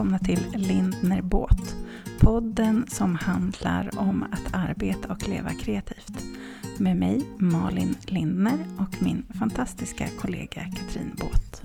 välkomna 0.00 0.18
till 0.18 0.46
Lindner 0.54 1.22
Båt. 1.22 1.76
Podden 2.20 2.86
som 2.88 3.14
handlar 3.14 3.98
om 3.98 4.24
att 4.32 4.54
arbeta 4.54 5.12
och 5.12 5.28
leva 5.28 5.50
kreativt. 5.50 6.24
Med 6.78 6.96
mig 6.96 7.22
Malin 7.38 7.94
Lindner 8.06 8.58
och 8.78 9.02
min 9.02 9.26
fantastiska 9.38 10.08
kollega 10.20 10.62
Katrin 10.76 11.16
Båt. 11.16 11.62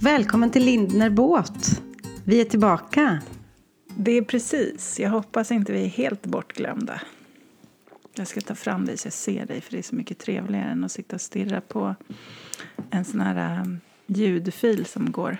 Välkommen 0.00 0.50
till 0.50 0.64
Lindner 0.64 1.10
Båt. 1.10 1.82
Vi 2.24 2.40
är 2.40 2.44
tillbaka. 2.44 3.20
Det 4.04 4.12
är 4.12 4.22
precis. 4.22 5.00
Jag 5.00 5.10
hoppas 5.10 5.50
inte 5.50 5.72
vi 5.72 5.84
är 5.84 5.88
helt 5.88 6.26
bortglömda. 6.26 7.00
Jag 8.14 8.26
ska 8.28 8.40
ta 8.40 8.54
fram 8.54 8.84
dig 8.86 8.98
så 8.98 9.06
jag 9.06 9.12
ser 9.12 9.46
dig, 9.46 9.60
för 9.60 9.72
det 9.72 9.78
är 9.78 9.82
så 9.82 9.94
mycket 9.94 10.18
trevligare 10.18 10.70
än 10.70 10.84
att 10.84 10.92
sitta 10.92 11.16
och 11.16 11.20
stirra 11.20 11.60
på 11.60 11.94
en 12.90 13.04
sån 13.04 13.20
här 13.20 13.60
um, 13.60 13.80
ljudfil 14.06 14.86
som 14.86 15.12
går. 15.12 15.36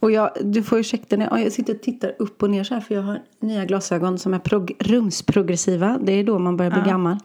Och 0.00 0.12
jag, 0.12 0.30
du 0.42 0.62
får 0.62 0.78
ursäkta 0.78 1.16
när 1.16 1.38
jag 1.38 1.52
sitter 1.52 1.74
och 1.74 1.82
tittar 1.82 2.14
upp 2.18 2.42
och 2.42 2.50
ner 2.50 2.64
så 2.64 2.74
här 2.74 2.80
för 2.80 2.94
jag 2.94 3.02
har 3.02 3.22
nya 3.40 3.64
glasögon 3.64 4.18
som 4.18 4.34
är 4.34 4.38
prog, 4.38 4.76
rumsprogressiva. 4.78 5.98
Det 6.02 6.12
är 6.12 6.24
då 6.24 6.38
man 6.38 6.56
börjar 6.56 6.70
bli 6.70 6.80
ja. 6.80 6.86
gammal. 6.86 7.18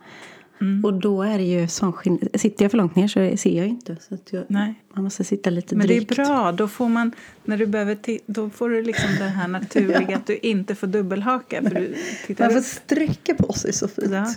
Mm. 0.62 0.86
Och 0.86 0.94
då 0.94 1.24
är 1.24 1.38
det 1.38 1.44
ju 1.44 1.68
sån. 1.68 1.94
Sitter 2.34 2.64
jag 2.66 2.72
för 2.72 2.78
långt 2.78 2.96
ner 2.96 3.08
så 3.08 3.38
ser 3.38 3.58
jag 3.58 3.68
inte. 3.68 3.96
Så 3.96 4.18
jag, 4.30 4.44
Nej. 4.48 4.74
Man 4.94 5.04
måste 5.04 5.24
sitta 5.24 5.50
lite 5.50 5.76
Men 5.76 5.88
drygt. 5.88 6.10
det 6.16 6.22
är 6.22 6.26
bra. 6.26 6.52
Då 6.52 6.68
får 6.68 6.90
man, 6.90 7.12
när 7.44 7.58
du 7.58 7.66
behöver 7.66 7.98
då 8.26 8.50
får 8.50 8.70
du 8.70 8.84
liksom 8.84 9.10
det 9.20 9.26
här 9.26 9.48
naturliga 9.48 10.06
ja. 10.10 10.18
att 10.18 10.28
du 10.28 10.38
inte 10.38 10.76
får 10.76 10.88
dubbelhaka. 10.88 11.62
För 11.62 11.70
du 11.70 11.96
man 12.40 12.52
får 12.52 12.62
sträcka 12.62 13.36
på 13.36 13.54
sig 13.54 13.74
så 13.74 13.88
fint. 13.88 14.12
Ja. 14.12 14.34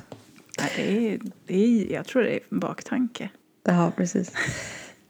det 0.76 1.08
är, 1.08 1.20
det 1.46 1.64
är, 1.64 1.92
jag 1.92 2.06
tror 2.06 2.22
det 2.22 2.30
är 2.30 2.40
en 2.50 2.58
baktanke. 2.58 3.30
Ja, 3.64 3.92
precis. 3.96 4.32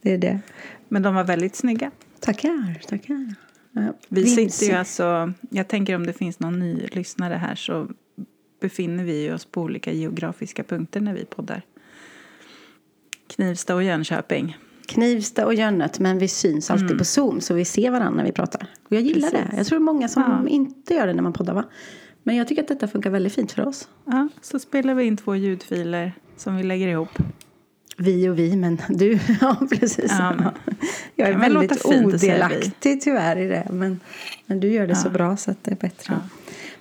Det 0.03 0.12
är 0.12 0.19
det. 0.19 0.41
Men 0.89 1.03
de 1.03 1.15
var 1.15 1.25
väldigt 1.25 1.57
snygga. 1.57 1.91
Tackar, 2.20 2.81
tackar. 2.89 3.35
Ja. 3.73 3.95
Vi 4.09 4.27
sitter 4.27 4.67
ju 4.67 4.73
alltså, 4.73 5.33
jag 5.51 5.69
tänker 5.69 5.95
om 5.97 6.07
det 6.07 6.12
finns 6.12 6.41
någon 6.41 6.59
ny 6.59 6.87
lyssnare 6.87 7.35
här 7.35 7.55
så 7.55 7.89
befinner 8.65 9.05
vi 9.05 9.33
oss 9.33 9.45
på 9.45 9.62
olika 9.62 9.93
geografiska 9.93 10.65
punkter 10.65 11.01
när 11.01 11.15
vi 11.15 11.25
poddar. 11.25 11.62
Knivsta 13.27 13.75
och 13.75 13.83
Jönköping. 13.83 14.57
Knivsta 14.87 15.47
och 15.47 15.55
Jönnet, 15.55 15.98
men 15.98 16.19
vi 16.19 16.29
syns 16.29 16.70
alltid 16.70 16.87
mm. 16.87 16.98
på 16.98 17.05
Zoom 17.05 17.41
så 17.41 17.55
vi 17.55 17.65
ser 17.65 17.91
varandra 17.91 18.17
när 18.17 18.25
vi 18.25 18.33
pratar. 18.33 18.67
Och 18.85 18.92
jag 18.92 19.03
gillar 19.03 19.31
Precis. 19.31 19.51
det. 19.51 19.57
Jag 19.57 19.67
tror 19.67 19.79
det 19.79 19.83
är 19.83 19.85
många 19.85 20.09
som 20.09 20.23
ja. 20.23 20.48
inte 20.48 20.95
gör 20.95 21.07
det 21.07 21.15
när 21.15 21.23
man 21.23 21.33
poddar 21.33 21.55
va? 21.55 21.65
Men 22.23 22.37
jag 22.37 22.48
tycker 22.48 22.62
att 22.62 22.69
detta 22.69 22.89
funkar 22.89 23.11
väldigt 23.11 23.35
fint 23.35 23.53
för 23.53 23.67
oss. 23.67 23.89
Ja, 24.05 24.29
så 24.41 24.59
spelar 24.59 24.95
vi 24.95 25.05
in 25.05 25.17
två 25.17 25.37
ljudfiler 25.37 26.12
som 26.37 26.57
vi 26.57 26.62
lägger 26.62 26.89
ihop. 26.89 27.19
Vi 27.97 28.29
och 28.29 28.39
vi, 28.39 28.57
men 28.57 28.79
du, 28.89 29.19
ja 29.41 29.57
precis. 29.70 30.11
Ja, 30.19 30.35
men, 30.39 30.51
jag 31.15 31.29
är 31.29 31.39
väldigt 31.39 31.85
odelaktig 31.85 33.01
tyvärr 33.03 33.37
i 33.37 33.48
det. 33.48 33.69
Men, 33.70 34.01
men 34.47 34.61
du 34.61 34.69
gör 34.69 34.87
det 34.87 34.92
ja. 34.92 34.98
så 34.98 35.11
bra 35.11 35.37
så 35.37 35.51
att 35.51 35.65
det 35.65 35.70
är 35.70 35.77
bättre. 35.77 36.15
Ja. 36.15 36.29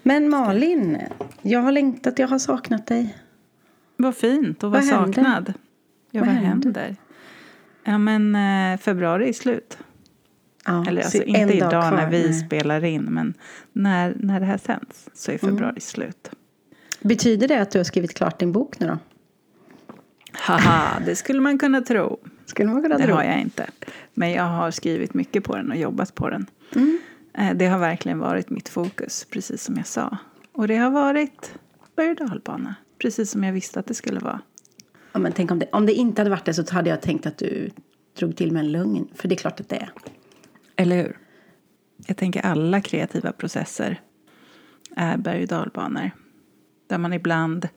Men 0.04 0.30
Malin, 0.30 0.98
jag 1.42 1.60
har 1.60 1.72
längtat, 1.72 2.20
jag 2.20 2.28
har 2.28 2.40
saknat 2.40 2.88
dig. 2.88 3.18
Vad 3.98 4.16
fint 4.16 4.64
att 4.64 4.72
vara 4.72 4.82
saknad. 4.82 5.54
Ja, 6.12 6.20
vad, 6.20 6.28
vad 6.28 6.36
händer? 6.36 6.50
händer? 6.50 6.96
Ja, 7.84 7.98
men 7.98 8.36
eh, 8.36 8.80
februari 8.80 9.30
är 9.30 9.34
slut. 9.34 9.78
Ja, 10.66 10.86
Eller 10.88 11.02
alltså 11.02 11.24
inte 11.24 11.54
idag 11.54 11.70
kvar, 11.70 11.92
när 11.92 12.10
vi 12.10 12.24
nej. 12.24 12.34
spelar 12.34 12.84
in, 12.84 13.04
men 13.04 13.34
när, 13.74 14.16
när 14.20 14.40
det 14.40 14.46
här 14.46 14.58
sänds 14.58 15.10
så 15.14 15.32
är 15.32 15.38
februari 15.38 15.70
mm. 15.70 15.80
slut. 15.80 16.30
Betyder 17.02 17.48
det 17.48 17.62
att 17.62 17.72
du 17.72 17.80
har 17.80 17.84
skrivit 17.84 18.14
klart 18.14 18.40
din 18.40 18.52
bok 18.52 18.80
nu 18.80 18.88
då? 18.88 18.98
Haha, 20.34 21.00
det 21.06 21.16
skulle 21.16 21.42
man 21.42 21.58
kunna 21.58 21.82
tro. 21.82 22.20
Skulle 22.46 22.70
man 22.70 22.82
kunna 22.82 22.98
det 22.98 23.04
tro. 23.06 23.16
har 23.16 23.24
jag 23.24 23.42
inte. 23.42 23.70
Men 24.14 24.32
jag 24.32 24.44
har 24.44 24.72
skrivit 24.72 25.14
mycket 25.14 25.44
på 25.44 25.56
den 25.56 25.72
och 25.72 25.78
jobbat 25.78 26.16
på 26.16 26.30
den. 26.30 26.46
Mm. 26.76 27.00
Eh, 27.38 27.54
det 27.56 27.66
har 27.66 27.80
verkligen 27.80 28.20
varit 28.20 28.50
mitt 28.50 28.70
fokus, 28.70 29.28
precis 29.30 29.64
som 29.64 29.78
jag 29.78 29.88
sa. 29.88 30.18
Och 30.54 30.68
det 30.68 30.78
har 30.78 30.92
varit 30.92 31.56
berg 31.96 32.10
och 32.10 32.16
dalbana, 32.16 32.76
precis 33.02 33.32
som 33.32 33.44
jag 33.44 33.54
visste 33.54 33.80
att 33.80 33.86
det 33.86 33.94
skulle 33.94 34.20
vara. 34.20 34.42
Ja, 35.12 35.20
men 35.20 35.32
tänk 35.32 35.52
om 35.52 35.60
det, 35.60 35.70
om 35.72 35.86
det 35.86 35.94
inte 35.94 36.22
hade 36.22 36.30
varit 36.30 36.46
det 36.46 36.54
så 36.54 36.74
hade 36.74 36.90
jag 36.90 37.02
tänkt 37.02 37.26
att 37.26 37.38
du 37.38 37.70
drog 38.18 38.36
till 38.36 38.52
med 38.52 38.60
en 38.60 38.72
lögn. 38.72 39.08
För 39.16 39.28
det 39.28 39.36
är 39.36 39.38
klart 39.38 39.60
att 39.60 39.70
det 39.70 39.76
är. 39.76 39.92
Eller 40.76 40.96
hur? 40.96 41.18
Jag 42.08 42.18
tänker 42.18 42.42
alla 42.42 42.82
kreativa 42.82 43.32
processer 43.32 44.02
är 44.96 45.18
berg 45.18 45.42
och 45.42 45.48
dalbanor. 45.48 46.12
Där 46.88 46.98
man 46.98 47.14
ibland 47.14 47.68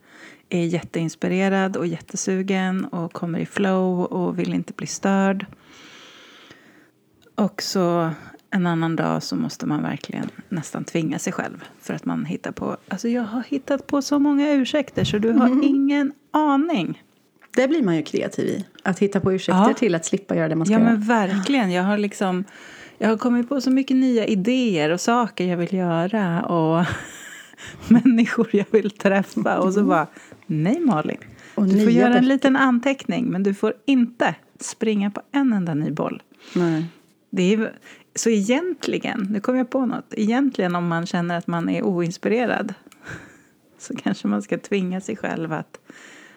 är 0.49 0.65
jätteinspirerad 0.65 1.77
och 1.77 1.87
jättesugen 1.87 2.85
och 2.85 3.13
kommer 3.13 3.39
i 3.39 3.45
flow 3.45 4.05
och 4.05 4.39
vill 4.39 4.53
inte 4.53 4.73
bli 4.73 4.87
störd. 4.87 5.45
Och 7.35 7.61
så 7.61 8.11
en 8.51 8.67
annan 8.67 8.95
dag 8.95 9.23
så 9.23 9.35
måste 9.35 9.65
man 9.65 9.81
verkligen 9.81 10.29
nästan 10.49 10.83
tvinga 10.83 11.19
sig 11.19 11.33
själv 11.33 11.63
för 11.81 11.93
att 11.93 12.05
man 12.05 12.25
hittar 12.25 12.51
på... 12.51 12.77
Alltså 12.87 13.07
jag 13.07 13.23
har 13.23 13.43
hittat 13.43 13.87
på 13.87 14.01
så 14.01 14.19
många 14.19 14.51
ursäkter 14.51 15.03
så 15.03 15.17
du 15.17 15.31
har 15.31 15.47
mm. 15.47 15.63
ingen 15.63 16.13
aning. 16.31 17.03
Det 17.55 17.67
blir 17.67 17.83
man 17.83 17.95
ju 17.95 18.03
kreativ 18.03 18.47
i. 18.47 18.65
Att 18.83 18.99
hitta 18.99 19.19
på 19.19 19.33
ursäkter 19.33 19.67
ja. 19.67 19.73
till 19.73 19.95
att 19.95 20.05
slippa 20.05 20.35
göra 20.35 20.47
det 20.47 20.55
man 20.55 20.65
ska 20.65 20.73
ja, 20.73 20.79
göra. 20.79 20.89
Ja 20.89 20.97
men 20.97 21.07
verkligen. 21.07 21.71
Jag 21.71 21.83
har 21.83 21.97
liksom... 21.97 22.43
Jag 22.97 23.09
har 23.09 23.17
kommit 23.17 23.49
på 23.49 23.61
så 23.61 23.71
mycket 23.71 23.97
nya 23.97 24.25
idéer 24.25 24.89
och 24.89 25.01
saker 25.01 25.45
jag 25.45 25.57
vill 25.57 25.73
göra 25.73 26.43
och 26.43 26.85
människor 27.87 28.49
jag 28.51 28.65
vill 28.71 28.91
träffa. 28.91 29.59
Och 29.59 29.73
så 29.73 29.83
bara, 29.83 30.07
nej 30.45 30.79
Malin. 30.79 31.17
Och 31.55 31.65
du 31.65 31.83
får 31.83 31.91
göra 31.91 32.17
en 32.17 32.27
liten 32.27 32.55
anteckning 32.55 33.25
men 33.25 33.43
du 33.43 33.53
får 33.53 33.73
inte 33.85 34.35
springa 34.59 35.11
på 35.11 35.21
en 35.31 35.53
enda 35.53 35.73
ny 35.73 35.91
boll. 35.91 36.21
Nej. 36.55 36.85
Det 37.29 37.53
är, 37.53 37.73
så 38.17 38.29
egentligen, 38.29 39.27
nu 39.31 39.39
kom 39.39 39.55
jag 39.57 39.69
på 39.69 39.85
något, 39.85 40.13
egentligen 40.17 40.75
om 40.75 40.87
man 40.87 41.05
känner 41.05 41.37
att 41.37 41.47
man 41.47 41.69
är 41.69 41.83
oinspirerad 41.83 42.73
så 43.77 43.95
kanske 43.95 44.27
man 44.27 44.41
ska 44.41 44.57
tvinga 44.57 45.01
sig 45.01 45.15
själv 45.15 45.53
att, 45.53 45.79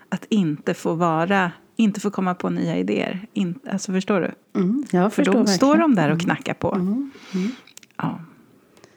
att 0.08 0.26
inte 0.28 0.74
få 0.74 0.94
vara, 0.94 1.52
inte 1.76 2.00
få 2.00 2.10
komma 2.10 2.34
på 2.34 2.50
nya 2.50 2.76
idéer. 2.76 3.26
In, 3.32 3.58
alltså 3.70 3.92
förstår 3.92 4.20
du? 4.20 4.60
Mm, 4.60 4.84
jag 4.90 5.12
För 5.12 5.24
då 5.24 5.30
verkligen. 5.30 5.56
står 5.56 5.76
de 5.76 5.94
där 5.94 6.08
och 6.08 6.14
mm. 6.14 6.18
knackar 6.18 6.54
på. 6.54 6.74
Mm, 6.74 7.10
mm. 7.34 7.50
Ja. 7.96 8.20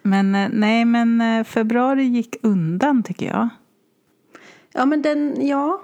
Men 0.02 0.36
eh, 0.36 0.50
nej, 0.54 0.86
men 0.86 1.22
eh, 1.22 1.44
februari 1.44 2.04
gick 2.04 2.36
undan 2.42 3.04
tycker 3.04 3.26
jag. 3.26 3.50
Ja, 4.74 4.86
men 4.86 5.02
den, 5.02 5.48
ja, 5.48 5.82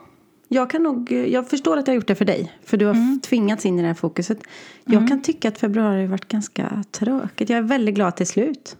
jag, 0.51 0.69
kan 0.69 0.83
nog, 0.83 1.11
jag 1.11 1.49
förstår 1.49 1.77
att 1.77 1.87
jag 1.87 1.91
har 1.91 1.95
gjort 1.95 2.07
det 2.07 2.15
för 2.15 2.25
dig. 2.25 2.53
För 2.63 2.77
du 2.77 2.85
har 2.85 2.93
mm. 2.93 3.19
tvingats 3.19 3.65
in 3.65 3.79
i 3.79 3.81
det 3.81 3.87
här 3.87 3.95
fokuset. 3.95 4.39
Jag 4.83 4.95
mm. 4.95 5.07
kan 5.07 5.21
tycka 5.21 5.47
att 5.47 5.57
februari 5.57 6.01
har 6.01 6.07
varit 6.07 6.27
ganska 6.27 6.83
tråkigt. 6.91 7.49
Jag 7.49 7.57
är 7.57 7.63
väldigt 7.63 7.95
glad 7.95 8.15
till 8.15 8.27
slut. 8.27 8.77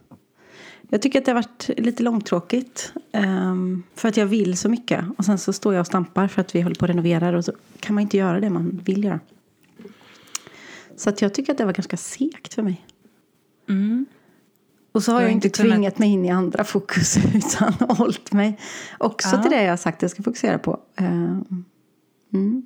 Jag 0.89 1.01
tycker 1.01 1.19
att 1.19 1.25
det 1.25 1.31
har 1.31 1.35
varit 1.35 1.69
lite 1.77 2.03
långtråkigt. 2.03 2.93
Um, 3.13 3.83
för 3.95 4.09
att 4.09 4.17
jag 4.17 4.25
vill 4.25 4.57
så 4.57 4.69
mycket. 4.69 5.05
Och 5.17 5.25
sen 5.25 5.37
så 5.37 5.53
står 5.53 5.73
jag 5.73 5.81
och 5.81 5.87
stampar 5.87 6.27
för 6.27 6.41
att 6.41 6.55
vi 6.55 6.61
håller 6.61 6.75
på 6.75 6.85
att 6.85 6.89
renovera. 6.89 7.37
Och 7.37 7.45
så 7.45 7.53
kan 7.79 7.95
man 7.95 8.01
inte 8.01 8.17
göra 8.17 8.39
det 8.39 8.49
man 8.49 8.81
vill 8.85 9.03
göra. 9.03 9.19
Så 10.95 11.09
att 11.09 11.21
jag 11.21 11.33
tycker 11.33 11.51
att 11.51 11.57
det 11.57 11.65
var 11.65 11.73
ganska 11.73 11.97
segt 11.97 12.53
för 12.53 12.61
mig. 12.61 12.85
Mm. 13.69 14.05
Och 14.91 15.03
så 15.03 15.11
har 15.11 15.21
jag 15.21 15.31
inte 15.31 15.49
kunnat... 15.49 15.71
tvingat 15.71 15.99
mig 15.99 16.09
in 16.09 16.25
i 16.25 16.29
andra 16.29 16.63
fokus 16.63 17.17
utan 17.35 17.73
hållit 17.73 18.31
mig 18.31 18.59
också 18.97 19.35
ja. 19.35 19.41
till 19.41 19.51
det 19.51 19.63
jag 19.63 19.71
har 19.71 19.77
sagt 19.77 20.01
jag 20.01 20.11
ska 20.11 20.23
fokusera 20.23 20.59
på. 20.59 20.79
Uh, 21.01 21.41
mm. 22.33 22.65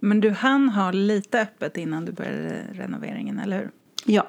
Men 0.00 0.20
du 0.20 0.30
hann 0.30 0.68
ha 0.68 0.90
lite 0.90 1.40
öppet 1.40 1.76
innan 1.76 2.04
du 2.04 2.12
började 2.12 2.62
renoveringen, 2.72 3.38
eller 3.38 3.58
hur? 3.58 3.70
Ja, 4.04 4.28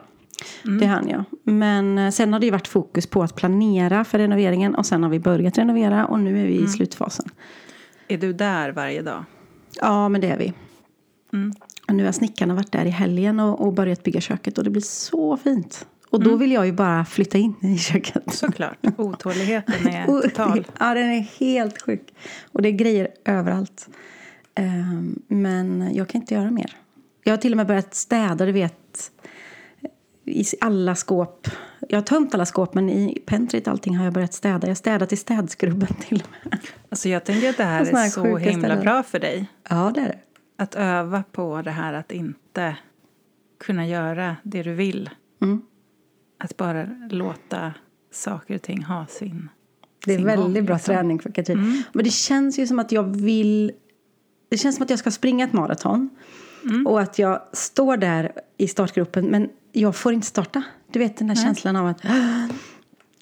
mm. 0.66 0.80
det 0.80 0.86
hann 0.86 1.10
jag. 1.10 1.24
Men 1.44 1.98
eh, 1.98 2.12
sen 2.12 2.34
har 2.34 2.40
det 2.40 2.52
varit 2.52 2.68
fokus 2.68 3.08
på 3.08 3.24
att 3.24 3.36
planera 3.36 4.04
för 4.04 4.18
renoveringen 4.18 4.76
och 4.76 4.86
sen 4.86 5.04
har 5.04 5.10
vi 5.10 5.20
börjat 5.20 5.58
renovera 5.58 6.06
och 6.06 6.20
nu 6.20 6.42
är 6.42 6.46
vi 6.46 6.54
mm. 6.54 6.66
i 6.66 6.68
slutfasen. 6.68 7.30
Är 8.08 8.18
du 8.18 8.34
där 8.34 8.72
varje 8.72 9.02
dag? 9.02 9.24
Ja, 9.82 10.10
men 10.10 10.22
det 10.22 10.28
är 10.28 10.38
vi. 10.38 10.54
Mm. 11.34 11.54
Och 11.88 11.96
nu 11.96 12.06
har 12.06 12.12
snickarna 12.12 12.54
varit 12.54 12.72
där 12.72 12.86
i 12.86 12.90
helgen 12.90 13.40
och, 13.40 13.62
och 13.66 13.74
börjat 13.74 14.04
bygga 14.04 14.22
köket 14.22 14.58
och 14.58 14.64
det 14.64 14.70
blir 14.70 14.82
så 14.82 15.38
fint. 15.38 15.88
Och 16.14 16.20
då 16.20 16.30
mm. 16.30 16.40
vill 16.40 16.52
jag 16.52 16.66
ju 16.66 16.72
bara 16.72 17.06
flytta 17.06 17.38
in 17.38 17.56
i 17.62 17.78
köket. 17.78 18.34
Såklart. 18.34 18.78
Otåligheten 18.98 19.88
är 19.88 20.22
total. 20.22 20.66
ja, 20.80 20.94
den 20.94 21.12
är 21.12 21.40
helt 21.40 21.82
sjuk. 21.82 22.14
Och 22.52 22.62
det 22.62 22.70
är 22.70 22.72
grejer 22.72 23.08
överallt. 23.26 23.90
Um, 24.60 25.22
men 25.28 25.90
jag 25.94 26.10
kan 26.10 26.22
inte 26.22 26.34
göra 26.34 26.52
mer. 26.52 26.78
Jag 27.24 27.34
har 27.34 27.38
till 27.38 27.54
och 27.54 27.58
med 27.58 27.68
börjat 27.68 27.96
städa, 27.96 28.46
du 28.46 28.52
vet. 28.52 29.12
I 30.26 30.44
alla 30.62 30.96
skåp. 30.96 31.48
Jag 31.90 31.98
har 31.98 32.04
tömt 32.04 32.34
alla 32.34 32.46
skåp, 32.46 32.74
men 32.74 32.90
i 32.90 33.24
pentryt 33.26 33.68
allting 33.68 33.98
har 33.98 34.04
jag 34.04 34.14
börjat 34.14 34.34
städa. 34.34 34.60
Jag 34.62 34.70
har 34.70 34.76
städat 34.76 35.14
i 35.14 35.18
städskrubben 35.18 35.96
till 36.08 36.24
och 36.26 36.50
med. 36.52 36.60
Alltså 36.90 37.10
jag 37.10 37.24
tänker 37.24 37.50
att 37.50 37.58
det 37.58 37.64
här 37.64 37.82
är 38.06 38.10
så 38.10 38.38
himla 38.38 38.68
ställen. 38.68 38.84
bra 38.84 39.04
för 39.04 39.20
dig. 39.20 39.48
Ja, 39.70 39.92
det 39.96 40.02
är 40.02 40.08
det. 40.08 40.20
Att 40.58 40.76
öva 40.76 41.24
på 41.32 41.62
det 41.62 41.72
här 41.72 41.94
att 41.94 42.12
inte 42.12 42.76
kunna 43.60 43.88
göra 43.88 44.36
det 44.44 44.64
du 44.64 44.74
vill. 44.74 45.10
Mm. 45.42 45.62
Att 46.44 46.58
bara 46.58 46.88
låta 47.10 47.74
saker 48.12 48.56
och 48.56 48.62
ting 48.62 48.84
ha 48.84 49.06
sin 49.08 49.50
Det 50.06 50.14
är 50.14 50.18
sin 50.18 50.26
väldigt 50.26 50.56
gång, 50.56 50.66
bra 50.66 50.76
liksom. 50.76 50.94
träning 50.94 51.20
för 51.20 51.32
Katrin. 51.32 51.84
Men 51.94 52.04
det 52.04 52.12
känns 52.12 52.60
ju 52.60 52.68
som 52.68 52.80
att 52.80 52.92
jag 52.92 53.04
vill... 53.04 53.72
Det 54.50 54.58
känns 54.58 54.76
som 54.76 54.84
att 54.84 54.90
jag 54.90 55.00
ska 55.00 55.12
springa 55.12 55.46
ett 55.46 55.54
maraton. 55.54 56.10
Och 56.86 57.02
att 57.02 57.20
jag 57.20 57.42
står 57.54 57.98
där 57.98 58.32
i 58.58 58.68
startgruppen 58.68 59.26
men 59.26 59.50
jag 59.72 59.96
får 59.96 60.14
inte 60.14 60.28
starta. 60.28 60.64
Du 60.92 61.00
vet 61.00 61.18
den 61.18 61.28
där 61.28 61.36
känslan 61.36 61.76
av 61.76 61.88
att 61.88 62.06
"Ah, 62.06 62.48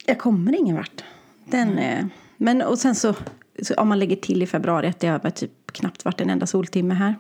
jag 0.05 0.19
kommer 0.19 0.55
ingen 0.55 0.75
vart. 0.75 1.03
Den 1.45 1.77
är... 1.79 2.09
Men 2.37 2.61
och 2.61 2.79
sen 2.79 2.95
så, 2.95 3.15
så 3.61 3.73
om 3.73 3.87
man 3.87 3.99
lägger 3.99 4.15
till 4.15 4.43
i 4.43 4.45
februari 4.47 4.87
att 4.87 4.99
det 4.99 5.07
har 5.07 5.29
typ 5.29 5.71
knappt 5.71 6.05
varit 6.05 6.21
en 6.21 6.29
enda 6.29 6.47
soltimme 6.47 6.93
här. 6.93 7.15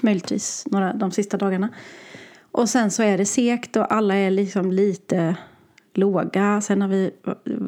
Möjligtvis 0.00 0.66
några 0.70 0.92
de 0.92 1.10
sista 1.10 1.36
dagarna. 1.36 1.68
Och 2.52 2.68
sen 2.68 2.90
så 2.90 3.02
är 3.02 3.18
det 3.18 3.24
sekt 3.26 3.76
och 3.76 3.92
alla 3.94 4.14
är 4.14 4.30
liksom 4.30 4.72
lite 4.72 5.36
låga. 5.94 6.60
Sen 6.60 6.82
har 6.82 6.88
vi, 6.88 7.10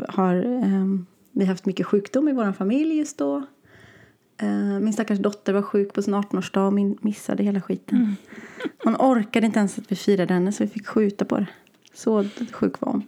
har, 0.09 0.35
ehm, 0.35 1.07
vi 1.33 1.45
haft 1.45 1.67
mycket 1.67 1.87
sjukdom 1.87 2.29
i 2.29 2.33
vår 2.33 2.53
familj 2.53 2.97
just 2.97 3.19
då. 3.19 3.47
Eh, 4.41 4.81
min 4.81 4.93
stackars 4.93 5.19
dotter 5.19 5.53
var 5.53 5.63
sjuk 5.63 5.93
på 5.93 6.03
sin 6.03 6.15
18-årsdag 6.15 6.67
och 6.67 6.73
min 6.73 6.99
missade 7.01 7.43
hela 7.43 7.61
skiten. 7.61 8.17
Hon 8.85 8.97
orkade 8.97 9.47
inte 9.47 9.59
ens 9.59 9.79
att 9.79 9.93
vi 9.93 9.97
firade 9.97 10.35
henne 10.35 10.53
så 10.53 10.65
vi 10.65 10.71
fick 10.71 10.87
skjuta 10.87 11.25
på 11.25 11.39
det. 11.39 11.47
Så 11.95 12.25
sjuk 12.53 12.81
var 12.81 12.93
hon. 12.93 13.03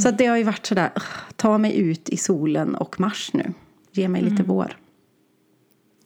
Så 0.00 0.08
att 0.08 0.18
det 0.18 0.26
har 0.26 0.36
ju 0.36 0.42
varit 0.44 0.66
sådär, 0.66 0.90
"Ugh, 0.96 1.04
ta 1.36 1.58
mig 1.58 1.78
ut 1.78 2.08
i 2.08 2.16
solen 2.16 2.74
och 2.74 3.00
mars 3.00 3.30
nu. 3.32 3.52
Ge 3.92 4.08
mig 4.08 4.22
lite 4.22 4.42
vår. 4.42 4.76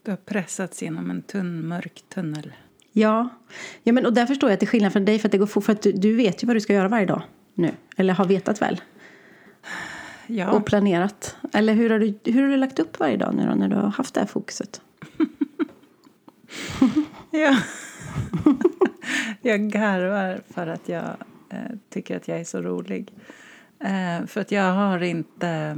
Du 0.02 0.10
har 0.10 0.16
pressats 0.16 0.82
genom 0.82 1.10
en 1.10 1.22
tunn, 1.22 1.68
mörk 1.68 2.04
tunnel. 2.08 2.52
Ja, 2.98 3.28
ja 3.82 3.92
men, 3.92 4.06
och 4.06 4.12
där 4.12 4.26
förstår 4.26 4.50
jag 4.50 4.62
är 4.62 4.66
skillnad 4.66 4.92
från 4.92 5.04
dig 5.04 5.18
för 5.18 5.28
att 5.28 5.32
det 5.32 5.38
går 5.38 5.46
fort. 5.46 5.64
För 5.64 5.72
att 5.72 5.82
du, 5.82 5.92
du 5.92 6.16
vet 6.16 6.42
ju 6.42 6.46
vad 6.46 6.56
du 6.56 6.60
ska 6.60 6.72
göra 6.72 6.88
varje 6.88 7.06
dag 7.06 7.22
nu. 7.54 7.70
Eller 7.96 8.14
har 8.14 8.24
vetat 8.24 8.62
väl. 8.62 8.80
Ja, 10.26 10.50
Och 10.50 10.66
planerat. 10.66 11.36
Eller 11.52 11.74
hur 11.74 11.90
har, 11.90 11.98
du, 11.98 12.18
hur 12.24 12.42
har 12.42 12.48
du 12.48 12.56
lagt 12.56 12.78
upp 12.78 13.00
varje 13.00 13.16
dag 13.16 13.34
nu 13.34 13.46
då 13.46 13.54
när 13.54 13.68
du 13.68 13.76
har 13.76 13.88
haft 13.88 14.14
det 14.14 14.20
här 14.20 14.26
fokuset? 14.26 14.80
ja. 17.30 17.56
jag 19.42 19.70
garvar 19.70 20.40
för 20.54 20.66
att 20.66 20.88
jag 20.88 21.04
eh, 21.50 21.76
tycker 21.90 22.16
att 22.16 22.28
jag 22.28 22.40
är 22.40 22.44
så 22.44 22.62
rolig. 22.62 23.12
Eh, 23.80 24.26
för 24.26 24.40
att 24.40 24.52
jag 24.52 24.72
har 24.72 25.02
inte... 25.02 25.76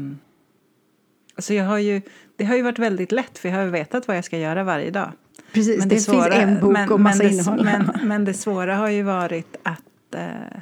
Alltså 1.35 1.55
jag 1.55 1.65
har 1.65 1.79
ju, 1.79 2.03
det 2.37 2.45
har 2.45 2.57
ju 2.57 2.63
varit 2.63 2.79
väldigt 2.79 3.13
lätt, 3.13 3.39
för 3.39 3.49
jag 3.49 3.57
har 3.57 3.67
vetat 3.67 4.09
vad 4.09 4.17
jag 4.17 4.25
ska 4.25 4.39
göra 4.39 4.65
varje 4.65 4.91
dag. 4.91 5.13
Precis, 5.53 5.79
Men 5.79 5.89
det, 5.89 5.95
finns 5.95 6.27
en 6.31 6.61
bok 6.61 6.73
men, 6.73 6.93
och 6.93 7.01
massa 7.01 7.23
men 7.23 7.33
innehåll. 7.33 7.57
Det, 7.57 7.65
men, 7.65 8.09
men 8.09 8.25
det 8.25 8.35
svåra 8.35 8.77
har 8.77 8.89
ju 8.89 9.03
varit 9.03 9.57
att 9.63 10.15
eh, 10.15 10.61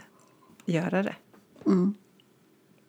göra 0.67 1.03
det. 1.03 1.15
Mm. 1.67 1.95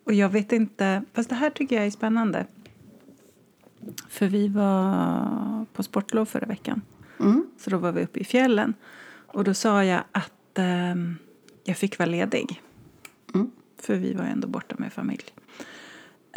Och 0.04 0.14
jag 0.14 0.30
vet 0.30 0.52
inte, 0.52 1.04
fast 1.14 1.30
det 1.30 1.36
här 1.36 1.50
tycker 1.50 1.76
jag 1.76 1.86
är 1.86 1.92
spännande. 1.92 2.46
För 4.10 4.28
vi 4.28 4.48
var 4.48 5.66
på 5.74 5.84
sportlov 5.84 6.26
förra 6.26 6.46
veckan. 6.46 6.82
Mm. 7.20 7.48
Så 7.58 7.70
då 7.70 7.78
var 7.78 7.92
vi 7.92 8.04
uppe 8.04 8.20
i 8.20 8.24
fjällen. 8.24 8.74
Och 9.28 9.44
då 9.44 9.54
sa 9.54 9.84
jag 9.84 10.02
att 10.12 10.58
eh, 10.58 10.96
jag 11.64 11.78
fick 11.78 12.00
vara 12.00 12.10
ledig. 12.10 12.62
Mm. 13.34 13.52
För 13.82 13.96
vi 13.96 14.14
var 14.14 14.26
ändå 14.26 14.48
borta 14.48 14.76
med 14.80 14.94
familj. 14.94 15.26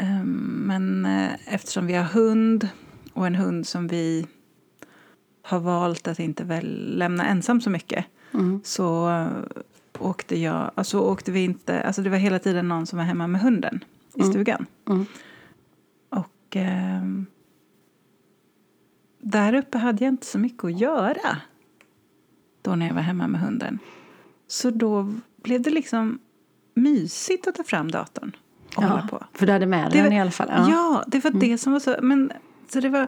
Eh, 0.00 0.24
men 0.24 1.06
eftersom 1.44 1.86
vi 1.86 1.94
har 1.94 2.04
hund 2.04 2.68
och 3.12 3.26
en 3.26 3.34
hund 3.34 3.66
som 3.66 3.88
vi 3.88 4.26
har 5.42 5.58
valt 5.60 6.08
att 6.08 6.18
inte 6.18 6.44
väl 6.44 6.96
lämna 6.98 7.26
ensam 7.26 7.60
så 7.60 7.70
mycket 7.70 8.04
Mm. 8.34 8.60
så 8.64 9.10
eh, 9.10 9.26
åkte 9.98 10.38
jag, 10.38 10.70
alltså 10.74 11.00
åkte 11.00 11.32
vi 11.32 11.44
inte, 11.44 11.82
alltså 11.82 12.02
det 12.02 12.10
var 12.10 12.16
hela 12.16 12.38
tiden 12.38 12.68
någon 12.68 12.86
som 12.86 12.96
var 12.96 13.04
hemma 13.04 13.26
med 13.26 13.40
hunden 13.40 13.84
i 14.14 14.22
stugan. 14.22 14.66
Mm. 14.88 15.06
Och 16.10 16.56
ehm, 16.56 17.26
där 19.20 19.54
uppe 19.54 19.78
hade 19.78 20.04
jag 20.04 20.12
inte 20.12 20.26
så 20.26 20.38
mycket 20.38 20.64
att 20.64 20.80
göra 20.80 21.36
då 22.62 22.74
när 22.74 22.86
jag 22.86 22.94
var 22.94 23.02
hemma 23.02 23.26
med 23.28 23.40
hunden. 23.40 23.78
Så 24.46 24.70
då 24.70 25.14
blev 25.42 25.62
det 25.62 25.70
liksom 25.70 26.18
mysigt 26.74 27.46
att 27.46 27.54
ta 27.54 27.64
fram 27.64 27.90
datorn 27.90 28.36
och 28.76 28.82
hålla 28.82 29.08
på. 29.10 29.24
För 29.32 29.46
du 29.46 29.52
hade 29.52 29.66
med 29.66 29.92
den 29.92 30.04
var- 30.04 30.12
i 30.12 30.18
alla 30.20 30.30
fall. 30.30 30.48
Ja, 30.70 31.04
det 31.06 31.24
var 31.24 31.30
det 31.30 31.58
som 31.58 31.72
var 31.72 31.80
så... 31.80 31.96
Men, 32.02 32.32
så 32.68 32.80
det 32.80 32.88
var, 32.88 33.06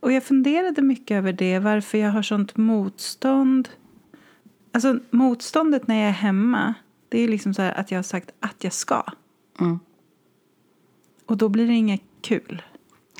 och 0.00 0.12
jag 0.12 0.24
funderade 0.24 0.82
mycket 0.82 1.14
över 1.14 1.32
det, 1.32 1.58
varför 1.58 1.98
jag 1.98 2.10
har 2.10 2.22
sånt 2.22 2.56
motstånd. 2.56 3.68
Alltså 4.72 4.98
motståndet 5.10 5.86
när 5.86 5.94
jag 6.00 6.08
är 6.08 6.12
hemma, 6.12 6.74
det 7.08 7.20
är 7.20 7.28
liksom 7.28 7.54
så 7.54 7.62
att 7.62 7.90
jag 7.90 7.98
har 7.98 8.02
sagt 8.02 8.30
att 8.40 8.64
jag 8.64 8.72
ska. 8.72 9.02
Mm. 9.60 9.78
Och 11.26 11.36
då 11.36 11.48
blir 11.48 11.66
det 11.66 11.74
inget 11.74 12.02
kul. 12.20 12.62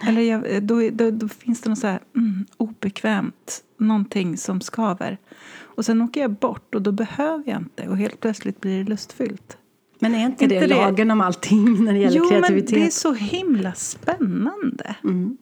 Eller 0.07 0.23
jag, 0.23 0.63
då, 0.63 0.91
då, 0.93 1.11
då 1.11 1.29
finns 1.29 1.61
det 1.61 1.71
något 1.71 1.79
så 1.79 1.87
här 1.87 2.01
mm, 2.17 2.47
obekvämt, 2.57 3.65
någonting 3.77 4.37
som 4.37 4.61
skaver. 4.61 5.19
Och 5.61 5.85
sen 5.85 6.03
åker 6.03 6.21
jag 6.21 6.31
bort 6.31 6.75
och 6.75 6.83
då 6.83 6.93
behöver 6.93 7.45
jag 7.47 7.59
inte 7.61 7.89
och 7.89 7.97
helt 7.97 8.21
plötsligt 8.21 8.61
blir 8.61 8.79
det 8.79 8.91
lustfyllt. 8.91 9.59
Men 9.99 10.15
är 10.15 10.27
inte, 10.27 10.45
Inte 10.45 10.55
det 10.55 10.67
det- 10.67 10.75
lagen 10.75 11.11
om 11.11 11.21
allting 11.21 11.85
när 11.85 11.93
det 11.93 11.99
gäller 11.99 12.17
jo, 12.17 12.29
kreativitet? 12.29 12.71
men 12.71 12.81
det 12.81 12.87
är 12.87 12.91
så 12.91 13.13
himla 13.13 13.73
spännande. 13.75 14.97
Mm. 15.05 15.37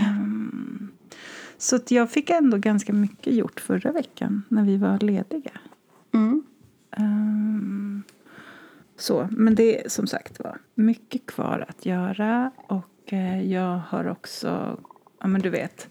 Ehm, 0.00 0.88
så 1.58 1.76
att 1.76 1.90
jag 1.90 2.10
fick 2.10 2.30
ändå 2.30 2.56
ganska 2.56 2.92
mycket 2.92 3.34
gjort 3.34 3.60
förra 3.60 3.92
veckan 3.92 4.42
när 4.48 4.64
vi 4.64 4.76
var 4.76 4.98
lediga. 4.98 5.50
Mm. 6.14 6.42
Ehm, 6.90 8.02
så, 8.96 9.28
men 9.30 9.54
det 9.54 9.84
är 9.84 9.88
som 9.88 10.06
sagt 10.06 10.38
var 10.38 10.58
mycket 10.74 11.26
kvar 11.26 11.64
att 11.68 11.86
göra. 11.86 12.50
Och 12.66 13.12
eh, 13.12 13.52
jag 13.52 13.80
har 13.88 14.08
också, 14.08 14.80
ja 15.20 15.26
men 15.26 15.40
du 15.40 15.50
vet, 15.50 15.88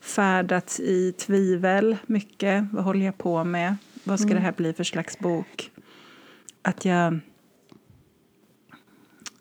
färdats 0.00 0.80
i 0.80 1.12
tvivel 1.12 1.96
mycket. 2.06 2.64
Vad 2.72 2.84
håller 2.84 3.06
jag 3.06 3.18
på 3.18 3.44
med? 3.44 3.76
Vad 4.04 4.20
ska 4.20 4.34
det 4.34 4.40
här 4.40 4.52
bli 4.52 4.72
för 4.72 4.84
slags 4.84 5.18
bok? 5.18 5.70
Att 6.62 6.84
jag... 6.84 7.18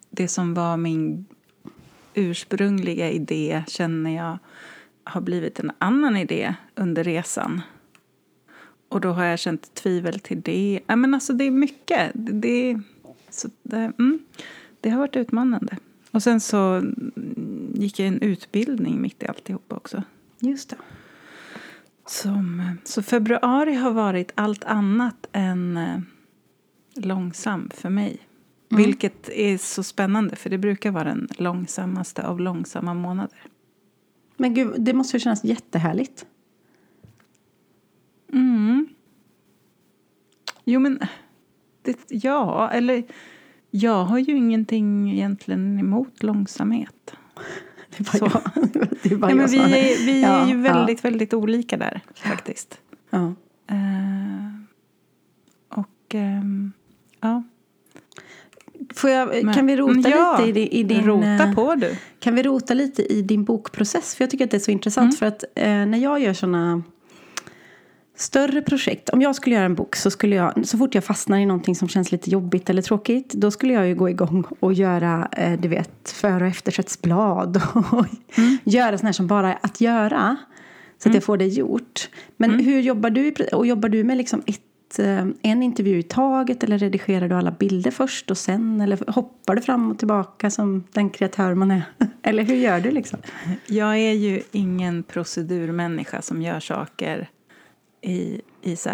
Det 0.10 0.28
som 0.28 0.54
var 0.54 0.78
min 0.78 1.26
ursprungliga 2.16 3.12
idé 3.12 3.64
känner 3.68 4.16
jag 4.16 4.38
har 5.04 5.22
blivit 5.22 5.60
en 5.60 5.72
annan 5.80 6.18
idé 6.18 6.56
under 6.76 7.04
resan. 7.04 7.62
Och 8.90 9.02
då 9.02 9.10
har 9.10 9.26
jag 9.26 9.40
känt 9.40 9.74
tvivel 9.74 10.20
till 10.20 10.42
det. 10.42 10.80
Ja, 10.88 10.96
men 10.96 11.14
alltså 11.14 11.34
det 11.34 11.44
är 11.44 11.52
mycket. 11.52 12.12
Det, 12.14 12.32
det, 12.32 12.82
så 13.30 13.50
det, 13.64 13.92
mm, 14.00 14.20
det 14.82 14.90
har 14.90 15.00
varit 15.00 15.16
utmanande. 15.16 15.78
Och 16.12 16.24
sen 16.24 16.40
så 16.40 16.84
gick 17.74 18.00
jag 18.00 18.08
en 18.08 18.22
utbildning 18.22 19.02
mitt 19.02 19.24
i 19.24 19.28
alltihopa 19.28 19.76
också. 19.76 20.04
Just 20.40 20.70
det. 20.70 20.78
Som, 22.08 22.78
så 22.84 23.04
februari 23.04 23.74
har 23.74 23.92
varit 23.92 24.32
allt 24.36 24.64
annat 24.64 25.28
än 25.32 25.78
eh, 25.78 26.00
långsam 26.96 27.70
för 27.74 27.90
mig. 27.90 28.20
Vilket 28.70 29.30
är 29.30 29.58
så 29.58 29.84
spännande, 29.84 30.36
för 30.36 30.50
det 30.50 30.58
brukar 30.58 30.92
vara 30.92 31.04
den 31.04 31.28
långsammaste 31.38 32.28
av 32.28 32.40
långsamma 32.40 32.94
månader. 32.94 33.40
Men 34.38 34.54
gud, 34.54 34.74
det 34.78 34.94
måste 34.94 35.18
ju 35.18 35.22
kännas 35.22 35.44
jättehärligt. 35.44 36.26
Mm. 38.34 38.88
Jo, 40.64 40.80
men... 40.80 41.00
Det, 41.82 41.98
ja, 42.10 42.70
eller... 42.72 43.04
Jag 43.72 44.04
har 44.06 44.18
ju 44.18 44.38
ingenting 44.38 45.12
egentligen 45.12 45.80
emot 45.80 46.24
långsamhet. 46.24 47.16
Det 47.98 48.00
är 48.00 48.20
bara 48.20 48.30
Så. 48.30 48.42
jag, 48.54 48.88
det 49.04 49.12
är 49.12 49.18
bara 49.18 49.36
men 49.36 49.40
jag 49.40 49.48
vi 49.48 49.58
är, 49.58 50.06
vi 50.06 50.22
Ja, 50.22 50.28
är 50.28 50.48
ju 50.48 50.56
ja. 50.56 50.62
väldigt, 50.74 51.06
väldigt 51.06 51.34
olika 51.34 51.78
där, 51.78 52.02
faktiskt. 52.16 52.80
Ja. 53.10 53.34
Eh, 53.68 54.50
och... 55.70 56.16
ehm, 56.16 56.72
ja. 57.22 57.44
Får 58.96 59.10
jag, 59.10 59.54
kan 59.54 59.68
vi 59.68 59.76
rota 59.76 60.10
Ja, 60.10 60.42
lite 60.46 60.60
i, 60.60 60.80
i 60.80 60.84
din... 60.84 61.04
Rota 61.04 61.44
eh, 61.44 61.54
på 61.54 61.76
du. 61.76 61.96
Kan 62.20 62.36
vi 62.36 62.44
rota 62.44 62.74
lite 62.74 63.14
i 63.14 63.22
din 63.22 63.44
bokprocess? 63.44 64.16
För 64.16 64.24
jag 64.24 64.32
tycker 64.32 64.46
att 64.46 64.52
det 64.52 64.58
är 64.58 64.60
så 64.60 64.72
intressant. 64.72 65.20
För 65.20 65.26
att 65.26 65.44
eh, 65.56 65.66
när 65.66 65.98
jag 65.98 66.20
gör 66.20 66.34
såna 66.34 66.84
större 68.16 68.62
projekt. 68.62 69.10
Om 69.10 69.22
jag 69.22 69.36
skulle 69.36 69.56
göra 69.56 69.66
en 69.66 69.76
bok 69.76 69.96
så 69.96 70.12
skulle 70.12 70.36
jag, 70.36 70.68
så 70.68 70.78
fort 70.78 70.96
jag 70.96 71.04
fastnar 71.04 71.38
i 71.38 71.46
någonting 71.46 71.76
som 71.76 71.88
känns 71.88 72.12
lite 72.12 72.30
jobbigt 72.30 72.70
eller 72.70 72.82
tråkigt. 72.82 73.34
Då 73.34 73.52
skulle 73.52 73.74
jag 73.74 73.88
ju 73.88 73.96
gå 73.96 74.10
igång 74.10 74.44
och 74.60 74.74
göra, 74.74 75.28
eh, 75.32 75.60
du 75.60 75.68
vet, 75.68 76.12
för 76.12 76.42
och 76.42 76.48
eftersättsblad. 76.48 77.62
Och 77.92 78.06
göra 78.64 78.98
sånt 78.98 79.06
här 79.06 79.12
som 79.12 79.28
bara 79.28 79.54
är 79.54 79.60
att 79.62 79.82
göra. 79.82 80.36
Så 80.98 81.10
att 81.10 81.16
jag 81.16 81.24
får 81.24 81.38
det 81.38 81.48
gjort. 81.48 82.10
Men 82.38 82.60
hur 82.60 82.80
jobbar 82.80 83.10
du? 83.10 83.34
Och 83.54 83.68
jobbar 83.68 83.90
du 83.90 84.04
med 84.04 84.18
liksom 84.18 84.44
ett, 84.46 84.62
en 85.42 85.64
intervju 85.64 86.00
i 86.00 86.04
taget? 86.04 86.64
Eller 86.64 86.78
redigerar 86.78 87.30
du 87.30 87.36
alla 87.36 87.52
bilder 87.52 87.92
först 87.92 88.32
och 88.32 88.38
sen? 88.38 88.82
Eller 88.82 89.12
hoppar 89.12 89.56
du 89.56 89.62
fram 89.62 89.92
och 89.92 89.98
tillbaka 90.00 90.50
som 90.50 90.84
den 90.92 91.10
kreatör 91.10 91.54
man 91.54 91.72
är? 91.72 91.84
Eller 92.22 92.44
hur 92.44 92.56
gör 92.56 92.80
du 92.80 92.92
liksom? 92.92 93.20
Jag 93.68 93.98
är 93.98 94.14
ju 94.14 94.42
ingen 94.52 95.04
procedurmänniska 95.04 96.22
som 96.22 96.42
gör 96.42 96.60
saker 96.60 97.30
i, 98.02 98.42
i 98.62 98.76
så 98.76 98.90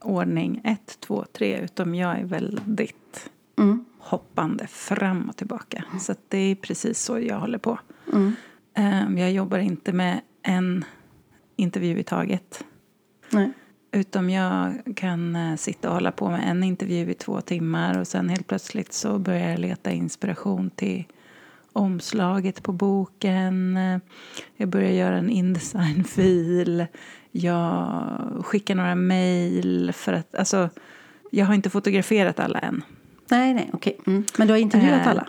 ordning 0.00 0.60
ett, 0.64 1.00
två, 1.00 1.24
tre. 1.32 1.60
Utan 1.60 1.94
jag 1.94 2.18
är 2.18 2.24
väldigt 2.24 3.30
Mm. 3.58 3.84
hoppande 3.98 4.66
fram 4.66 5.28
och 5.28 5.36
tillbaka. 5.36 5.84
Så 6.00 6.14
det 6.28 6.38
är 6.38 6.54
precis 6.54 7.00
så 7.00 7.18
jag 7.18 7.40
håller 7.40 7.58
på. 7.58 7.78
Mm. 8.12 8.32
Um, 9.08 9.18
jag 9.18 9.32
jobbar 9.32 9.58
inte 9.58 9.92
med 9.92 10.20
en 10.42 10.84
intervju 11.56 11.98
i 11.98 12.02
taget. 12.02 12.64
Nej. 13.30 13.52
Utom 13.92 14.30
jag 14.30 14.72
kan 14.96 15.36
uh, 15.36 15.56
sitta 15.56 15.88
och 15.88 15.94
hålla 15.94 16.12
på 16.12 16.30
med 16.30 16.50
en 16.50 16.62
intervju 16.64 17.10
i 17.10 17.14
två 17.14 17.40
timmar 17.40 17.98
och 17.98 18.06
sen 18.06 18.28
helt 18.28 18.46
plötsligt 18.46 18.92
så 18.92 19.18
börjar 19.18 19.50
jag 19.50 19.58
leta 19.58 19.90
inspiration 19.90 20.70
till 20.70 21.04
omslaget 21.72 22.62
på 22.62 22.72
boken. 22.72 23.76
Uh, 23.76 23.98
jag 24.56 24.68
börjar 24.68 24.90
göra 24.90 25.16
en 25.18 25.30
Indesign-fil. 25.30 26.86
Jag 27.30 28.42
skickar 28.44 28.74
några 28.74 28.94
mejl 28.94 29.92
för 29.94 30.12
att, 30.12 30.34
alltså, 30.34 30.70
jag 31.30 31.46
har 31.46 31.54
inte 31.54 31.70
fotograferat 31.70 32.40
alla 32.40 32.58
än. 32.58 32.82
Nej, 33.30 33.54
nej, 33.54 33.70
okej. 33.72 33.98
Mm. 34.06 34.24
Men 34.38 34.46
du 34.46 34.52
har 34.52 34.58
intervjuat 34.58 35.00
Eh, 35.00 35.08
alla? 35.08 35.28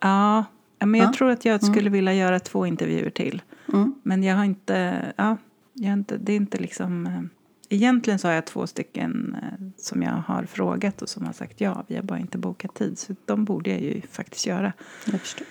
Ja, 0.00 0.44
men 0.86 1.00
jag 1.00 1.08
Ja. 1.08 1.12
tror 1.12 1.30
att 1.30 1.44
jag 1.44 1.64
skulle 1.64 1.90
vilja 1.90 2.14
göra 2.14 2.40
två 2.40 2.66
intervjuer 2.66 3.10
till. 3.10 3.42
Mm. 3.72 3.94
Men 4.02 4.22
jag 4.22 4.36
har 4.36 4.44
inte, 4.44 5.02
ja, 5.16 5.36
jag 5.72 5.86
har 5.88 5.92
inte, 5.92 6.16
det 6.16 6.32
är 6.32 6.36
inte 6.36 6.58
liksom... 6.58 7.28
Egentligen 7.72 8.18
så 8.18 8.28
har 8.28 8.34
jag 8.34 8.44
två 8.44 8.66
stycken 8.66 9.36
eh, 9.42 9.66
som 9.76 10.02
jag 10.02 10.12
har 10.12 10.44
frågat 10.44 11.02
och 11.02 11.08
som 11.08 11.26
har 11.26 11.32
sagt 11.32 11.60
ja. 11.60 11.84
Vi 11.88 11.96
har 11.96 12.02
bara 12.02 12.18
inte 12.18 12.38
bokat 12.38 12.74
tid. 12.74 12.98
Så 12.98 13.14
de 13.24 13.44
borde 13.44 13.70
jag 13.70 13.80
ju 13.80 14.00
faktiskt 14.10 14.46
göra. 14.46 14.72
Jag 15.06 15.20
förstår. 15.20 15.46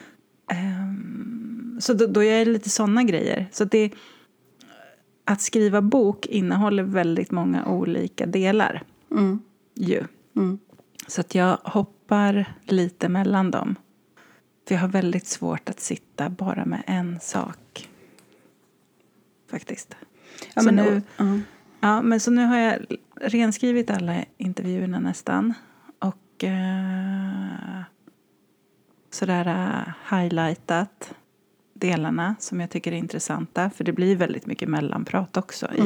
Ehm, 0.52 1.78
så 1.82 1.94
då, 1.94 2.08
då 2.08 2.24
gör 2.24 2.38
jag 2.38 2.48
lite 2.48 2.70
sådana 2.70 3.04
grejer. 3.04 3.50
Så 3.52 3.66
det, 3.66 3.92
att 5.26 5.42
skriva 5.42 5.82
bok 5.82 6.26
innehåller 6.26 6.84
väldigt 6.84 7.32
många 7.32 7.66
olika 7.66 8.26
delar. 8.26 8.84
Mm. 9.12 9.40
Ju. 9.76 10.04
Mm. 10.36 10.60
Så 11.08 11.22
att 11.22 11.36
jag 11.36 11.58
hoppar 11.64 12.54
lite 12.64 13.10
mellan 13.10 13.52
dem. 13.52 13.76
För 14.68 14.76
jag 14.76 14.82
har 14.82 14.88
väldigt 14.88 15.28
svårt 15.28 15.70
att 15.70 15.80
sitta 15.80 16.30
bara 16.30 16.66
med 16.66 16.84
en 16.88 17.20
sak. 17.20 17.90
Faktiskt. 19.52 19.96
Ja, 20.54 20.62
så, 20.62 20.72
men, 20.72 20.76
nu, 20.76 21.02
ja. 21.18 21.40
Ja, 21.82 22.02
men 22.02 22.20
så 22.20 22.32
nu 22.32 22.46
har 22.46 22.58
jag 22.58 22.80
renskrivit 23.22 23.90
alla 23.90 24.16
intervjuerna 24.38 25.00
nästan. 25.00 25.54
Och 26.00 26.44
eh, 26.44 27.82
sådär 29.12 29.48
eh, 29.48 30.18
highlightat 30.18 31.14
delarna 31.74 32.36
som 32.40 32.60
jag 32.60 32.70
tycker 32.70 32.92
är 32.92 32.96
intressanta. 32.96 33.70
För 33.70 33.84
det 33.84 33.92
blir 33.92 34.16
väldigt 34.16 34.46
mycket 34.46 34.70
mellanprat 34.70 35.38
också. 35.38 35.68
I, 35.76 35.82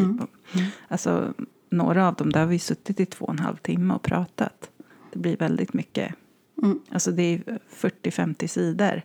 Mm. 0.53 0.67
Alltså, 0.87 1.33
några 1.69 2.07
av 2.07 2.15
dem 2.15 2.31
där 2.31 2.39
har 2.39 2.47
vi 2.47 2.59
suttit 2.59 2.99
i 2.99 3.05
två 3.05 3.25
och 3.25 3.31
en 3.31 3.39
halv 3.39 3.55
timme 3.55 3.93
och 3.93 4.01
pratat. 4.01 4.69
Det 5.13 5.19
blir 5.19 5.37
väldigt 5.37 5.73
mycket. 5.73 6.15
Mm. 6.63 6.79
Alltså 6.91 7.11
det 7.11 7.23
är 7.23 7.59
40-50 7.75 8.47
sidor. 8.47 9.01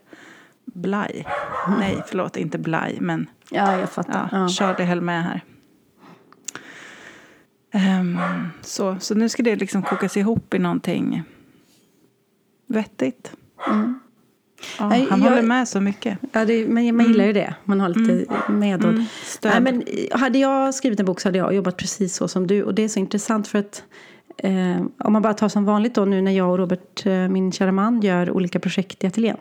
Blaj. 0.65 1.27
Nej, 1.79 2.03
förlåt, 2.07 2.37
inte 2.37 2.59
blaj, 2.59 2.99
men 3.01 3.27
ja, 3.51 3.79
jag 3.79 3.91
fattar. 3.91 4.29
Ja. 4.33 4.49
Charlie 4.49 4.85
höll 4.85 5.01
med 5.01 5.25
här. 5.25 5.41
Ehm, 7.73 8.19
så, 8.63 8.97
så 9.01 9.15
nu 9.15 9.29
ska 9.29 9.43
det 9.43 9.57
liksom 9.57 9.83
kokas 9.83 10.17
ihop 10.17 10.55
i 10.55 10.59
någonting 10.59 11.23
vettigt. 12.67 13.33
Mm. 13.71 13.99
Ja, 14.79 14.89
Nej, 14.89 15.07
han 15.11 15.23
jag- 15.23 15.29
håller 15.31 15.43
med 15.43 15.69
så 15.69 15.81
mycket. 15.81 16.19
Ja, 16.33 16.45
det, 16.45 16.67
men 16.69 16.97
man 16.97 17.07
gillar 17.07 17.25
ju 17.25 17.33
det. 17.33 17.55
Man 17.65 17.81
har 17.81 17.89
lite. 17.89 18.35
Mm. 18.49 19.05
Nej, 19.43 19.61
men 19.61 19.83
eh, 19.83 20.19
hade 20.19 20.39
jag 20.39 20.75
skrivit 20.75 21.01
en 21.01 21.07
bok 21.07 21.21
så 21.21 21.29
hade 21.29 21.39
jag 21.39 21.55
jobbat 21.55 21.77
precis 21.77 22.15
så 22.17 22.29
som 22.29 22.47
du. 22.47 22.63
Och 22.63 22.75
det 22.75 22.83
är 22.83 22.89
så 22.89 22.99
intressant 22.99 23.49
för 23.49 23.59
att 23.59 23.83
eh, 24.43 24.83
om 24.99 25.13
man 25.13 25.23
bara 25.23 25.35
tar 25.35 25.49
som 25.49 25.65
vanligt 25.65 25.95
då 25.95 26.05
nu 26.05 26.23
när 26.23 26.33
jag 26.33 26.51
och 26.51 26.59
Robert, 26.59 27.07
eh, 27.07 27.13
min 27.13 27.53
kära 27.53 27.73
man, 27.73 28.01
gör 28.01 28.31
olika 28.31 28.61
projekt 28.61 29.05
i 29.05 29.07
ateljén. 29.07 29.37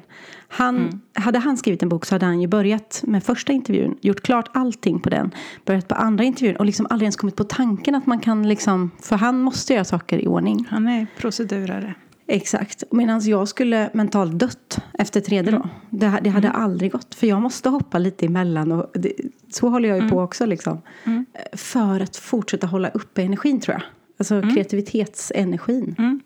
Han, 0.48 1.02
Hade 1.14 1.40
han 1.40 1.58
skrivit 1.58 1.84
en 1.84 1.90
bok 1.90 2.06
så 2.06 2.16
hade 2.16 2.26
han 2.26 2.42
ju 2.42 2.48
börjat 2.48 3.04
med 3.08 3.24
första 3.24 3.54
intervjun, 3.54 3.98
gjort 4.02 4.22
klart 4.22 4.50
allting 4.54 5.00
på 5.00 5.10
den, 5.10 5.32
börjat 5.66 5.88
på 5.88 5.96
andra 5.96 6.24
intervjun 6.24 6.56
och 6.56 6.66
liksom 6.66 6.88
aldrig 6.90 7.06
ens 7.06 7.16
kommit 7.16 7.36
på 7.36 7.44
tanken 7.44 7.96
att 7.96 8.06
man 8.06 8.20
kan 8.20 8.50
liksom, 8.50 8.92
för 9.02 9.16
han 9.16 9.40
måste 9.40 9.74
göra 9.74 9.86
saker 9.86 10.20
i 10.20 10.28
ordning. 10.28 10.68
Han 10.70 10.88
är 10.88 11.08
procedurare. 11.18 11.96
Exakt. 12.32 12.84
Medan 12.92 13.22
jag 13.22 13.48
skulle 13.48 13.90
mentalt 13.94 14.40
dött 14.40 14.80
efter 14.94 15.22
tredje 15.22 15.52
då. 15.52 15.70
Det, 15.90 16.20
det 16.24 16.30
hade 16.30 16.50
aldrig 16.50 16.92
gått. 16.92 17.16
För 17.16 17.28
jag 17.28 17.42
måste 17.42 17.70
hoppa 17.70 18.00
lite 18.00 18.26
emellan. 18.26 18.72
Och 18.72 18.92
det, 18.94 19.14
så 19.52 19.70
håller 19.70 19.90
jag 19.90 20.04
ju 20.04 20.10
på 20.10 20.22
också. 20.22 20.46
Liksom. 20.46 20.82
Mm. 21.04 21.26
För 21.54 22.00
att 22.00 22.16
fortsätta 22.16 22.68
hålla 22.68 22.90
uppe 22.90 23.22
energin 23.22 23.60
tror 23.60 23.74
jag. 23.74 23.84
Alltså 24.20 24.42
kreativitetsenergin. 24.42 25.96
Mm. 25.98 26.20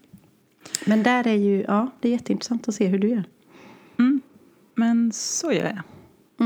Men 0.86 1.04
där 1.04 1.28
är 1.28 1.34
ju, 1.34 1.62
ja, 1.68 1.92
det 2.00 2.08
är 2.08 2.12
jätteintressant 2.12 2.68
att 2.68 2.76
se 2.76 2.88
hur 2.88 3.00
du 3.00 3.08
gör. 3.10 3.24
Mm. 4.00 4.22
Men 4.76 5.12
så 5.12 5.52
gör 5.52 5.64
jag. 5.64 5.82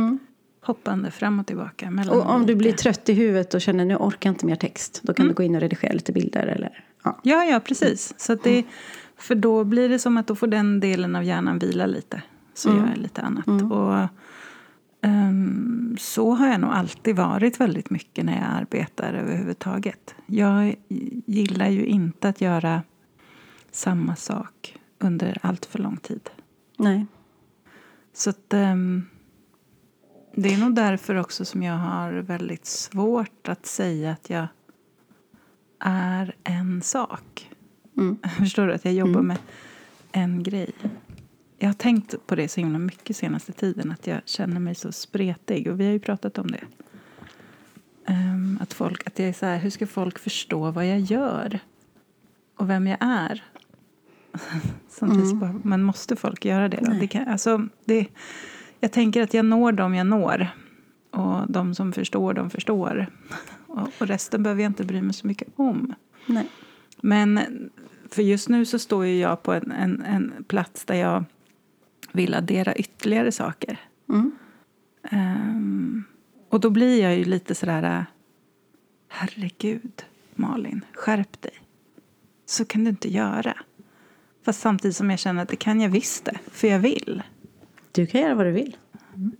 Mm. 0.01 0.19
Hoppande 0.61 1.11
fram 1.11 1.39
och 1.39 1.47
tillbaka. 1.47 1.91
Mellan 1.91 2.17
Och 2.19 2.25
om 2.29 2.39
du 2.45 2.53
olika. 2.53 2.57
blir 2.57 2.71
trött 2.71 3.09
i 3.09 3.13
huvudet 3.13 3.53
och 3.53 3.61
känner 3.61 3.85
nu 3.85 3.95
orkar 3.95 4.29
inte 4.29 4.45
mer 4.45 4.55
text. 4.55 4.99
Då 5.03 5.13
kan 5.13 5.23
Mm. 5.25 5.33
du 5.33 5.37
gå 5.37 5.43
in 5.43 5.55
och 5.55 5.61
redigera 5.61 5.93
lite 5.93 6.11
bilder. 6.11 6.47
Eller, 6.47 6.83
ja. 7.03 7.19
Ja, 7.23 7.43
ja, 7.45 7.59
precis. 7.59 8.13
Så 8.17 8.33
att 8.33 8.43
det, 8.43 8.63
för 9.17 9.35
då 9.35 9.63
blir 9.63 9.89
det 9.89 9.99
som 9.99 10.17
att 10.17 10.27
då 10.27 10.35
får 10.35 10.47
den 10.47 10.79
delen 10.79 11.15
av 11.15 11.23
hjärnan 11.23 11.59
vila 11.59 11.85
lite. 11.85 12.21
Så 12.53 12.69
Mm. 12.69 12.81
gör 12.81 12.89
jag 12.89 12.97
lite 12.97 13.21
annat. 13.21 13.47
Och, 13.47 14.07
så 15.97 16.33
har 16.33 16.47
jag 16.47 16.61
nog 16.61 16.71
alltid 16.71 17.15
varit 17.15 17.59
väldigt 17.59 17.89
mycket 17.89 18.25
när 18.25 18.33
jag 18.33 18.45
arbetar 18.49 19.13
överhuvudtaget. 19.13 20.15
Jag 20.25 20.75
gillar 21.25 21.69
ju 21.69 21.85
inte 21.85 22.29
att 22.29 22.41
göra 22.41 22.83
samma 23.71 24.15
sak 24.15 24.77
under 24.99 25.37
allt 25.41 25.65
för 25.65 25.79
lång 25.79 25.97
tid. 25.97 26.29
Nej. 26.77 27.05
Så 28.13 28.29
att, 28.29 28.53
ehm, 28.53 29.05
det 30.35 30.53
är 30.53 30.57
nog 30.57 30.75
därför 30.75 31.15
också 31.15 31.45
som 31.45 31.63
jag 31.63 31.77
har 31.77 32.11
väldigt 32.13 32.65
svårt 32.65 33.47
att 33.47 33.65
säga 33.65 34.11
att 34.11 34.29
jag 34.29 34.47
är 35.79 36.35
en 36.43 36.81
sak. 36.81 37.49
Mm. 37.97 38.17
Förstår 38.37 38.67
du? 38.67 38.73
Att 38.73 38.85
jag 38.85 38.93
jobbar 38.93 39.21
med 39.21 39.37
en 40.11 40.43
grej. 40.43 40.71
Jag 41.57 41.69
har 41.69 41.73
tänkt 41.73 42.27
på 42.27 42.35
det 42.35 42.47
så 42.47 42.59
himla 42.59 42.79
mycket 42.79 43.17
senaste 43.17 43.53
tiden. 43.53 43.91
Att 43.91 44.07
jag 44.07 44.21
känner 44.25 44.59
mig 44.59 44.75
så 44.75 44.91
spretig. 44.91 45.67
Och 45.67 45.79
vi 45.79 45.85
har 45.85 45.91
ju 45.91 45.99
pratat 45.99 46.37
om 46.37 46.47
det. 46.47 46.63
Ehm, 48.05 48.59
att, 48.61 48.73
folk, 48.73 49.07
att 49.07 49.19
jag 49.19 49.27
är 49.27 49.33
så 49.33 49.45
här, 49.45 49.57
hur 49.57 49.69
ska 49.69 49.87
folk 49.87 50.19
förstå 50.19 50.71
vad 50.71 50.87
jag 50.87 50.99
gör? 50.99 51.59
Och 52.55 52.69
vem 52.69 52.87
jag 52.87 52.97
är? 53.01 53.43
Samtidigt 54.89 55.29
så 55.29 55.35
bara, 55.35 55.59
men 55.63 55.83
måste 55.83 56.15
folk 56.15 56.45
göra 56.45 56.69
det 56.69 56.77
då? 56.77 56.91
Nej. 56.91 56.99
Det 56.99 57.07
kan, 57.07 57.27
alltså, 57.27 57.67
det, 57.85 58.07
jag 58.79 58.91
tänker 58.91 59.21
att 59.21 59.33
jag 59.33 59.45
når 59.45 59.71
dem 59.71 59.95
jag 59.95 60.07
når. 60.07 60.47
Och 61.11 61.51
de 61.51 61.75
som 61.75 61.93
förstår, 61.93 62.33
de 62.33 62.49
förstår. 62.49 63.07
Och, 63.67 63.89
och 63.99 64.07
resten 64.07 64.43
behöver 64.43 64.63
jag 64.63 64.69
inte 64.69 64.83
bry 64.83 65.01
mig 65.01 65.13
så 65.13 65.27
mycket 65.27 65.47
om. 65.55 65.93
Nej. 66.25 66.47
Men 67.01 67.39
för 68.09 68.21
just 68.21 68.49
nu 68.49 68.65
så 68.65 68.79
står 68.79 69.05
ju 69.05 69.19
jag 69.19 69.43
på 69.43 69.53
en, 69.53 69.71
en, 69.71 70.01
en 70.01 70.43
plats 70.47 70.85
där 70.85 70.95
jag 70.95 71.23
vill 72.17 72.33
addera 72.33 72.75
ytterligare 72.75 73.31
saker. 73.31 73.79
Mm. 74.09 74.31
Ehm, 75.11 76.03
och 76.49 76.59
då 76.59 76.69
blir 76.69 77.01
jag 77.01 77.17
ju 77.17 77.25
lite 77.25 77.55
sådär, 77.55 78.05
herregud 79.07 80.05
Malin, 80.35 80.85
skärp 80.93 81.41
dig. 81.41 81.53
Så 82.45 82.65
kan 82.65 82.83
du 82.83 82.89
inte 82.89 83.09
göra. 83.09 83.57
Fast 84.45 84.59
samtidigt 84.59 84.97
som 84.97 85.09
jag 85.09 85.19
känner 85.19 85.43
att 85.43 85.49
det 85.49 85.55
kan 85.55 85.81
jag 85.81 85.89
visst 85.89 86.25
det, 86.25 86.39
för 86.51 86.67
jag 86.67 86.79
vill. 86.79 87.23
Du 87.91 88.05
kan 88.05 88.21
göra 88.21 88.35
vad 88.35 88.45
du 88.45 88.51
vill. 88.51 88.77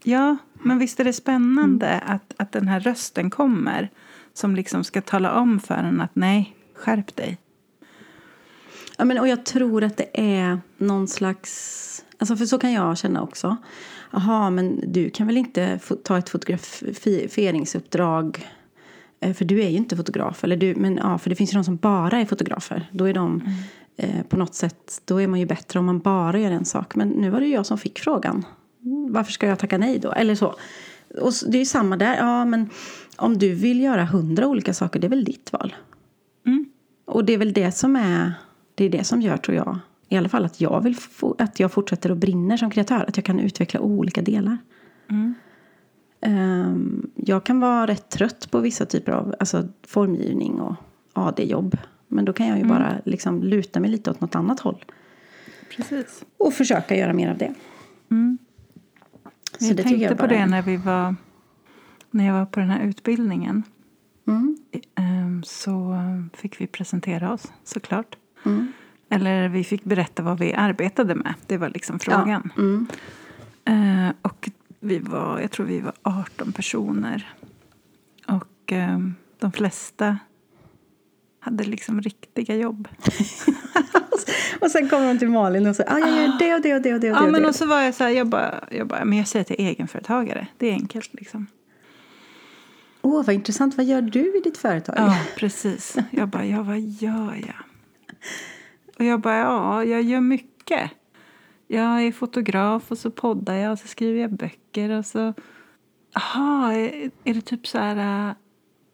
Ja, 0.03 0.37
men 0.53 0.79
visst 0.79 0.99
är 0.99 1.03
det 1.03 1.13
spännande 1.13 1.99
att, 1.99 2.33
att 2.37 2.51
den 2.51 2.67
här 2.67 2.79
rösten 2.79 3.29
kommer 3.29 3.89
som 4.33 4.55
liksom 4.55 4.83
ska 4.83 5.01
tala 5.01 5.33
om 5.33 5.59
för 5.59 5.75
en 5.75 6.01
att 6.01 6.15
nej, 6.15 6.55
skärp 6.73 7.15
dig. 7.15 7.37
Ja, 8.97 9.05
men, 9.05 9.19
och 9.19 9.27
jag 9.27 9.45
tror 9.45 9.83
att 9.83 9.97
det 9.97 10.09
är 10.13 10.59
någon 10.77 11.07
slags... 11.07 12.05
Alltså 12.17 12.35
för 12.35 12.45
så 12.45 12.57
kan 12.57 12.73
jag 12.73 12.97
känna 12.97 13.21
också. 13.21 13.57
Jaha, 14.11 14.49
men 14.49 14.91
du 14.91 15.09
kan 15.09 15.27
väl 15.27 15.37
inte 15.37 15.79
ta 16.03 16.17
ett 16.17 16.29
fotograferingsuppdrag 16.29 18.47
eh, 19.19 19.33
för 19.33 19.45
du 19.45 19.63
är 19.63 19.69
ju 19.69 19.77
inte 19.77 19.97
fotograf. 19.97 20.43
Eller 20.43 20.57
du, 20.57 20.75
men 20.75 20.97
ja, 20.97 21.17
för 21.17 21.29
det 21.29 21.35
finns 21.35 21.53
ju 21.53 21.57
de 21.57 21.63
som 21.63 21.75
bara 21.75 22.19
är 22.19 22.25
fotografer. 22.25 22.89
Då 22.91 23.05
är 23.05 23.13
de 23.13 23.41
eh, 23.97 24.23
på 24.29 24.37
något 24.37 24.55
sätt, 24.55 25.01
då 25.05 25.21
är 25.21 25.27
man 25.27 25.39
ju 25.39 25.45
bättre 25.45 25.79
om 25.79 25.85
man 25.85 25.99
bara 25.99 26.39
gör 26.39 26.51
en 26.51 26.65
sak. 26.65 26.95
Men 26.95 27.09
nu 27.09 27.29
var 27.29 27.39
det 27.39 27.45
ju 27.45 27.53
jag 27.53 27.65
som 27.65 27.77
fick 27.77 27.99
frågan. 27.99 28.45
Varför 29.09 29.31
ska 29.31 29.47
jag 29.47 29.59
tacka 29.59 29.77
nej 29.77 29.99
då? 29.99 30.11
Eller 30.11 30.35
så. 30.35 30.55
Och 31.21 31.31
det 31.47 31.57
är 31.57 31.59
ju 31.59 31.65
samma 31.65 31.97
där. 31.97 32.17
Ja, 32.17 32.45
men 32.45 32.69
om 33.15 33.37
du 33.37 33.53
vill 33.53 33.81
göra 33.81 34.05
hundra 34.05 34.47
olika 34.47 34.73
saker, 34.73 34.99
det 34.99 35.07
är 35.07 35.09
väl 35.09 35.23
ditt 35.23 35.53
val. 35.53 35.75
Mm. 36.45 36.65
Och 37.05 37.25
det 37.25 37.33
är 37.33 37.37
väl 37.37 37.53
det 37.53 37.71
som 37.71 37.95
är 37.95 38.33
det 38.75 38.85
är 38.85 38.89
det 38.89 39.03
som 39.03 39.21
gör, 39.21 39.37
tror 39.37 39.57
jag, 39.57 39.79
i 40.09 40.17
alla 40.17 40.29
fall 40.29 40.45
att 40.45 40.61
jag 40.61 40.81
vill 40.81 40.95
att 41.37 41.59
jag 41.59 41.71
fortsätter 41.71 42.11
och 42.11 42.17
brinner 42.17 42.57
som 42.57 42.69
kreatör. 42.71 43.05
Att 43.07 43.17
jag 43.17 43.25
kan 43.25 43.39
utveckla 43.39 43.79
olika 43.79 44.21
delar. 44.21 44.57
Mm. 45.09 45.33
Ehm, 46.21 47.09
jag 47.15 47.43
kan 47.43 47.59
vara 47.59 47.87
rätt 47.87 48.09
trött 48.09 48.51
på 48.51 48.59
vissa 48.59 48.85
typer 48.85 49.11
av 49.11 49.35
alltså, 49.39 49.67
formgivning 49.87 50.61
och 50.61 50.75
AD-jobb. 51.13 51.77
Men 52.07 52.25
då 52.25 52.33
kan 52.33 52.47
jag 52.47 52.57
ju 52.57 52.63
bara 52.65 53.01
liksom 53.05 53.43
luta 53.43 53.79
mig 53.79 53.89
lite 53.89 54.11
åt 54.11 54.21
något 54.21 54.35
annat 54.35 54.59
håll. 54.59 54.85
precis. 55.75 56.23
Och 56.37 56.53
försöka 56.53 56.95
göra 56.95 57.13
mer 57.13 57.31
av 57.31 57.37
det. 57.37 57.53
Mm. 58.11 58.37
Så 59.59 59.65
jag 59.65 59.77
det 59.77 59.83
tänkte 59.83 60.03
jag 60.03 60.17
på 60.17 60.23
bara- 60.23 60.27
det 60.27 60.45
när, 60.45 60.61
vi 60.61 60.77
var, 60.77 61.15
när 62.11 62.25
jag 62.25 62.33
var 62.33 62.45
på 62.45 62.59
den 62.59 62.69
här 62.69 62.83
utbildningen. 62.83 63.63
Mm. 64.27 64.57
Ehm, 64.95 65.43
Så 65.43 65.95
fick 66.33 66.61
vi 66.61 66.67
presentera 66.67 67.33
oss, 67.33 67.51
såklart. 67.63 68.17
Mm. 68.45 68.71
Eller 69.09 69.49
vi 69.49 69.63
fick 69.63 69.83
berätta 69.83 70.23
vad 70.23 70.39
vi 70.39 70.53
arbetade 70.53 71.15
med. 71.15 71.33
Det 71.47 71.57
var 71.57 71.69
liksom 71.69 71.99
frågan. 71.99 72.51
Ja. 72.55 72.61
Mm. 72.61 72.87
Eh, 73.65 74.13
och 74.21 74.49
vi 74.79 74.99
var, 74.99 75.39
jag 75.39 75.51
tror 75.51 75.65
vi 75.65 75.79
var 75.79 75.93
18 76.01 76.51
personer. 76.51 77.33
Och 78.27 78.73
eh, 78.73 78.99
de 79.39 79.51
flesta 79.51 80.17
hade 81.39 81.63
liksom 81.63 82.01
riktiga 82.01 82.55
jobb. 82.55 82.87
Och 84.61 84.71
sen 84.71 84.89
kommer 84.89 85.07
de 85.07 85.19
till 85.19 85.29
Malin 85.29 85.67
och 85.67 85.75
säger 85.75 85.93
ah, 85.93 85.99
jag 85.99 86.09
gör 86.09 86.39
det 86.39 86.55
och 86.55 86.61
det 86.61 86.73
och 86.75 86.81
det 86.81 86.93
och 86.93 86.99
det. 86.99 87.11
Och 87.11 87.17
Ja, 87.17 87.21
det, 87.21 87.31
men 87.31 87.43
och 87.43 87.49
och 87.49 87.55
så 87.55 87.65
var 87.65 87.81
jag 87.81 87.95
så 87.95 88.03
här, 88.03 88.11
jag 88.11 88.27
bara, 88.27 88.63
jag 88.71 88.87
bara, 88.87 89.05
men 89.05 89.17
jag 89.17 89.27
säger 89.27 89.45
till 89.45 89.55
egenföretagare. 89.59 90.47
Det 90.57 90.69
är 90.69 90.73
enkelt 90.73 91.13
liksom. 91.13 91.47
Åh, 93.01 93.25
vad 93.25 93.35
intressant. 93.35 93.77
Vad 93.77 93.85
gör 93.85 94.01
du 94.01 94.37
i 94.37 94.41
ditt 94.43 94.57
företag? 94.57 94.95
Ja, 94.97 95.17
precis. 95.35 95.97
Jag 96.11 96.27
bara, 96.27 96.45
ja 96.45 96.63
vad 96.63 96.79
gör 96.79 97.33
jag? 97.35 97.55
Och 98.99 99.05
jag 99.05 99.19
bara, 99.19 99.37
ja, 99.37 99.83
jag 99.83 100.01
gör 100.01 100.21
mycket. 100.21 100.91
Jag 101.67 102.03
är 102.03 102.11
fotograf 102.11 102.91
och 102.91 102.97
så 102.97 103.11
poddar 103.11 103.55
jag 103.55 103.71
och 103.71 103.79
så 103.79 103.87
skriver 103.87 104.21
jag 104.21 104.33
böcker 104.33 104.89
och 104.89 105.05
så... 105.05 105.33
Jaha, 106.13 106.73
är, 106.73 107.11
är 107.23 107.33
det 107.33 107.41
typ 107.41 107.67
så 107.67 107.77
här... 107.77 108.29
äh, 108.29 108.35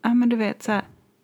Ja, 0.03 0.13
men 0.13 0.29
du 0.29 0.35
vet, 0.35 0.63
så 0.63 0.71
här, 0.71 0.81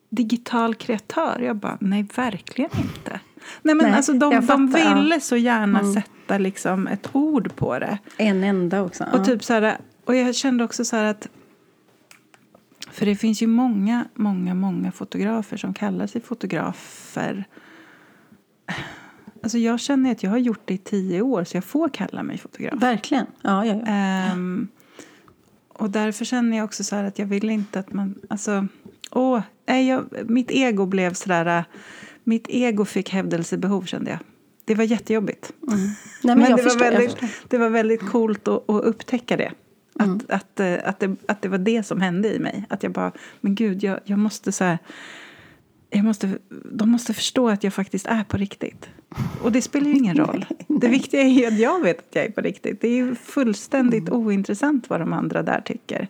digital 0.09 0.75
kreatör? 0.75 1.39
Jag 1.39 1.55
bara, 1.55 1.77
nej, 1.81 2.07
verkligen 2.15 2.71
inte. 2.77 3.19
Nej, 3.61 3.75
men 3.75 3.77
Nej, 3.77 3.91
alltså 3.91 4.13
de, 4.13 4.35
de 4.35 4.41
fattar, 4.41 4.79
ja. 4.79 4.95
ville 4.95 5.19
så 5.19 5.35
gärna 5.37 5.93
sätta 5.93 6.37
liksom 6.37 6.87
ett 6.87 7.09
ord 7.11 7.55
på 7.55 7.79
det. 7.79 7.97
En 8.17 8.43
enda 8.43 8.81
också. 8.81 9.05
Och, 9.13 9.25
typ 9.25 9.43
så 9.43 9.53
här, 9.53 9.77
och 10.05 10.15
jag 10.15 10.35
kände 10.35 10.63
också 10.63 10.85
så 10.85 10.95
här 10.95 11.03
att... 11.03 11.27
För 12.91 13.05
det 13.05 13.15
finns 13.15 13.41
ju 13.41 13.47
många, 13.47 14.05
många, 14.13 14.53
många 14.53 14.91
fotografer 14.91 15.57
som 15.57 15.73
kallar 15.73 16.07
sig 16.07 16.21
fotografer. 16.21 17.45
Alltså 19.43 19.57
jag 19.57 19.79
känner 19.79 20.11
att 20.11 20.23
jag 20.23 20.31
har 20.31 20.37
gjort 20.37 20.61
det 20.65 20.73
i 20.73 20.77
tio 20.77 21.21
år 21.21 21.43
så 21.43 21.57
jag 21.57 21.63
får 21.63 21.89
kalla 21.89 22.23
mig 22.23 22.37
fotograf. 22.37 22.73
Verkligen. 22.83 23.25
Ja, 23.41 23.65
ja, 23.65 23.73
ja. 23.73 23.81
Ehm, 23.87 24.67
och 25.67 25.89
därför 25.89 26.25
känner 26.25 26.57
jag 26.57 26.65
också 26.65 26.83
så 26.83 26.95
här 26.95 27.03
att 27.03 27.19
jag 27.19 27.25
vill 27.25 27.49
inte 27.49 27.79
att 27.79 27.93
man... 27.93 28.15
Alltså, 28.29 28.67
åh, 29.11 29.41
nej, 29.67 29.87
jag, 29.87 30.05
mitt 30.29 30.51
ego 30.51 30.85
blev 30.85 31.13
sådär... 31.13 31.57
äh, 31.57 31.63
Mitt 32.23 32.45
ego 32.49 32.85
fick 32.85 33.09
hävdelsebehov 33.09 33.81
kände 33.85 34.11
jag. 34.11 34.19
Det 34.65 34.75
var 34.75 34.83
jättejobbigt. 34.83 35.51
Nej, 35.61 35.95
men, 36.35 36.39
jag 36.41 36.59
det, 36.59 36.63
förstår, 36.63 36.79
var 36.79 36.91
väldigt, 36.91 37.17
det 37.47 37.57
var 37.57 37.69
väldigt 37.69 38.09
coolt 38.09 38.47
att, 38.47 38.69
att 38.69 38.83
upptäcka 38.83 39.37
det. 39.37 39.51
Att, 39.99 40.05
Mm. 40.05 40.19
att, 40.29 40.59
eh, 40.59 40.75
att, 40.83 40.99
det, 40.99 41.15
att 41.27 41.41
det 41.41 41.49
var 41.49 41.57
det 41.57 41.83
som 41.83 42.01
hände 42.01 42.33
i 42.33 42.39
mig. 42.39 42.65
Att 42.69 42.83
jag 42.83 42.91
bara, 42.91 43.11
men 43.41 43.55
gud, 43.55 43.83
jag, 43.83 43.99
jag 44.03 44.19
måste 44.19 44.51
så 44.51 44.63
här... 44.63 44.77
Jag 45.89 46.03
måste, 46.05 46.37
de 46.71 46.89
måste 46.91 47.13
förstå 47.13 47.49
att 47.49 47.63
jag 47.63 47.73
faktiskt 47.73 48.05
är 48.05 48.23
på 48.23 48.37
riktigt. 48.37 48.89
Och 49.43 49.51
det 49.51 49.61
spelar 49.61 49.87
ju 49.87 49.93
ingen 49.95 50.17
roll. 50.25 50.45
Det 50.67 50.87
viktiga 50.87 51.21
är 51.21 51.27
ju 51.27 51.45
att 51.45 51.59
jag 51.59 51.81
vet 51.83 51.99
att 51.99 52.15
jag 52.15 52.25
är 52.25 52.31
på 52.31 52.41
riktigt. 52.41 52.81
Det 52.81 52.87
är 52.87 52.95
ju 52.95 53.15
fullständigt 53.15 54.09
Mm. 54.09 54.19
ointressant 54.21 54.89
vad 54.89 54.99
de 54.99 55.13
andra 55.13 55.43
där 55.43 55.61
tycker. 55.61 56.07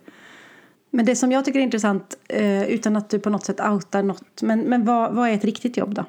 Men 0.92 1.06
det 1.06 1.16
som 1.16 1.32
jag 1.32 1.46
tycker 1.46 1.60
är 1.60 1.64
intressant, 1.64 2.18
eh, 2.30 2.64
utan 2.64 2.96
att 2.96 3.10
du 3.10 3.20
på 3.20 3.30
något 3.30 3.46
sätt 3.46 3.60
outar 3.60 4.04
något, 4.04 4.42
men, 4.42 4.60
men 4.60 4.86
vad, 4.86 5.14
vad 5.16 5.30
är 5.30 5.34
ett 5.34 5.44
riktigt 5.46 5.78
jobb 5.78 5.94
då? 5.94 6.06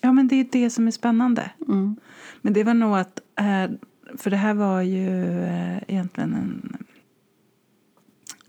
Ja, 0.00 0.12
men 0.12 0.28
det 0.28 0.36
är 0.36 0.46
det 0.52 0.70
som 0.70 0.86
är 0.86 0.90
spännande. 0.90 1.50
Mm. 1.68 1.96
Men 2.40 2.52
det 2.52 2.64
var 2.64 2.74
nog 2.74 2.96
att... 2.96 3.20
eh, 3.38 3.70
För 4.18 4.30
det 4.30 4.36
här 4.36 4.54
var 4.54 4.80
ju 4.82 5.42
eh, 5.44 5.76
egentligen 5.88 6.34
en, 6.34 6.76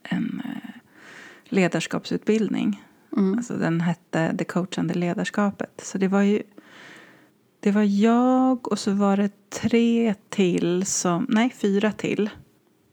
en 0.03 0.41
ledarskapsutbildning. 1.49 2.83
Mm. 3.17 3.37
Alltså 3.37 3.53
den 3.53 3.81
hette 3.81 4.31
Det 4.31 4.43
coachande 4.43 4.93
ledarskapet. 4.93 5.81
Så 5.83 5.97
det 5.97 6.07
var 6.07 6.21
ju... 6.21 6.43
Det 7.59 7.71
var 7.71 7.83
jag 7.83 8.67
och 8.71 8.79
så 8.79 8.91
var 8.91 9.17
det 9.17 9.49
tre 9.49 10.15
till 10.29 10.85
som... 10.85 11.25
Nej, 11.29 11.53
fyra 11.57 11.91
till. 11.91 12.29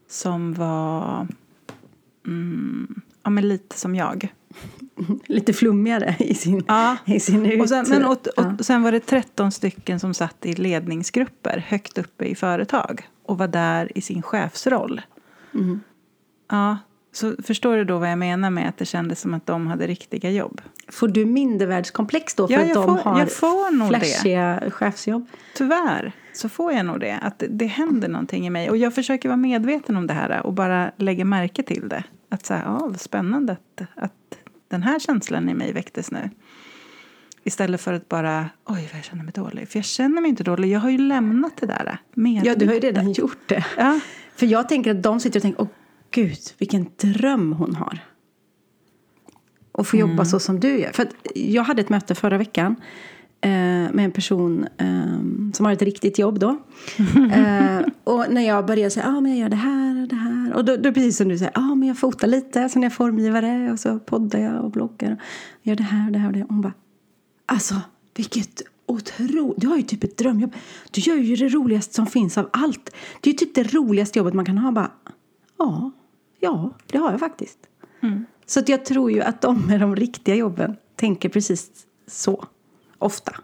Som 0.09 0.53
var... 0.53 1.27
Mm, 2.27 3.01
ja, 3.23 3.29
men 3.29 3.47
lite 3.49 3.79
som 3.79 3.95
jag. 3.95 4.33
Lite 5.25 5.53
flummigare 5.53 6.15
i 6.19 6.33
sin, 6.33 6.63
Ja. 6.67 6.97
i 7.05 7.19
sin 7.19 7.45
ut... 7.45 7.61
Och 7.61 7.69
sen, 7.69 7.85
men, 7.89 8.05
och, 8.05 8.27
ja. 8.35 8.53
och 8.59 8.65
sen 8.65 8.83
var 8.83 8.91
det 8.91 8.99
13 8.99 9.51
stycken 9.51 9.99
som 9.99 10.13
satt 10.13 10.45
i 10.45 10.53
ledningsgrupper 10.53 11.65
högt 11.67 11.97
uppe 11.97 12.25
i 12.25 12.35
företag 12.35 13.09
och 13.23 13.37
var 13.37 13.47
där 13.47 13.97
i 13.97 14.01
sin 14.01 14.21
chefsroll. 14.21 15.01
Mm. 15.53 15.79
Ja, 16.49 16.77
så 17.11 17.35
förstår 17.43 17.77
du 17.77 17.83
då 17.85 17.97
vad 17.97 18.11
jag 18.11 18.17
menar 18.19 18.49
med 18.49 18.69
att 18.69 18.77
det 18.77 18.85
kändes 18.85 19.21
som 19.21 19.33
att 19.33 19.45
de 19.45 19.67
hade 19.67 19.87
riktiga 19.87 20.29
jobb? 20.31 20.61
Får 20.87 21.07
du 21.07 21.25
mindervärldskomplex 21.25 22.35
då 22.35 22.47
för 22.47 22.53
Ja, 22.53 22.61
att 22.61 22.73
de 22.73 22.85
får- 22.87 22.97
har 23.11 23.19
jag 23.19 23.31
får 23.31 23.71
nog 23.71 23.91
det. 23.91 23.99
flashiga 23.99 24.63
chefsjobb? 24.71 25.25
Tyvärr 25.55 26.11
så 26.33 26.49
får 26.49 26.73
jag 26.73 26.85
nog 26.85 26.99
det, 26.99 27.19
att 27.21 27.39
det, 27.39 27.47
det 27.47 27.65
händer 27.65 28.07
någonting 28.09 28.47
i 28.47 28.49
mig. 28.49 28.69
Och 28.69 28.77
jag 28.77 28.95
försöker 28.95 29.29
vara 29.29 29.37
medveten 29.37 29.97
om 29.97 30.07
det 30.07 30.13
här 30.13 30.45
och 30.45 30.53
bara 30.53 30.91
lägga 30.97 31.25
märke 31.25 31.63
till 31.63 31.89
det. 31.89 32.03
Att 32.29 32.45
så 32.45 32.53
här, 32.53 32.63
ja, 32.65 32.77
vad 32.87 32.99
spännande 33.01 33.53
att, 33.53 33.81
att 33.95 34.13
den 34.67 34.83
här 34.83 34.99
känslan 34.99 35.49
i 35.49 35.53
mig 35.53 35.73
väcktes 35.73 36.11
nu. 36.11 36.29
Istället 37.43 37.81
för 37.81 37.93
att 37.93 38.09
bara, 38.09 38.49
oj 38.65 38.89
vad 38.91 38.97
jag 38.97 39.03
känner 39.03 39.23
mig 39.23 39.33
dålig. 39.35 39.69
För 39.69 39.77
jag 39.79 39.85
känner 39.85 40.21
mig 40.21 40.29
inte 40.29 40.43
dålig, 40.43 40.69
jag 40.71 40.79
har 40.79 40.89
ju 40.89 40.97
lämnat 40.97 41.57
det 41.59 41.65
där. 41.65 41.97
Med 42.13 42.45
Ja, 42.45 42.55
du 42.55 42.67
har 42.67 42.73
ju 42.73 42.79
redan 42.79 43.11
gjort 43.11 43.37
det. 43.47 43.65
Ja, 43.77 43.99
För 44.35 44.45
jag 44.45 44.69
tänker 44.69 44.91
att 44.91 45.03
de 45.03 45.19
sitter 45.19 45.39
och 45.39 45.41
tänker, 45.41 45.61
åh 45.61 45.67
gud, 46.11 46.39
vilken 46.57 46.85
dröm 46.97 47.53
hon 47.53 47.75
har. 47.75 47.99
Och 49.71 49.87
få 49.87 49.97
jobba 49.97 50.25
så 50.25 50.39
som 50.39 50.59
du 50.59 50.79
gör. 50.79 50.91
För 50.91 51.07
jag 51.35 51.63
hade 51.63 51.81
ett 51.81 51.89
möte 51.89 52.15
förra 52.15 52.37
veckan 52.37 52.75
eh, 53.41 53.49
med 53.93 53.99
en 53.99 54.11
person 54.11 54.67
eh, 54.77 55.53
som 55.53 55.65
har 55.65 55.71
ett 55.71 55.81
riktigt 55.81 56.19
jobb 56.19 56.39
då. 56.39 56.49
eh, 57.33 57.81
och 58.03 58.25
när 58.29 58.41
jag 58.41 58.65
började 58.65 58.91
säga, 58.91 59.07
ah, 59.07 59.21
men 59.21 59.31
jag 59.31 59.39
gör 59.39 59.49
det 59.49 59.55
här 59.55 60.01
och 60.01 60.07
det 60.07 60.15
här. 60.15 60.53
Och 60.53 60.65
då, 60.65 60.77
då 60.77 60.93
precis 60.93 61.17
som 61.17 61.27
du 61.27 61.37
säger, 61.37 61.51
ah, 61.55 61.75
men 61.75 61.87
jag 61.87 61.97
fotar 61.97 62.27
lite, 62.27 62.69
sen 62.69 62.83
är 62.83 62.85
jag 62.85 62.93
formgivare 62.93 63.71
och 63.71 63.79
så 63.79 63.99
poddar 63.99 64.39
jag 64.39 64.63
och 64.63 64.71
bloggar. 64.71 65.11
Och 65.11 65.19
gör 65.67 65.75
det 65.75 65.83
här 65.83 66.07
och 66.07 66.11
det 66.11 66.19
här 66.19 66.27
och 66.27 66.33
det. 66.33 66.43
Och 66.43 66.49
hon 66.49 66.61
bara, 66.61 66.73
alltså 67.45 67.75
vilket 68.15 68.61
otroligt, 68.85 69.61
du 69.61 69.67
har 69.67 69.77
ju 69.77 69.83
typ 69.83 70.03
ett 70.03 70.17
drömjobb. 70.17 70.55
Du 70.91 71.01
gör 71.01 71.15
ju 71.15 71.35
det 71.35 71.49
roligaste 71.49 71.93
som 71.93 72.07
finns 72.07 72.37
av 72.37 72.49
allt. 72.53 72.89
Det 73.21 73.29
är 73.29 73.33
ju 73.33 73.37
typ 73.37 73.55
det 73.55 73.73
roligaste 73.73 74.19
jobbet 74.19 74.33
man 74.33 74.45
kan 74.45 74.57
ha. 74.57 74.71
Bara, 74.71 74.91
ja, 75.57 75.91
ja, 76.41 76.71
det 76.87 76.97
har 76.97 77.11
jag 77.11 77.19
faktiskt. 77.19 77.57
Så 78.45 78.59
att 78.59 78.69
jag 78.69 78.85
tror 78.85 79.11
ju 79.11 79.21
att 79.21 79.41
de 79.41 79.67
med 79.67 79.79
de 79.79 79.95
riktiga 79.95 80.35
jobben 80.35 80.75
tänker 80.95 81.29
precis 81.29 81.71
så. 82.07 82.45
Ofta. 82.97 83.35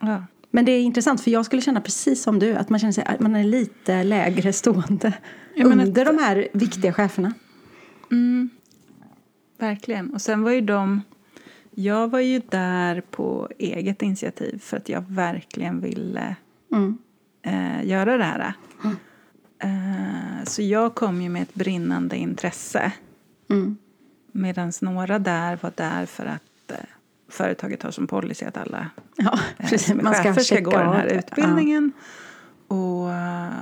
ja. 0.00 0.24
Men 0.50 0.64
det 0.64 0.72
är 0.72 0.82
intressant 0.82 1.20
för 1.20 1.30
jag 1.30 1.46
skulle 1.46 1.62
känna 1.62 1.80
precis 1.80 2.22
som 2.22 2.38
du. 2.38 2.54
Att 2.54 2.70
man 2.70 2.80
känner 2.80 2.92
sig 2.92 3.04
att 3.04 3.20
man 3.20 3.36
är 3.36 3.44
lite 3.44 4.02
lägre 4.04 4.52
stående. 4.52 5.12
Ja, 5.54 5.64
under 5.66 6.04
de 6.04 6.18
här 6.18 6.48
viktiga 6.52 6.92
cheferna. 6.92 7.32
Verkligen. 9.58 10.10
Och 10.14 10.20
sen 10.22 10.42
var 10.42 10.50
ju 10.50 10.60
de... 10.60 11.02
Jag 11.70 12.08
var 12.08 12.20
ju 12.20 12.40
där 12.48 13.00
på 13.00 13.48
eget 13.58 14.02
initiativ 14.02 14.58
för 14.58 14.76
att 14.76 14.88
jag 14.88 15.04
verkligen 15.08 15.80
ville 15.80 16.36
Mm. 16.72 16.98
eh, 17.42 17.86
göra 17.88 18.16
det 18.16 18.24
här. 18.24 18.52
Eh, 19.58 20.44
så 20.44 20.62
jag 20.62 20.94
kom 20.94 21.22
ju 21.22 21.28
med 21.28 21.42
ett 21.42 21.54
brinnande 21.54 22.16
intresse. 22.16 22.92
Mm. 23.50 23.76
Medan 24.32 24.72
några 24.80 25.18
där 25.18 25.58
var 25.62 25.72
där 25.76 26.06
för 26.06 26.26
att 26.26 26.70
eh, 26.70 26.76
företaget 27.28 27.82
har 27.82 27.90
som 27.90 28.06
policy 28.06 28.44
att 28.44 28.56
alla 28.56 28.90
Ja, 29.16 29.38
eh, 29.58 29.68
precis. 29.70 29.94
Man 29.94 30.14
ska 30.14 30.22
chefer 30.22 30.40
ska 30.40 30.60
gå 30.60 30.70
den 30.70 30.92
här 30.92 31.06
utbildningen. 31.06 31.92
Och 32.68 33.12
eh, 33.12 33.52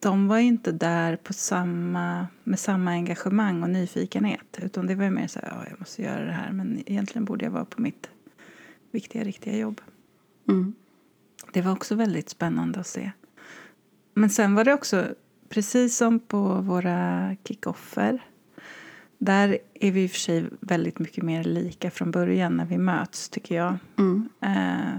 de 0.00 0.28
var 0.28 0.38
inte 0.38 0.72
där 0.72 1.16
på 1.16 1.32
samma, 1.32 2.26
med 2.44 2.58
samma 2.58 2.90
engagemang 2.90 3.62
och 3.62 3.70
nyfikenhet. 3.70 4.58
Utan 4.62 4.86
det 4.86 4.94
var 4.94 5.10
mer 5.10 5.26
så 5.26 5.38
här, 5.38 5.48
ja, 5.48 5.66
jag 5.70 5.80
måste 5.80 6.02
göra 6.02 6.24
det 6.24 6.32
här. 6.32 6.52
Men 6.52 6.82
egentligen 6.86 7.24
borde 7.24 7.44
jag 7.44 7.52
vara 7.52 7.64
på 7.64 7.82
mitt 7.82 8.10
viktiga, 8.90 9.24
riktiga 9.24 9.56
jobb. 9.56 9.80
Ja. 10.44 10.52
Mm. 10.52 10.74
Det 11.52 11.62
var 11.62 11.72
också 11.72 11.94
väldigt 11.94 12.28
spännande 12.28 12.80
att 12.80 12.86
se. 12.86 13.12
Men 14.14 14.30
sen 14.30 14.54
var 14.54 14.64
det 14.64 14.74
också, 14.74 15.06
precis 15.48 15.96
som 15.96 16.20
på 16.20 16.54
våra 16.54 17.36
kickoffer 17.44 18.20
där 19.24 19.58
är 19.74 19.92
vi 19.92 20.04
i 20.04 20.06
och 20.06 20.10
för 20.10 20.18
sig 20.18 20.44
väldigt 20.60 20.98
mycket 20.98 21.24
mer 21.24 21.44
lika 21.44 21.90
från 21.90 22.10
början 22.10 22.56
när 22.56 22.64
vi 22.64 22.78
möts, 22.78 23.28
tycker 23.28 23.54
jag. 23.54 23.76
Mm. 23.98 24.28
Eh, 24.40 24.98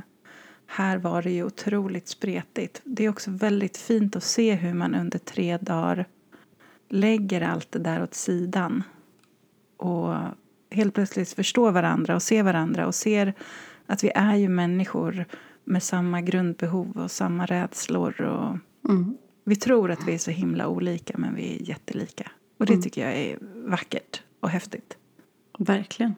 här 0.67 0.97
var 0.97 1.21
det 1.21 1.31
ju 1.31 1.43
otroligt 1.43 2.07
spretigt. 2.07 2.81
Det 2.83 3.05
är 3.05 3.09
också 3.09 3.31
väldigt 3.31 3.77
fint 3.77 4.15
att 4.15 4.23
se 4.23 4.53
hur 4.53 4.73
man 4.73 4.95
under 4.95 5.19
tre 5.19 5.57
dagar 5.57 6.05
lägger 6.89 7.41
allt 7.41 7.71
det 7.71 7.79
där 7.79 8.03
åt 8.03 8.13
sidan 8.13 8.83
och 9.77 10.15
helt 10.71 10.93
plötsligt 10.93 11.33
förstår 11.33 11.71
varandra 11.71 12.15
och 12.15 12.21
ser 12.21 12.43
varandra 12.43 12.87
och 12.87 12.95
ser 12.95 13.33
Att 13.85 14.03
vi 14.03 14.11
är 14.15 14.35
ju 14.35 14.49
människor 14.49 15.25
med 15.63 15.83
samma 15.83 16.21
grundbehov 16.21 16.97
och 16.97 17.11
samma 17.11 17.45
rädslor. 17.45 18.21
Och 18.21 18.57
Mm. 18.89 19.17
Vi 19.43 19.55
tror 19.55 19.91
att 19.91 20.07
vi 20.07 20.13
är 20.13 20.17
så 20.17 20.31
himla 20.31 20.67
olika, 20.67 21.17
men 21.17 21.35
vi 21.35 21.55
är 21.55 21.69
jättelika. 21.69 22.31
Och 22.57 22.65
det 22.65 22.73
Mm. 22.73 22.83
tycker 22.83 23.01
jag 23.05 23.17
är 23.17 23.37
vackert 23.69 24.21
och 24.39 24.49
häftigt. 24.49 24.97
Verkligen. 25.59 26.15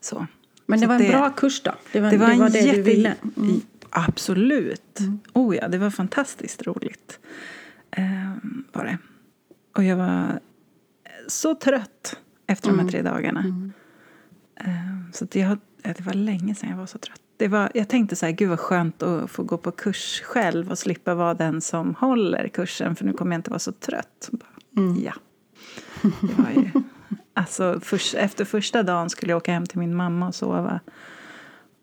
Så. 0.00 0.26
Men 0.66 0.78
det 0.80 0.84
Så 0.84 0.88
var 0.88 0.94
en 0.94 1.02
det- 1.02 1.08
bra 1.08 1.30
kurs 1.30 1.62
då? 1.62 1.74
Det 1.92 2.00
var 2.00 2.10
Det 2.10 2.16
var, 2.18 2.28
det, 2.30 2.36
var 2.38 2.46
en 2.46 2.52
det 2.52 2.58
jätte... 2.60 2.76
du 2.76 2.82
ville? 2.82 3.14
Mm. 3.36 3.60
Absolut. 3.90 4.98
Oh 5.32 5.56
ja, 5.56 5.68
det 5.68 5.78
var 5.78 5.90
fantastiskt 5.90 6.62
roligt. 6.66 7.18
Ehm, 7.90 8.64
var 8.72 8.84
det. 8.84 8.98
Och 9.72 9.84
jag 9.84 9.96
var 9.96 10.40
så 11.28 11.54
trött 11.54 12.18
efter 12.46 12.68
de 12.68 12.78
här 12.78 12.88
tre 12.88 13.02
dagarna. 13.02 13.40
Ehm, 14.56 15.12
så 15.12 15.24
att 15.24 15.34
jag, 15.34 15.58
ja, 15.82 15.92
det 15.96 16.00
var 16.00 16.12
länge 16.14 16.54
sedan 16.54 16.70
jag 16.70 16.76
var 16.76 16.86
så 16.86 16.98
trött. 16.98 17.20
Det 17.36 17.48
var, 17.48 17.70
jag 17.74 17.88
tänkte 17.88 18.16
så 18.16 18.26
här, 18.26 18.32
gud 18.32 18.48
vad 18.48 18.60
skönt 18.60 19.02
att 19.02 19.30
få 19.30 19.42
gå 19.42 19.58
på 19.58 19.70
kurs 19.70 20.22
själv 20.24 20.70
och 20.70 20.78
slippa 20.78 21.14
vara 21.14 21.34
den 21.34 21.60
som 21.60 21.94
håller 21.94 22.48
kursen 22.48 22.96
för 22.96 23.04
nu 23.04 23.12
kommer 23.12 23.32
jag 23.32 23.38
inte 23.38 23.50
vara 23.50 23.58
så 23.58 23.72
trött. 23.72 24.28
Bara, 24.32 24.48
Ja. 25.04 25.12
Det 26.02 26.42
var 26.42 26.50
ju, 26.50 26.70
alltså, 27.34 27.80
först, 27.82 28.14
efter 28.14 28.44
första 28.44 28.82
dagen 28.82 29.10
skulle 29.10 29.32
jag 29.32 29.36
åka 29.36 29.52
hem 29.52 29.66
till 29.66 29.78
min 29.78 29.94
mamma 29.94 30.28
och 30.28 30.34
sova. 30.34 30.80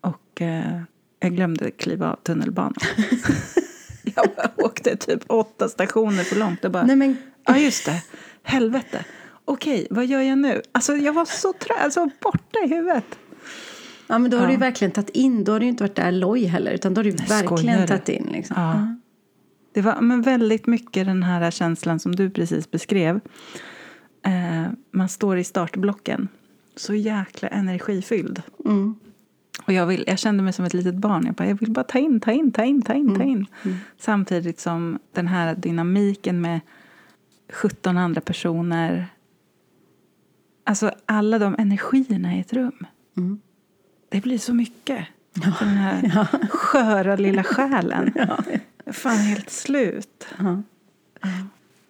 Och 0.00 0.42
eh, 0.42 0.82
jag 1.20 1.32
glömde 1.36 1.70
kliva 1.70 2.12
av 2.12 2.16
tunnelbanan. 2.16 2.74
jag 4.02 4.26
bara 4.36 4.50
åkte 4.56 4.96
typ 4.96 5.22
åtta 5.26 5.68
stationer 5.68 6.24
för 6.24 6.36
långt 6.36 6.64
och 6.64 6.70
bara, 6.70 6.82
Nej, 6.82 6.96
men, 6.96 7.16
ja 7.46 7.58
just 7.58 7.86
det, 7.86 8.02
helvete. 8.42 9.04
Okej, 9.44 9.86
vad 9.90 10.06
gör 10.06 10.20
jag 10.20 10.38
nu? 10.38 10.62
Alltså 10.72 10.96
jag 10.96 11.12
var 11.12 11.24
så 11.24 11.52
trött, 11.52 11.78
alltså 11.80 12.08
borta 12.20 12.58
i 12.64 12.68
huvudet. 12.68 13.18
Ja, 14.06 14.18
men 14.18 14.30
då 14.30 14.36
har 14.36 14.46
du 14.46 14.52
ju 14.52 14.56
Ja. 14.56 14.60
verkligen 14.60 14.92
tagit 14.92 15.10
in. 15.10 15.44
Då 15.44 15.52
har 15.52 15.60
du 15.60 15.66
inte 15.66 15.84
varit 15.84 15.94
där 15.96 16.12
loj 16.12 16.44
heller. 16.44 16.72
Utan 16.72 16.94
då 16.94 16.98
har 16.98 17.04
du 17.04 17.12
skojar 17.12 17.42
verkligen 17.42 17.80
du? 17.80 17.86
tagit 17.86 18.08
in. 18.08 18.28
Liksom. 18.32 18.56
Ja. 18.58 18.96
Det 19.74 19.80
var 19.80 20.00
men 20.00 20.22
väldigt 20.22 20.66
mycket 20.66 21.06
den 21.06 21.22
här 21.22 21.50
känslan 21.50 21.98
som 21.98 22.16
du 22.16 22.30
precis 22.30 22.70
beskrev. 22.70 23.20
Eh, 24.24 24.72
man 24.90 25.08
står 25.08 25.38
i 25.38 25.44
startblocken, 25.44 26.28
så 26.76 26.94
jäkla 26.94 27.48
energifylld. 27.48 28.42
Mm. 28.64 28.94
Och 29.66 29.72
jag, 29.72 29.86
vill, 29.86 30.04
jag 30.06 30.18
kände 30.18 30.42
mig 30.42 30.52
som 30.52 30.64
ett 30.64 30.74
litet 30.74 30.94
barn. 30.94 31.26
Jag, 31.26 31.34
bara, 31.34 31.48
jag 31.48 31.54
vill 31.60 31.70
bara 31.70 31.84
ta 31.84 31.98
in, 31.98 32.20
ta 32.20 32.32
in, 32.32 32.52
ta 32.52 32.64
in, 32.64 32.82
ta 32.82 32.94
in, 32.94 33.16
ta 33.16 33.22
in. 33.22 33.46
Samtidigt 33.98 34.60
som 34.60 34.98
den 35.12 35.26
här 35.28 35.54
dynamiken 35.54 36.40
med 36.40 36.60
17 37.52 37.96
andra 37.96 38.20
personer. 38.20 39.06
Alltså 40.64 40.90
alla 41.06 41.38
de 41.38 41.56
energierna 41.58 42.36
i 42.36 42.40
ett 42.40 42.52
rum. 42.52 42.86
Mm. 43.16 43.40
Det 44.12 44.20
blir 44.20 44.38
så 44.38 44.54
mycket. 44.54 45.06
För 45.58 45.64
den 45.64 45.74
här 45.74 46.28
sköra 46.50 47.16
lilla 47.16 47.44
själen. 47.44 48.12
Är 48.84 48.92
fan 48.92 49.16
helt 49.16 49.50
slut. 49.50 50.26
Ja. 50.38 50.62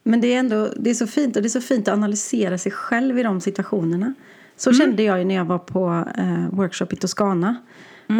Men 0.03 0.21
det 0.21 0.35
är 0.35 0.39
ändå 0.39 0.69
det 0.77 0.91
är 0.91 0.95
så 0.95 1.07
fint 1.07 1.37
och 1.37 1.43
det 1.43 1.49
är 1.49 1.51
så 1.51 1.61
fint 1.61 1.89
att 1.89 1.95
analysera 1.95 2.59
sig 2.59 2.73
själv 2.73 3.19
i 3.19 3.23
de 3.23 3.41
situationerna. 3.41 4.15
Så 4.57 4.73
kände 4.73 5.03
jag 5.03 5.27
när 5.27 5.35
jag 5.35 5.45
var 5.45 5.59
på 5.59 6.05
eh, 6.19 6.49
workshop 6.51 6.87
i 6.91 6.97
Toscana. 6.97 7.57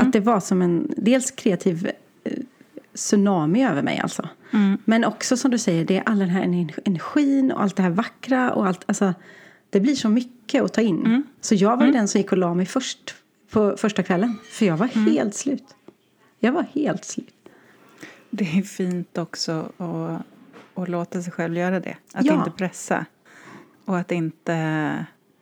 Att 0.01 0.13
det 0.13 0.21
var 0.21 0.41
som 0.41 0.63
en 0.63 0.95
dels 0.97 1.31
kreativ 1.31 1.91
eh, 2.25 2.33
tsunami 2.95 3.65
över 3.67 3.83
mig 3.83 3.99
alltså. 3.99 4.29
Men 4.85 5.05
också 5.05 5.37
som 5.37 5.51
du 5.51 5.59
säger, 5.59 5.85
det 5.85 5.97
är 5.97 6.03
all 6.07 6.19
den 6.19 6.29
här 6.29 6.43
ener- 6.43 6.81
energin 6.85 7.53
och 7.53 7.63
allt 7.63 7.77
det 7.77 7.83
här 7.83 7.91
vackra 7.91 8.53
och 8.53 8.67
allt. 8.67 8.81
Alltså, 8.87 9.15
det 9.71 9.81
blir 9.81 9.95
så 9.95 10.09
mycket 10.09 10.63
att 10.63 10.73
ta 10.73 10.81
in. 10.81 11.23
Så 11.41 11.55
jag 11.55 11.77
var 11.77 11.87
ju 11.87 11.93
den 11.93 12.09
som 12.09 12.21
gick 12.21 12.33
och 12.33 12.39
la 12.39 12.55
mig 12.55 12.67
först 12.67 13.15
på 13.53 13.77
första 13.77 14.03
kvällen. 14.03 14.39
För 14.51 14.67
jag 14.67 14.77
var 14.77 14.87
helt 14.87 15.35
slut. 15.35 15.65
Jag 16.39 16.53
var 16.53 16.63
helt 16.63 17.05
slut. 17.05 17.35
Det 18.31 18.45
är 18.59 18.63
fint 18.63 19.19
också 19.19 19.73
att, 19.77 20.23
att 20.83 20.89
låta 20.89 21.23
sig 21.23 21.33
själv 21.33 21.57
göra 21.57 21.81
det. 21.81 21.97
Att 22.13 22.25
Ja. 22.27 22.35
inte 22.35 22.51
pressa. 22.51 23.07
Och 23.85 23.99
att 23.99 24.13
inte, 24.13 24.55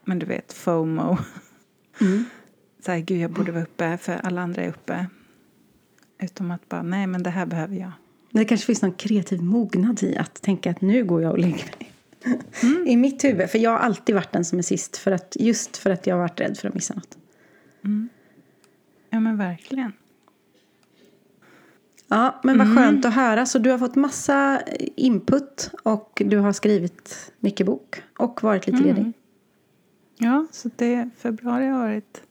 men 0.04 0.18
du 0.18 0.26
vet, 0.26 0.52
FOMO. 0.52 1.18
Så 2.84 2.92
här, 2.92 2.98
gud 2.98 3.20
jag 3.20 3.30
borde 3.30 3.52
vara 3.52 3.62
uppe 3.62 3.98
för 3.98 4.12
alla 4.12 4.40
andra 4.40 4.62
är 4.62 4.68
uppe. 4.68 5.06
Utom 6.22 6.50
att 6.50 6.68
bara, 6.68 6.82
nej 6.82 7.06
men 7.06 7.22
det 7.22 7.30
här 7.30 7.46
behöver 7.46 7.76
jag. 7.76 7.92
Det 8.30 8.44
kanske 8.44 8.66
finns 8.66 8.82
någon 8.82 8.92
kreativ 8.92 9.42
mognad 9.42 10.02
i 10.02 10.16
att 10.16 10.42
tänka 10.42 10.70
att 10.70 10.80
nu 10.80 11.04
går 11.04 11.22
jag 11.22 11.32
och 11.32 11.38
lägger 11.38 11.64
mig. 11.78 11.92
I 12.92 12.96
mitt 12.96 13.24
huvud. 13.24 13.50
För 13.50 13.58
jag 13.58 13.70
har 13.70 13.78
alltid 13.78 14.14
varit 14.14 14.32
den 14.32 14.44
som 14.44 14.58
är 14.58 14.62
sist. 14.62 14.96
För 14.96 15.12
att, 15.12 15.36
just 15.40 15.76
för 15.76 15.90
att 15.90 16.06
jag 16.06 16.14
har 16.14 16.20
varit 16.20 16.40
rädd 16.40 16.58
för 16.58 16.68
att 16.68 16.74
missa 16.74 16.94
något. 16.94 17.18
Ja 19.10 19.20
men 19.20 19.36
verkligen. 19.36 19.92
Ja, 22.08 22.40
men 22.42 22.58
vad 22.58 22.76
skönt 22.76 23.04
att 23.04 23.14
höra. 23.14 23.46
Så 23.46 23.58
du 23.58 23.70
har 23.70 23.78
fått 23.78 23.94
massa 23.94 24.62
input. 24.96 25.70
Och 25.82 26.22
du 26.24 26.38
har 26.38 26.52
skrivit 26.52 27.32
mycket 27.38 27.66
bok. 27.66 28.02
Och 28.18 28.42
varit 28.42 28.66
lite 28.66 28.82
ledig. 28.82 29.12
Ja, 30.18 30.46
så 30.50 30.70
det, 30.76 31.10
februari 31.16 31.66
har 31.66 31.78
varit... 31.78 32.22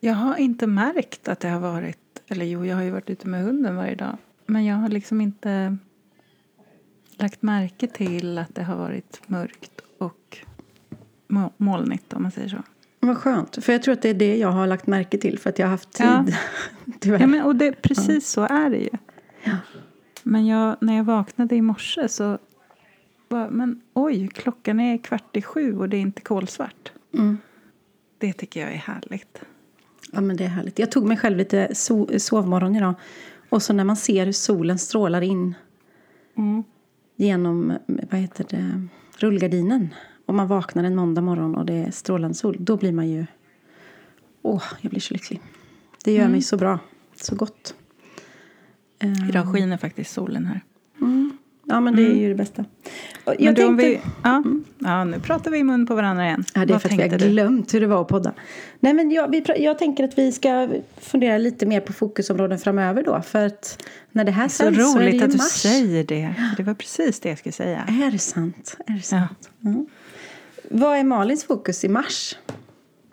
Jag 0.00 0.14
har 0.14 0.36
inte 0.36 0.66
märkt 0.66 1.28
att 1.28 1.40
det 1.40 1.48
har 1.48 1.60
varit... 1.60 2.22
Eller 2.28 2.44
jo, 2.44 2.64
jag 2.64 2.76
har 2.76 2.82
ju 2.82 2.90
varit 2.90 3.10
ute 3.10 3.28
med 3.28 3.42
hunden 3.42 3.76
varje 3.76 3.94
dag. 3.94 4.16
Men 4.46 4.64
jag 4.64 4.76
har 4.76 4.88
liksom 4.88 5.20
inte 5.20 5.76
lagt 7.16 7.42
märke 7.42 7.86
till 7.86 8.38
att 8.38 8.54
det 8.54 8.62
har 8.62 8.76
varit 8.76 9.20
mörkt 9.26 9.80
och 9.98 10.38
molnigt 11.56 12.12
om 12.12 12.22
man 12.22 12.30
säger 12.32 12.48
så. 12.48 12.62
Vad 13.06 13.16
skönt. 13.16 13.64
För 13.64 13.72
jag 13.72 13.82
tror 13.82 13.92
att 13.92 14.02
det 14.02 14.08
är 14.08 14.14
det 14.14 14.36
jag 14.36 14.48
har 14.48 14.66
lagt 14.66 14.86
märke 14.86 15.18
till. 15.18 15.38
För 15.38 15.50
att 15.50 15.58
jag 15.58 15.66
har 15.66 15.70
haft 15.70 15.92
tid. 15.92 16.06
Ja. 16.06 16.24
Tyvärr. 17.00 17.20
Ja, 17.20 17.26
men, 17.26 17.42
och 17.42 17.56
det, 17.56 17.82
precis 17.82 18.28
så 18.28 18.40
är 18.42 18.70
det 18.70 18.76
ju. 18.76 18.90
Ja. 19.44 19.56
Men 20.22 20.46
jag, 20.46 20.76
när 20.80 20.96
jag 20.96 21.04
vaknade 21.04 21.56
i 21.56 21.62
morse 21.62 22.08
så 22.08 22.38
bara, 23.28 23.50
men 23.50 23.80
oj, 23.94 24.28
klockan 24.28 24.80
är 24.80 24.98
kvart 24.98 25.36
i 25.36 25.42
sju 25.42 25.78
och 25.78 25.88
det 25.88 25.96
är 25.96 26.00
inte 26.00 26.22
kolsvart. 26.22 26.92
Mm. 27.14 27.38
Det 28.18 28.32
tycker 28.32 28.60
jag 28.60 28.72
är 28.72 28.76
härligt. 28.76 29.40
Ja, 30.12 30.20
men 30.20 30.36
det 30.36 30.44
är 30.44 30.48
härligt. 30.48 30.78
Jag 30.78 30.90
tog 30.90 31.04
mig 31.06 31.16
själv 31.16 31.36
lite 31.36 31.66
so- 31.66 32.18
sovmorgon 32.18 32.76
idag. 32.76 32.94
Och 33.48 33.62
så 33.62 33.72
när 33.72 33.84
man 33.84 33.96
ser 33.96 34.24
hur 34.24 34.32
solen 34.32 34.78
strålar 34.78 35.20
in 35.20 35.54
genom 37.16 37.72
vad 37.86 38.20
heter 38.20 38.46
det, 38.50 38.88
rullgardinen. 39.18 39.94
Och 40.26 40.34
man 40.34 40.48
vaknar 40.48 40.84
en 40.84 40.96
måndag 40.96 41.20
morgon 41.20 41.54
och 41.54 41.66
det 41.66 41.74
är 41.74 41.90
strålande 41.90 42.34
sol. 42.34 42.56
Då 42.60 42.76
blir 42.76 42.92
man 42.92 43.08
ju... 43.08 43.26
Åh, 44.42 44.62
jag 44.80 44.90
blir 44.90 45.00
så 45.00 45.14
lycklig. 45.14 45.40
Det 46.04 46.12
gör 46.12 46.28
mig 46.28 46.42
så 46.42 46.56
bra. 46.56 46.78
Så 47.16 47.34
gott. 47.36 47.74
Idag 49.28 49.52
skiner 49.54 49.76
faktiskt 49.76 50.12
solen 50.12 50.46
här. 50.46 50.60
Ja, 51.66 51.80
men 51.80 51.96
det 51.96 52.02
är 52.02 52.14
ju 52.16 52.28
det 52.28 52.34
bästa. 52.34 52.64
Men 53.24 53.36
Jag 53.38 53.48
om 53.50 53.54
tänkte... 53.56 53.86
vi, 53.86 54.00
ja, 54.22 54.42
ja, 54.78 55.04
nu 55.04 55.20
pratar 55.20 55.50
vi 55.50 55.58
i 55.58 55.64
mun 55.64 55.86
på 55.86 55.94
varandra 55.94 56.24
igen. 56.26 56.44
Ja, 56.54 56.60
det 56.66 56.70
är 56.70 56.74
Vad 56.74 56.82
för 56.82 56.88
att 56.88 56.98
vi 56.98 57.02
har 57.08 57.18
du? 57.18 57.28
glömt 57.28 57.74
hur 57.74 57.80
det 57.80 57.86
var 57.86 58.00
att 58.02 58.08
podda. 58.08 58.32
Nej, 58.80 58.94
men 58.94 59.10
jag, 59.10 59.30
vi, 59.30 59.44
jag 59.58 59.78
tänker 59.78 60.04
att 60.04 60.18
vi 60.18 60.32
ska 60.32 60.68
fundera 60.96 61.38
lite 61.38 61.66
mer 61.66 61.80
på 61.80 61.92
fokusområden 61.92 62.58
framöver 62.58 63.02
då. 63.02 63.22
För 63.22 63.46
att 63.46 63.82
när 64.12 64.24
det 64.24 64.30
här 64.32 64.48
Så 64.48 64.54
sänds 64.54 64.78
så 64.92 64.98
är 64.98 65.00
det 65.00 65.06
roligt 65.06 65.20
ju 65.20 65.24
att 65.24 65.30
du 65.30 65.36
mars. 65.36 65.46
säger 65.52 66.04
det. 66.04 66.34
Det 66.56 66.62
var 66.62 66.74
precis 66.74 67.20
det 67.20 67.28
jag 67.28 67.38
skulle 67.38 67.52
säga. 67.52 67.84
Är 68.06 68.10
det 68.10 68.18
sant? 68.18 68.76
Är 68.86 68.92
det 68.92 68.96
Ja. 68.98 69.02
sant? 69.02 69.50
Mm. 69.64 69.86
Vad 70.70 70.98
är 70.98 71.04
Malins 71.04 71.44
fokus 71.44 71.84
i 71.84 71.88
mars? 71.88 72.36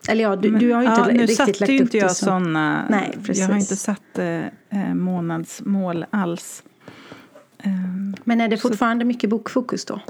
Eller 0.08 0.22
ja, 0.22 0.36
du, 0.36 0.58
du 0.58 0.72
har 0.72 0.82
ju 0.82 0.88
inte 0.88 1.00
ja, 1.00 1.06
nu 1.06 1.26
riktigt 1.26 1.60
lagt 1.60 1.62
upp 1.62 1.68
inte 1.68 1.92
det 1.92 1.98
jag 1.98 2.10
så. 2.16 2.24
sådana. 2.24 2.86
Nej, 2.90 3.10
Jag 3.10 3.18
har 3.18 3.24
precis. 3.24 3.48
inte 3.50 3.76
satt 3.76 4.18
eh, 4.18 4.46
eh, 4.70 4.94
månadsmål 4.94 6.04
alls. 6.10 6.62
Ehm, 7.58 8.14
Men 8.24 8.40
är 8.40 8.48
det 8.48 8.56
fortfarande 8.56 9.04
mycket 9.04 9.30
bokfokus 9.30 9.84
då? 9.84 10.00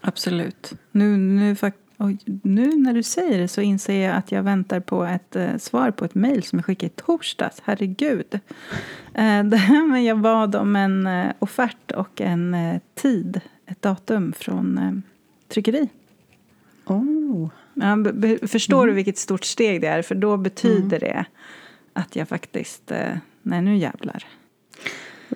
absolut. 0.00 0.72
Nu, 0.92 1.16
nu, 1.16 1.56
nu 2.42 2.76
när 2.76 2.92
du 2.94 3.02
säger 3.02 3.38
det 3.38 3.48
så 3.48 3.60
inser 3.60 4.06
jag 4.06 4.16
att 4.16 4.32
jag 4.32 4.42
väntar 4.42 4.80
på 4.80 5.04
ett 5.04 5.36
eh, 5.36 5.56
svar 5.56 5.90
på 5.90 6.04
ett 6.04 6.14
mejl 6.14 6.42
som 6.42 6.58
jag 6.58 6.66
skickade 6.66 6.86
i 6.86 6.94
torsdags. 6.96 7.62
Herregud. 7.64 8.40
Eh, 9.14 9.42
med 9.88 10.04
jag 10.04 10.18
bad 10.18 10.56
om 10.56 10.76
en 10.76 11.06
eh, 11.06 11.32
offert 11.38 11.90
och 11.96 12.20
en 12.20 12.54
eh, 12.54 12.80
tid, 12.94 13.40
ett 13.66 13.82
datum 13.82 14.32
från 14.32 14.78
eh, 14.78 14.92
tryckeri. 15.48 15.88
Oh. 16.86 17.48
Ja, 17.74 17.96
förstår 18.48 18.76
Mm. 18.82 18.86
du 18.88 18.92
vilket 18.94 19.18
stort 19.18 19.44
steg 19.44 19.80
det 19.80 19.86
är? 19.86 20.02
För 20.02 20.14
då 20.14 20.36
betyder 20.36 21.00
det 21.00 21.24
att 21.92 22.16
jag 22.16 22.28
faktiskt, 22.28 22.90
eh, 22.90 23.16
nej 23.42 23.62
nu 23.62 23.76
jävlar. 23.76 24.24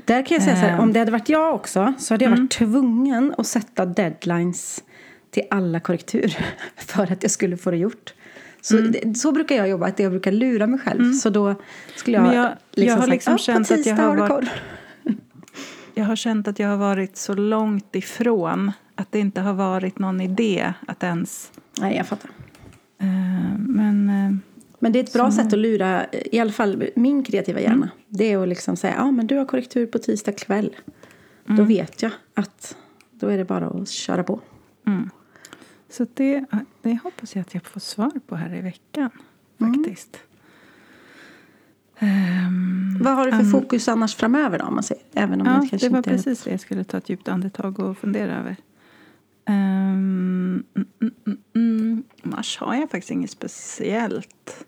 Där 0.05 0.27
kan 0.27 0.35
jag 0.35 0.43
säga 0.45 0.57
så 0.57 0.63
här, 0.63 0.81
om 0.81 0.93
det 0.93 0.99
hade 0.99 1.13
varit 1.13 1.29
jag 1.29 1.55
också 1.55 1.93
så 1.99 2.15
hade 2.15 2.25
jag 2.25 2.33
Mm. 2.33 2.41
varit 2.45 2.51
tvungen 2.51 3.35
att 3.39 3.47
sätta 3.47 3.87
deadlines 3.87 4.85
till 5.31 5.43
alla 5.51 5.81
korrektur 5.81 6.37
för 6.77 7.13
att 7.13 7.23
jag 7.23 7.31
skulle 7.33 7.57
få 7.57 7.71
det 7.71 7.77
gjort. 7.77 8.15
Så, 8.61 8.79
Mm. 8.79 8.93
det, 8.93 9.15
så 9.15 9.33
brukar 9.33 9.57
jag 9.57 9.69
jobba, 9.69 9.87
att 9.87 9.99
jag 9.99 10.11
brukar 10.11 10.33
lura 10.33 10.67
mig 10.67 10.81
själv. 10.81 11.13
Så 11.13 11.31
då 11.31 11.55
skulle 11.97 12.17
jag, 12.17 12.27
Men 12.27 12.37
jag- 12.37 12.53
jag 12.71 12.93
har 12.95 12.99
sagt, 13.01 13.11
liksom 13.11 13.31
"Ja, 13.33 13.37
på 13.37 13.43
känt 13.43 13.71
att 13.71 13.87
jag 13.87 13.97
har 13.97 14.17
varit- 14.17 14.31
koll." 14.31 14.49
Jag 15.95 16.05
har 16.05 16.17
känt 16.17 16.49
att 16.49 16.59
jag 16.59 16.69
har 16.69 16.77
varit 16.77 17.17
så 17.17 17.35
långt 17.35 17.97
ifrån 17.97 18.73
att 18.99 19.13
det 19.13 19.19
inte 19.19 19.41
har 19.41 19.55
varit 19.55 19.99
någon 19.99 20.21
idé 20.21 20.73
att 20.87 21.03
ens... 21.03 21.53
Nej, 21.81 21.97
jag 21.97 22.07
fattar. 22.07 22.31
Eh, 22.99 23.59
men 23.59 24.09
eh, 24.09 24.37
Men 24.79 24.93
det 24.93 24.99
är 24.99 25.05
ett 25.05 25.13
bra 25.13 25.33
sätt 25.33 25.47
att 25.47 25.59
lura, 25.59 26.07
i 26.13 26.39
alla 26.39 26.53
fall 26.53 26.85
min 26.97 27.23
kreativa 27.23 27.61
hjärna. 27.61 27.75
Mm. 27.75 27.89
Det 28.09 28.33
är 28.33 28.43
att 28.43 28.49
liksom 28.49 28.77
säga, 28.77 28.95
ja 28.97 29.11
men 29.11 29.27
du 29.27 29.37
har 29.37 29.45
korrektur 29.45 29.87
på 29.87 29.99
tisdag 29.99 30.33
kväll. 30.33 30.77
Mm. 31.47 31.57
Då 31.57 31.65
vet 31.65 32.03
jag 32.03 32.13
att 32.35 32.77
då 33.11 33.29
är 33.29 33.39
det 33.39 33.45
bara 33.45 33.67
att 33.67 33.89
köra 33.89 34.25
på. 34.25 34.41
Mm. 34.87 35.11
Så 35.91 36.07
det, 36.15 36.45
det 36.83 36.99
hoppas 37.03 37.35
jag 37.35 37.41
att 37.41 37.55
jag 37.55 37.65
får 37.65 37.81
svar 37.81 38.13
på 38.27 38.37
här 38.37 38.55
i 38.55 38.61
veckan. 38.61 39.11
Mm. 39.61 39.75
Faktiskt. 39.75 40.19
Um, 42.01 42.99
Vad 43.01 43.15
har 43.15 43.27
du 43.27 43.31
för 43.31 43.41
um, 43.41 43.51
fokus 43.51 43.89
annars 43.89 44.15
framöver 44.15 44.59
då? 44.59 44.65
Om 44.65 44.75
man 44.75 44.83
säger, 44.83 45.03
även 45.15 45.41
om 45.41 45.47
ja, 45.47 45.69
det, 45.71 45.77
det 45.77 45.89
var 45.89 45.99
inte 45.99 46.11
precis 46.11 46.43
det 46.43 46.51
jag 46.51 46.61
skulle 46.61 46.85
ta 46.85 46.97
ett 46.99 47.09
djupt 47.09 47.29
andetag 47.29 47.79
och 47.79 47.99
fundera 47.99 48.39
över. 48.39 48.57
Um, 49.49 50.65
mm, 50.75 50.87
mm, 51.01 51.39
mm, 51.55 52.03
Mars 52.23 52.59
har 52.59 52.75
jag 52.75 52.91
faktiskt 52.91 53.11
inget 53.11 53.31
speciellt 53.31 54.67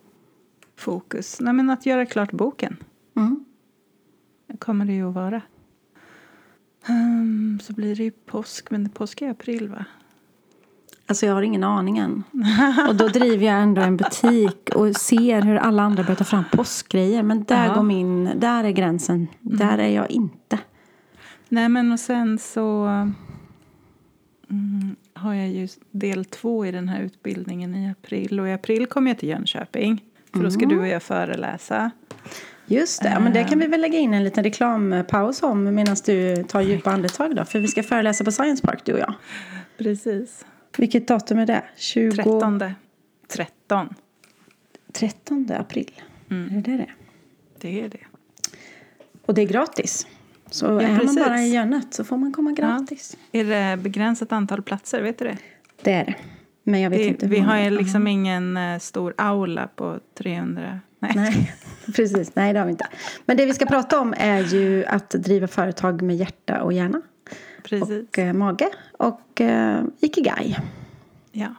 fokus. 0.77 1.41
Nej, 1.41 1.53
men 1.53 1.71
att 1.71 1.87
göra 1.87 2.07
klart 2.07 2.33
boken. 2.33 2.77
Mm. 3.17 3.45
Det 4.47 4.57
kommer 4.57 4.85
det 4.85 4.93
ju 4.93 5.09
att 5.09 5.15
vara. 5.15 5.43
Um, 6.89 7.61
så 7.63 7.73
blir 7.73 7.97
det 7.97 8.03
ju 8.03 8.11
påsk, 8.11 8.71
men 8.71 8.89
påsk 8.89 9.23
är 9.23 9.31
april 9.31 9.69
va? 9.69 9.85
Alltså 11.07 11.27
jag 11.27 11.35
har 11.35 11.43
ingen 11.43 11.65
aning 11.65 11.99
än. 11.99 12.23
Och 12.89 12.97
då 12.97 13.09
driver 13.09 13.47
jag 13.47 13.63
ändå 13.63 13.83
en 13.83 13.97
butik 13.97 14.71
och 14.75 14.97
ser 14.97 15.43
hur 15.43 15.57
alla 15.57 15.83
andra 15.83 16.03
börjar 16.03 16.17
ta 16.17 16.25
fram 16.25 16.45
påskgrejer. 16.53 17.23
Men 17.23 17.45
där 17.45 17.67
ja. 17.67 17.75
går 17.75 17.83
min, 17.83 18.31
där 18.37 18.65
är 18.65 18.71
gränsen. 18.71 19.17
Mm. 19.17 19.57
Där 19.59 19.79
är 19.79 19.89
jag 19.89 20.11
inte. 20.11 20.59
Nej 21.49 21.69
men 21.69 21.93
och 21.93 22.01
sen 22.01 22.39
så 22.39 22.87
mm, 24.51 24.97
har 25.13 25.35
jag 25.35 25.49
ju 25.49 25.69
del 25.91 26.25
två 26.25 26.67
i 26.67 26.71
den 26.71 26.89
här 26.89 27.03
utbildningen 27.03 27.75
i 27.75 27.91
april. 27.91 28.41
Och 28.41 28.49
i 28.49 28.53
april 28.53 28.87
kommer 28.87 29.11
jag 29.11 29.19
till 29.19 29.29
Jönköping. 29.29 30.05
För 30.33 30.43
då 30.43 30.51
ska 30.51 30.65
mm. 30.65 30.77
du 30.77 30.83
och 30.83 30.89
jag 30.89 31.03
föreläsa. 31.03 31.91
Just 32.67 33.03
det, 33.03 33.09
ja, 33.09 33.21
men 33.21 33.33
det 33.33 33.45
kan 33.45 33.59
vi 33.59 33.67
väl 33.67 33.81
lägga 33.81 33.99
in 33.99 34.15
en 34.15 34.25
liten 34.25 34.45
reklampaus 34.45 35.43
om 35.43 35.75
medan 35.75 35.97
du 36.07 36.45
tar 36.45 36.61
djupa 36.61 36.91
andetag 36.91 37.37
då. 37.37 37.45
För 37.45 37.59
vi 37.59 37.69
ska 37.69 37.83
föreläsa 37.83 38.25
på 38.25 38.33
Science 38.33 38.67
Park 38.67 38.85
du 38.85 38.93
och 38.93 38.99
jag. 38.99 39.15
Precis. 39.79 40.45
Vilket 40.77 41.09
datum 41.09 41.39
är 41.39 41.47
det? 41.47 41.63
20... 41.77 42.13
13. 42.13 42.75
13. 43.29 43.95
13 44.93 45.51
april. 45.59 45.91
Mm. 46.31 46.59
Är 46.59 46.63
det 46.63 46.77
det? 46.77 46.91
Det 47.59 47.81
är 47.81 47.89
det. 47.89 48.07
Och 49.27 49.35
det 49.35 49.43
är 49.43 49.47
gratis. 49.47 50.07
Så 50.51 50.67
ja, 50.67 50.83
är 50.83 50.99
precis. 50.99 51.17
man 51.17 51.29
bara 51.29 51.43
i 51.43 51.55
Jönnet 51.55 51.95
så 51.95 52.05
får 52.05 52.17
man 52.17 52.33
komma 52.33 52.53
gratis. 52.53 53.17
Ja. 53.31 53.41
Är 53.41 53.45
det 53.45 53.83
begränsat 53.83 54.33
antal 54.33 54.63
platser? 54.63 55.03
Vet 55.03 55.19
du 55.19 55.25
det? 55.25 55.39
Det 55.83 55.93
är 55.93 56.05
det. 56.05 56.15
Men 56.63 56.81
jag 56.81 56.91
vet 56.91 56.99
det, 56.99 57.07
inte 57.07 57.27
vi 57.27 57.39
har 57.39 57.59
ju 57.59 57.71
liksom 57.71 58.07
ingen 58.07 58.57
uh, 58.57 58.79
stor 58.79 59.15
aula 59.19 59.69
på 59.77 60.01
300. 60.15 60.81
Nej. 60.99 61.13
Nej, 61.17 61.53
precis. 61.97 62.35
Nej, 62.35 62.53
det 62.53 62.59
har 62.59 62.67
vi 62.67 62.71
inte. 62.71 62.89
Men 63.27 63.37
det 63.37 63.47
vi 63.47 63.55
ska 63.55 63.67
prata 63.67 64.01
om 64.01 64.15
är 64.17 64.41
ju 64.41 64.85
att 64.85 65.11
driva 65.11 65.47
företag 65.47 66.03
med 66.03 66.17
hjärta 66.17 66.63
och 66.63 66.73
hjärna. 66.73 67.03
Precis. 67.63 68.09
Och 68.09 68.19
uh, 68.19 68.33
mage 68.33 68.69
och 68.93 69.41
uh, 69.41 69.83
ikigai. 70.01 70.57
Ja. 71.33 71.55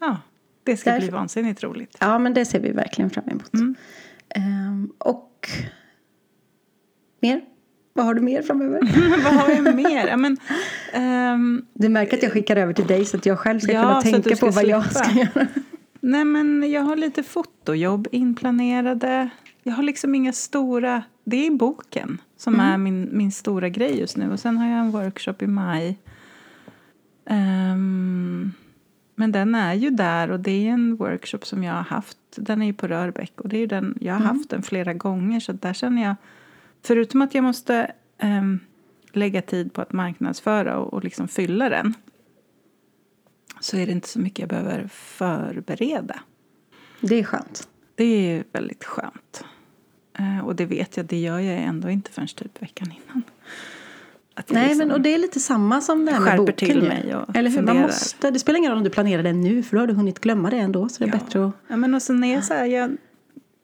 Ja, 0.00 0.20
det 0.64 0.76
ska 0.76 0.90
Där, 0.90 0.98
bli 0.98 1.08
vansinnigt 1.08 1.62
roligt. 1.62 1.96
Ja, 2.00 2.18
men 2.18 2.34
det 2.34 2.44
ser 2.44 2.60
vi 2.60 2.72
verkligen 2.72 3.10
fram 3.10 3.28
emot. 3.28 3.54
Mm. 3.54 3.74
Um, 4.36 4.92
och 4.98 5.48
mer? 7.20 7.44
Vad 7.96 8.06
har 8.06 8.14
du 8.14 8.20
mer 8.20 8.42
framöver? 8.42 8.80
Vad 9.24 9.34
har 9.34 9.50
jag 9.50 9.74
mer? 9.74 10.06
Ja, 10.06 10.16
men, 10.16 10.36
um, 11.34 11.66
du 11.74 11.88
märker 11.88 12.16
att 12.16 12.22
jag 12.22 12.32
skickar 12.32 12.56
över 12.56 12.72
till 12.72 12.86
dig 12.86 13.04
så 13.04 13.16
att 13.16 13.26
jag 13.26 13.38
själv 13.38 13.60
ska 13.60 13.72
ja, 13.72 13.82
kunna 13.82 14.02
tänka 14.02 14.36
på 14.36 14.46
vad 14.46 14.54
slippa. 14.54 14.68
jag 14.68 14.92
ska 14.92 15.10
göra. 15.10 15.46
Nej, 16.00 16.24
men 16.24 16.70
jag 16.70 16.82
har 16.82 16.96
lite 16.96 17.22
fotojobb 17.22 18.08
inplanerade. 18.12 19.30
Jag 19.62 19.72
har 19.72 19.82
liksom 19.82 20.14
inga 20.14 20.32
stora... 20.32 21.02
Det 21.24 21.46
är 21.46 21.50
boken 21.50 22.18
som 22.36 22.54
mm. 22.54 22.66
är 22.66 22.78
min, 22.78 23.08
min 23.12 23.32
stora 23.32 23.68
grej 23.68 24.00
just 24.00 24.16
nu. 24.16 24.32
Och 24.32 24.40
sen 24.40 24.56
har 24.56 24.70
jag 24.70 24.78
en 24.78 24.90
workshop 24.90 25.34
i 25.40 25.46
maj. 25.46 25.98
Um, 27.30 28.52
men 29.14 29.32
den 29.32 29.54
är 29.54 29.74
ju 29.74 29.90
där 29.90 30.30
och 30.30 30.40
det 30.40 30.68
är 30.68 30.70
en 30.70 30.96
workshop 30.96 31.38
som 31.42 31.64
jag 31.64 31.72
har 31.72 31.82
haft. 31.82 32.18
Den 32.36 32.62
är 32.62 32.66
ju 32.66 32.72
på 32.72 32.86
Rörbäck 32.86 33.40
och 33.40 33.48
det 33.48 33.58
är 33.58 33.66
den, 33.66 33.98
jag 34.00 34.14
har 34.14 34.20
mm. 34.20 34.36
haft 34.36 34.50
den 34.50 34.62
flera 34.62 34.94
gånger 34.94 35.40
så 35.40 35.52
där 35.52 35.72
känner 35.72 36.02
jag 36.02 36.14
förutom 36.84 37.22
att 37.22 37.34
jag 37.34 37.44
måste 37.44 37.92
um, 38.22 38.60
lägga 39.12 39.42
tid 39.42 39.72
på 39.72 39.80
att 39.80 39.92
marknadsföra 39.92 40.78
och, 40.78 40.94
och 40.94 41.04
liksom 41.04 41.28
fylla 41.28 41.68
den 41.68 41.94
så 43.60 43.76
är 43.76 43.86
det 43.86 43.92
inte 43.92 44.08
så 44.08 44.18
mycket 44.18 44.38
jag 44.38 44.48
behöver 44.48 44.88
förbereda. 44.88 46.20
Det 47.00 47.14
är 47.14 47.24
skönt. 47.24 47.68
Det 47.94 48.04
är 48.04 48.44
väldigt 48.52 48.84
skönt. 48.84 49.44
Uh, 50.20 50.46
och 50.46 50.56
det 50.56 50.66
vet 50.66 50.96
jag, 50.96 51.06
det 51.06 51.20
gör 51.20 51.38
jag 51.38 51.62
ändå 51.62 51.90
inte 51.90 52.10
förrän 52.10 52.28
typ 52.28 52.62
veckan 52.62 52.92
innan. 52.92 53.22
Nej, 54.46 54.68
liksom 54.68 54.78
men 54.78 54.90
och 54.90 55.00
det 55.00 55.14
är 55.14 55.18
lite 55.18 55.40
samma 55.40 55.80
som 55.80 56.04
det 56.04 56.12
här 56.12 56.20
med 56.20 56.38
boken. 56.38 56.54
till 56.54 56.82
mig 56.82 57.16
och 57.16 57.36
Eller 57.36 57.50
hur? 57.50 57.62
Man 57.62 57.76
måste, 57.76 58.30
det 58.30 58.38
spelar 58.38 58.58
ingen 58.58 58.70
roll 58.70 58.78
om 58.78 58.84
du 58.84 58.90
planerar 58.90 59.22
det 59.22 59.32
nu 59.32 59.62
för 59.62 59.76
då 59.76 59.82
har 59.82 59.86
du 59.86 59.94
hunnit 59.94 60.20
glömma 60.20 60.50
det 60.50 60.56
ändå. 60.56 60.88
Så 60.88 61.04
det 61.04 61.10
är 61.10 61.14
ja. 61.14 61.24
bättre 61.24 61.46
att... 61.46 61.52
Ja, 61.68 61.76
men 61.76 61.94
och 61.94 62.02
sen 62.02 62.24
är 62.24 62.40
så 62.40 62.54
här, 62.54 62.66
jag 62.66 62.96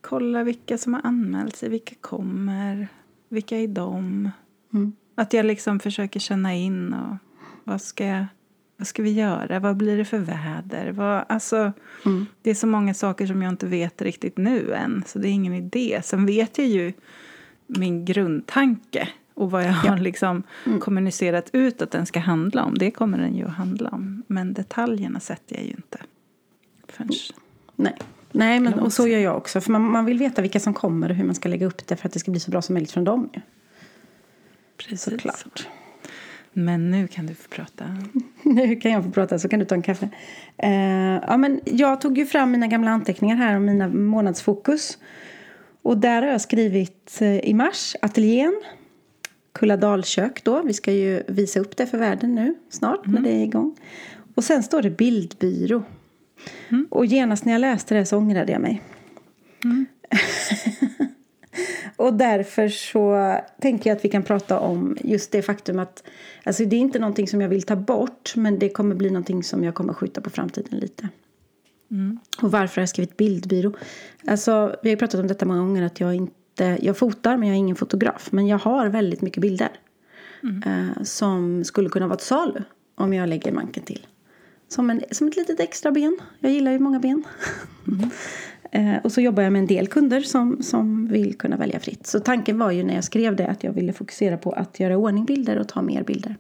kollar 0.01 0.45
vilka 0.45 0.79
som 0.79 0.95
har 0.95 1.01
anmält 1.05 1.57
sig, 1.57 1.69
vilka 1.69 1.95
kommer, 2.01 2.89
vilka 3.31 3.59
är 3.59 3.69
de? 3.69 4.31
Mm. 4.73 4.93
Att 5.15 5.33
jag 5.33 5.47
liksom 5.47 5.81
försöker 5.81 6.21
känna 6.21 6.55
in 6.55 6.93
och 6.93 7.17
vad 7.65 7.83
ska 7.83 8.07
jag 8.07 8.27
vad 8.77 8.87
ska 8.87 9.03
vi 9.03 9.13
göra? 9.13 9.59
Vad 9.59 9.77
blir 9.77 9.97
det 9.97 10.05
för 10.05 10.19
väder? 10.19 10.93
Vad, 10.93 11.25
alltså, 11.29 11.73
mm. 12.07 12.27
Det 12.43 12.51
är 12.51 12.55
så 12.55 12.67
många 12.67 12.95
saker 12.95 13.27
som 13.27 13.43
jag 13.43 13.53
inte 13.53 13.67
vet 13.67 14.03
riktigt 14.03 14.39
nu 14.39 14.73
än, 14.73 15.05
så 15.07 15.19
det 15.19 15.29
är 15.29 15.33
ingen 15.33 15.55
idé. 15.55 16.01
Sen 16.05 16.27
vet 16.27 16.59
jag 16.59 16.67
ju 16.67 16.93
min 17.67 18.05
grundtanke 18.05 19.09
och 19.35 19.51
vad 19.51 19.63
jag 19.63 19.71
ja. 19.71 19.91
har 19.91 19.99
liksom 19.99 20.43
mm. 20.67 20.81
kommunicerat 20.81 21.51
ut 21.53 21.83
att 21.83 21.91
den 21.91 22.07
ska 22.07 22.21
handla 22.21 22.65
om. 22.65 22.79
Det 22.79 22.91
kommer 22.91 23.19
den 23.19 23.37
ju 23.37 23.45
att 23.45 23.55
handla 23.55 23.91
om. 23.91 24.23
Men 24.27 24.55
detaljerna 24.55 25.21
sätter 25.21 25.57
jag 25.57 25.65
ju 25.65 25.71
inte 25.71 25.99
förrän... 26.89 27.11
Nej. 27.77 27.97
Nej, 28.33 28.61
men, 28.61 28.75
och 28.75 28.93
så 28.93 29.09
gör 29.09 29.19
jag 29.19 29.37
också. 29.37 29.61
För 29.61 29.73
man, 29.73 29.83
man 29.83 30.05
vill 30.05 30.19
veta 30.19 30.43
vilka 30.43 30.61
som 30.61 30.75
kommer 30.75 31.11
och 31.11 31.17
hur 31.17 31.25
man 31.25 31.35
ska 31.35 31.49
lägga 31.49 31.67
upp 31.67 31.87
det 31.87 31.97
för 31.97 32.07
att 32.07 32.13
det 32.13 32.19
ska 32.19 32.31
bli 32.31 32.41
så 32.41 32.51
bra 32.51 32.63
som 32.63 32.75
möjligt 32.75 32.93
från 32.93 33.05
dem. 33.05 33.31
Precis. 34.77 35.03
Såklart. 35.03 35.69
Men 36.53 36.91
nu 36.91 37.09
kan 37.09 37.27
du 37.27 37.35
få 37.35 37.49
prata. 37.49 37.85
nu 38.43 38.77
kan 38.77 38.93
jag 38.93 39.05
få 39.05 39.11
prata, 39.11 39.39
så 39.39 39.49
kan 39.49 39.59
du 39.59 39.65
ta 39.65 39.75
en 39.75 39.83
kaffe. 39.83 40.09
Uh, 40.65 40.71
ja, 41.27 41.37
men 41.37 41.61
jag 41.65 42.01
tog 42.01 42.19
ju 42.19 42.27
fram 42.27 42.51
mina 42.51 42.67
gamla 42.67 42.91
anteckningar 42.91 43.37
här 43.37 43.57
om 43.57 43.65
mina 43.65 43.89
månadsfokus. 43.89 44.99
Och 45.83 45.99
där 45.99 46.23
har 46.23 46.29
jag 46.29 46.41
skrivit 46.41 47.19
uh, 47.23 47.39
i 47.39 47.55
mars, 47.55 47.97
ateljén. 48.03 48.63
Kulladalkök 49.53 50.45
då. 50.45 50.63
Vi 50.63 50.75
ska 50.75 50.93
ju 50.93 51.23
visa 51.29 51.61
upp 51.61 51.77
det 51.77 51.87
för 51.87 51.99
världen 51.99 52.35
nu 52.35 52.55
snart 52.71 53.07
mm. 53.07 53.23
när 53.23 53.31
det 53.31 53.37
är 53.37 53.45
igång. 53.45 53.77
Och 54.35 54.45
sen 54.45 54.63
står 54.63 54.83
det 54.83 54.91
bildbyrå. 54.91 55.83
Mm. 56.69 56.87
Och 56.91 57.07
genast 57.07 57.45
när 57.45 57.53
jag 57.53 57.61
läste 57.61 57.95
det 57.95 58.07
så 58.07 58.17
ångrade 58.17 58.53
jag 58.53 58.61
mig. 58.61 58.83
Mm. 59.65 59.87
Och 61.97 62.15
därför 62.15 62.69
så 62.69 63.37
tänker 63.61 63.91
jag 63.91 63.97
att 63.97 64.05
vi 64.05 64.09
kan 64.09 64.23
prata 64.23 64.61
om 64.61 64.97
just 65.01 65.33
det 65.33 65.43
faktum 65.43 65.79
att 65.79 66.03
alltså 66.45 66.65
det 66.65 66.77
är 66.77 66.81
inte 66.81 66.99
någonting 66.99 67.29
som 67.29 67.41
jag 67.41 67.49
vill 67.49 67.63
ta 67.63 67.77
bort 67.77 68.33
men 68.37 68.59
det 68.59 68.69
kommer 68.69 68.95
bli 68.95 69.11
någonting 69.11 69.43
som 69.43 69.65
jag 69.65 69.75
kommer 69.75 69.93
skjuta 69.93 70.21
på 70.21 70.31
framtiden 70.31 70.79
lite. 70.79 71.09
Mm. 71.91 72.19
Och 72.43 72.51
varför 72.51 72.77
har 72.77 72.83
jag 72.83 72.89
skrivit 72.89 73.17
bildbyrå? 73.17 73.73
Alltså, 74.27 74.77
vi 74.83 74.91
har 74.91 74.97
pratat 74.97 75.21
om 75.21 75.27
detta 75.27 75.47
många 75.47 75.61
gånger 75.61 75.83
att 75.83 76.01
jag 76.01 76.15
inte, 76.15 76.79
jag 76.81 76.97
fotar 76.97 77.37
men 77.37 77.49
jag 77.49 77.55
är 77.55 77.59
ingen 77.59 77.77
fotograf. 77.77 78.29
Men 78.33 78.47
jag 78.47 78.59
har 78.59 78.87
väldigt 78.87 79.23
mycket 79.23 79.43
bilder. 79.43 79.71
Mm. 80.43 80.63
Eh, 80.67 81.03
som 81.03 81.65
skulle 81.65 81.89
kunna 81.89 82.07
vara 82.07 82.17
ett 82.17 82.23
salu 82.23 82.63
om 82.95 83.15
jag 83.15 83.29
lägger 83.29 83.53
manken 83.53 83.83
till. 83.83 84.07
Som, 84.71 84.91
en, 84.91 85.03
som 85.11 85.29
ett 85.29 85.37
litet 85.37 85.61
extra 85.61 85.93
ben. 85.93 86.19
Jag 86.39 86.53
gillar 86.53 86.73
ju 86.73 86.79
många 86.79 87.01
ben. 87.01 87.23
Mm. 87.89 88.11
Eh, 88.73 88.97
och 89.05 89.13
så 89.13 89.21
jobbar 89.21 89.43
jag 89.43 89.53
med 89.53 89.61
en 89.61 89.67
del 89.67 89.87
kunder 89.87 90.21
som, 90.21 90.63
som 90.63 91.09
vill 91.09 91.39
kunna 91.39 91.57
välja 91.57 91.81
fritt. 91.81 92.07
Så 92.07 92.21
tanken 92.21 92.59
var 92.59 92.71
ju 92.71 92.83
när 92.83 92.95
jag 92.95 93.05
skrev 93.05 93.37
det 93.37 93.47
att 93.47 93.65
jag 93.65 93.73
ville 93.73 93.93
fokusera 93.93 94.37
på 94.37 94.53
att 94.53 94.81
göra 94.81 94.97
ordning 94.97 95.25
bilder 95.25 95.59
och 95.59 95.69
ta 95.69 95.83
mer 95.83 96.03
bilder. 96.03 96.37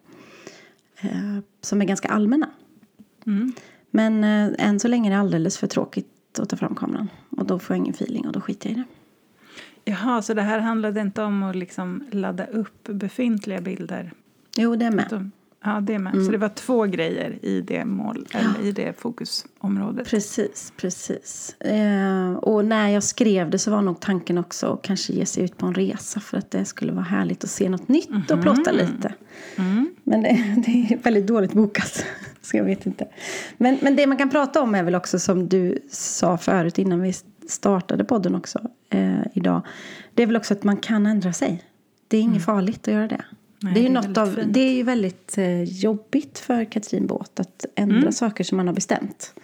Eh, 1.00 1.38
som 1.60 1.80
är 1.80 1.84
ganska 1.84 2.08
allmänna. 2.08 2.50
Mm. 3.26 3.52
Men 3.90 4.24
eh, 4.24 4.66
än 4.68 4.80
så 4.80 4.88
länge 4.88 5.10
är 5.10 5.14
det 5.14 5.20
alldeles 5.20 5.58
för 5.58 5.66
tråkigt 5.66 6.38
att 6.38 6.48
ta 6.48 6.56
fram 6.56 6.74
kameran. 6.74 7.08
Och 7.30 7.46
då 7.46 7.58
får 7.58 7.76
jag 7.76 7.82
ingen 7.82 7.94
feeling 7.94 8.26
och 8.26 8.32
då 8.32 8.40
skiter 8.40 8.68
jag 8.70 8.78
i 8.78 8.80
det. 8.80 8.84
Jaha, 9.84 10.22
så 10.22 10.34
det 10.34 10.42
här 10.42 10.58
handlade 10.58 11.00
inte 11.00 11.22
om 11.22 11.42
att 11.42 11.56
liksom 11.56 12.04
ladda 12.10 12.46
upp 12.46 12.84
befintliga 12.88 13.60
bilder? 13.60 14.12
Jo, 14.56 14.76
det 14.76 14.84
är 14.84 14.90
med. 14.90 15.30
Ja, 15.64 15.80
det 15.80 15.98
med. 15.98 16.12
Mm. 16.14 16.24
Så 16.24 16.32
det 16.32 16.38
var 16.38 16.48
två 16.48 16.84
grejer 16.84 17.38
i 17.42 17.60
det 17.60 17.84
mål, 17.84 18.26
eller 18.30 18.68
i 18.68 18.72
det 18.72 19.00
fokusområdet. 19.00 20.08
Precis, 20.08 20.72
precis. 20.76 21.60
Eh, 21.60 22.32
och 22.32 22.64
när 22.64 22.88
jag 22.88 23.02
skrev 23.02 23.50
det 23.50 23.58
så 23.58 23.70
var 23.70 23.82
nog 23.82 24.00
tanken 24.00 24.38
också 24.38 24.72
att 24.72 24.82
kanske 24.82 25.12
ge 25.12 25.26
sig 25.26 25.44
ut 25.44 25.58
på 25.58 25.66
en 25.66 25.74
resa 25.74 26.20
för 26.20 26.38
att 26.38 26.50
det 26.50 26.64
skulle 26.64 26.92
vara 26.92 27.04
härligt 27.04 27.44
att 27.44 27.50
se 27.50 27.68
något 27.68 27.88
nytt 27.88 28.08
mm 28.08 28.22
-hmm. 28.22 28.36
och 28.36 28.42
plåta 28.42 28.72
lite. 28.72 29.14
Mm. 29.56 29.94
Men 30.04 30.22
det, 30.22 30.28
det, 30.66 30.94
är 30.94 30.98
väldigt 30.98 31.26
dåligt 31.26 31.52
bokat, 31.52 32.04
så 32.42 32.56
jag 32.56 32.64
vet 32.64 32.86
inte. 32.86 33.08
Men, 33.56 33.78
men 33.82 33.96
det 33.96 34.06
man 34.06 34.16
kan 34.16 34.30
prata 34.30 34.62
om 34.62 34.74
är 34.74 34.82
väl 34.82 34.94
också 34.94 35.18
som 35.18 35.48
du 35.48 35.78
sa 35.90 36.38
förut 36.38 36.78
innan 36.78 37.00
vi 37.00 37.12
startade 37.48 38.04
podden 38.04 38.34
också 38.34 38.60
eh, 38.90 39.20
idag. 39.34 39.62
Det 40.14 40.22
är 40.22 40.26
väl 40.26 40.36
också 40.36 40.54
att 40.54 40.64
man 40.64 40.76
kan 40.76 41.06
ändra 41.06 41.32
sig. 41.32 41.64
Det 42.08 42.16
är 42.16 42.20
inget 42.20 42.30
mm. 42.30 42.42
farligt 42.42 42.88
att 42.88 42.94
göra 42.94 43.08
det. 43.08 43.24
Nej, 43.62 43.74
det 43.74 43.80
är 43.80 43.82
ju 43.82 43.88
det 43.88 43.98
är 43.98 44.08
något 44.08 44.18
av, 44.18 44.40
det 44.46 44.60
är 44.60 44.72
ju 44.72 44.82
väldigt 44.82 45.38
eh, 45.38 45.62
jobbigt 45.62 46.38
för 46.38 46.64
Katrin 46.64 47.06
Båt 47.06 47.40
att 47.40 47.64
ändra 47.74 47.98
mm. 47.98 48.12
saker 48.12 48.44
som 48.44 48.56
man 48.56 48.66
har 48.66 48.74
bestämt. 48.74 49.34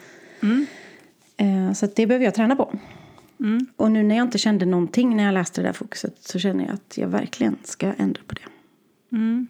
Mm. 0.43 0.67
Eh, 1.37 1.73
så 1.73 1.89
det 1.97 2.07
behöver 2.07 2.25
jag 2.25 2.35
träna 2.35 2.57
på. 2.57 2.79
Mm. 3.41 3.67
Och 3.77 3.93
nu 3.93 4.03
när 4.03 4.17
jag 4.17 4.27
inte 4.27 4.39
kände 4.39 4.67
någonting 4.67 5.17
när 5.17 5.25
jag 5.25 5.35
läste 5.35 5.61
det 5.61 5.69
där 5.69 5.73
fokuset 5.73 6.17
så 6.21 6.39
känner 6.39 6.65
jag 6.65 6.75
att 6.75 6.99
jag 6.99 7.09
verkligen 7.09 7.57
ska 7.65 7.93
ändra 7.93 8.21
på 8.27 8.35
det. 8.35 9.17
Mm. 9.17 9.47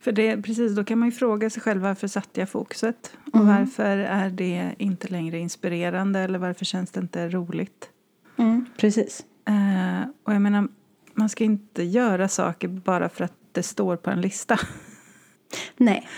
För 0.00 0.12
det, 0.12 0.42
precis, 0.42 0.76
då 0.76 0.84
kan 0.84 0.98
man 0.98 1.08
ju 1.08 1.12
fråga 1.12 1.50
sig 1.50 1.62
själv 1.62 1.82
varför 1.82 2.08
satte 2.08 2.40
jag 2.40 2.48
fokuset? 2.48 3.12
Och 3.32 3.40
mm. 3.40 3.46
varför 3.46 3.98
är 3.98 4.30
det 4.30 4.74
inte 4.78 5.08
längre 5.08 5.38
inspirerande 5.38 6.20
eller 6.20 6.38
varför 6.38 6.64
känns 6.64 6.90
det 6.90 7.00
inte 7.00 7.28
roligt? 7.28 7.90
Mm, 8.36 8.66
precis. 8.76 9.24
Eh, 9.44 10.08
och 10.22 10.34
jag 10.34 10.42
menar, 10.42 10.68
man 11.14 11.28
ska 11.28 11.44
inte 11.44 11.82
göra 11.82 12.28
saker 12.28 12.68
bara 12.68 13.08
för 13.08 13.24
att 13.24 13.37
det 13.52 13.62
står 13.62 13.96
på 13.96 14.10
en 14.10 14.20
lista. 14.20 14.58
Nej. 15.76 16.08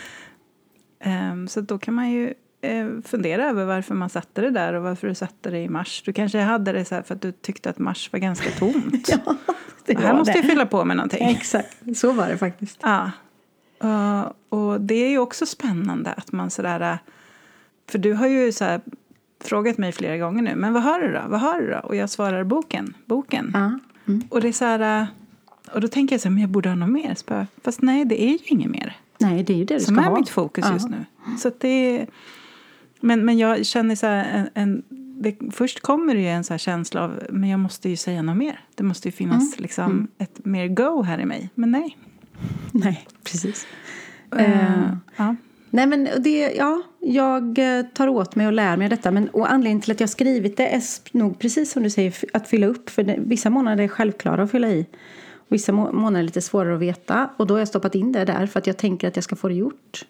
Um, 1.04 1.48
så 1.48 1.60
då 1.60 1.78
kan 1.78 1.94
man 1.94 2.10
ju 2.10 2.34
uh, 2.66 3.02
fundera 3.02 3.48
över 3.48 3.64
varför 3.64 3.94
man 3.94 4.10
satte 4.10 4.40
det 4.40 4.50
där 4.50 4.72
och 4.72 4.82
varför 4.82 5.08
du 5.08 5.14
satte 5.14 5.50
det 5.50 5.58
i 5.58 5.68
mars. 5.68 6.02
Du 6.06 6.12
kanske 6.12 6.38
hade 6.38 6.72
det 6.72 6.84
så 6.84 7.02
för 7.02 7.14
att 7.14 7.22
du 7.22 7.32
tyckte 7.32 7.70
att 7.70 7.78
mars 7.78 8.12
var 8.12 8.20
ganska 8.20 8.50
tomt. 8.50 9.08
ja, 9.26 9.36
det 9.84 9.94
var 9.94 10.02
här 10.02 10.14
måste 10.14 10.38
jag 10.38 10.44
fylla 10.44 10.66
på 10.66 10.84
med 10.84 10.96
någonting. 10.96 11.28
Exakt, 11.28 11.76
så 11.96 12.12
var 12.12 12.28
det 12.28 12.38
faktiskt. 12.38 12.78
Ja. 12.82 13.10
Uh, 13.84 14.32
och 14.48 14.80
det 14.80 14.94
är 14.94 15.08
ju 15.08 15.18
också 15.18 15.46
spännande 15.46 16.12
att 16.12 16.32
man 16.32 16.50
sådär... 16.50 16.98
För 17.88 17.98
du 17.98 18.12
har 18.12 18.26
ju 18.26 18.52
så 18.52 18.64
här, 18.64 18.80
frågat 19.44 19.78
mig 19.78 19.92
flera 19.92 20.16
gånger 20.16 20.42
nu, 20.42 20.54
men 20.56 20.72
vad 20.72 20.82
har 20.82 21.00
du 21.00 21.12
då? 21.12 21.20
Vad 21.28 21.40
har 21.40 21.60
du 21.60 21.70
då? 21.70 21.78
Och 21.78 21.96
jag 21.96 22.10
svarar 22.10 22.44
boken, 22.44 22.94
boken. 23.04 23.50
Ja. 23.54 23.78
Mm. 24.12 24.28
Och 24.30 24.40
det 24.40 24.48
är 24.48 24.52
så 24.52 24.64
här, 24.64 25.06
och 25.73 25.81
då 25.81 25.88
tänker 25.88 26.14
jag 26.14 26.20
så 26.20 26.29
här, 26.29 26.35
men 26.35 26.40
jag 26.40 26.51
borde 26.51 26.68
ha 26.68 26.77
något 26.77 26.90
mer. 26.90 27.16
Bara, 27.27 27.46
fast 27.64 27.83
nej, 27.83 28.05
det 28.05 28.23
är 28.23 28.33
ju 28.33 28.38
inget 28.44 28.70
mer. 28.70 28.96
Nej, 29.18 29.42
det 29.42 29.53
är 29.53 29.57
ju 29.57 29.64
det 29.64 29.75
du 29.75 29.81
Som 29.81 29.94
ska 29.94 30.05
är 30.05 30.09
ha. 30.09 30.18
mitt 30.18 30.29
fokus 30.29 30.64
ja. 30.68 30.73
just 30.73 30.88
nu. 30.88 31.05
Så 31.38 31.51
det 31.59 31.68
är, 31.68 32.07
men, 33.01 33.25
men 33.25 33.38
jag 33.38 33.66
känner 33.66 33.94
så 33.94 34.07
här, 34.07 34.25
en, 34.25 34.51
en 34.55 34.83
det, 35.23 35.37
först 35.53 35.81
kommer 35.81 36.14
det 36.14 36.20
ju 36.20 36.29
en 36.29 36.44
så 36.44 36.59
känsla 36.59 37.05
av, 37.05 37.23
men 37.31 37.51
jag 37.51 37.61
måste 37.61 37.88
ju 37.88 37.96
säga 37.96 38.23
något 38.23 38.37
mer. 38.37 38.61
Det 38.75 38.83
måste 38.83 39.09
ju 39.09 39.12
finnas 39.12 39.53
mm. 39.53 39.62
liksom 39.62 39.85
mm. 39.85 40.09
ett 40.18 40.44
mer 40.44 40.68
go 40.68 41.03
här 41.03 41.18
i 41.18 41.25
mig. 41.25 41.51
Men 41.55 41.70
nej. 41.70 41.96
Nej, 42.73 43.07
precis. 43.25 43.66
Uh, 44.37 44.92
ja. 45.16 45.37
Nej 45.70 45.87
men 45.87 46.09
det, 46.18 46.53
ja, 46.57 46.83
jag 47.01 47.59
eh, 47.59 47.83
tar 47.83 48.09
åt 48.09 48.35
mig 48.35 48.46
och 48.46 48.53
lär 48.53 48.77
mig 48.77 48.88
detta. 48.88 49.11
Men, 49.11 49.29
och 49.29 49.53
anledningen 49.53 49.81
till 49.81 49.92
att 49.92 50.01
jag 50.01 50.11
skrivit 50.11 50.57
det 50.57 50.75
är 50.75 50.83
nog 51.12 51.38
precis 51.38 51.73
som 51.73 51.83
du 51.83 51.90
säger, 51.90 52.14
att 52.33 52.49
fylla 52.49 52.66
upp. 52.66 52.90
För 52.90 53.03
det, 53.03 53.16
vissa 53.18 53.51
månader 53.51 53.85
är 53.85 53.88
självklara 53.88 54.42
att 54.42 54.51
fylla 54.51 54.68
i. 54.68 54.87
Vissa 55.50 55.72
må 55.72 55.92
månader 55.92 56.18
är 56.18 56.22
lite 56.24 56.40
svårare 56.40 56.74
att 56.74 56.80
veta. 56.80 57.30
Och 57.36 57.46
då 57.46 57.54
har 57.54 57.58
jag 57.58 57.68
stoppat 57.68 57.94
in 57.94 58.12
det 58.12 58.24
där 58.24 58.46
för 58.46 58.58
att 58.58 58.66
jag 58.66 58.76
tänker 58.76 59.08
att 59.08 59.16
jag 59.16 59.24
ska 59.24 59.36
få 59.36 59.48
det 59.48 59.54
gjort. 59.54 60.04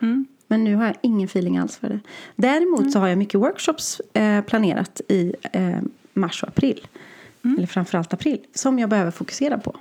Mm. 0.00 0.26
Men 0.46 0.64
nu 0.64 0.74
har 0.74 0.86
jag 0.86 0.96
ingen 1.00 1.24
feeling 1.24 1.58
alls 1.58 1.76
för 1.76 1.88
det. 1.88 2.00
Däremot 2.36 2.80
mm. 2.80 2.90
så 2.90 2.98
har 2.98 3.08
jag 3.08 3.18
mycket 3.18 3.40
workshops 3.40 4.00
eh, 4.12 4.40
planerat 4.40 5.00
i 5.08 5.34
eh, 5.52 5.78
mars 6.12 6.42
och 6.42 6.48
april. 6.48 6.86
Mm. 7.44 7.56
Eller 7.56 7.66
framförallt 7.66 8.12
april. 8.12 8.40
Som 8.54 8.78
jag 8.78 8.90
behöver 8.90 9.10
fokusera 9.10 9.58
på. 9.58 9.76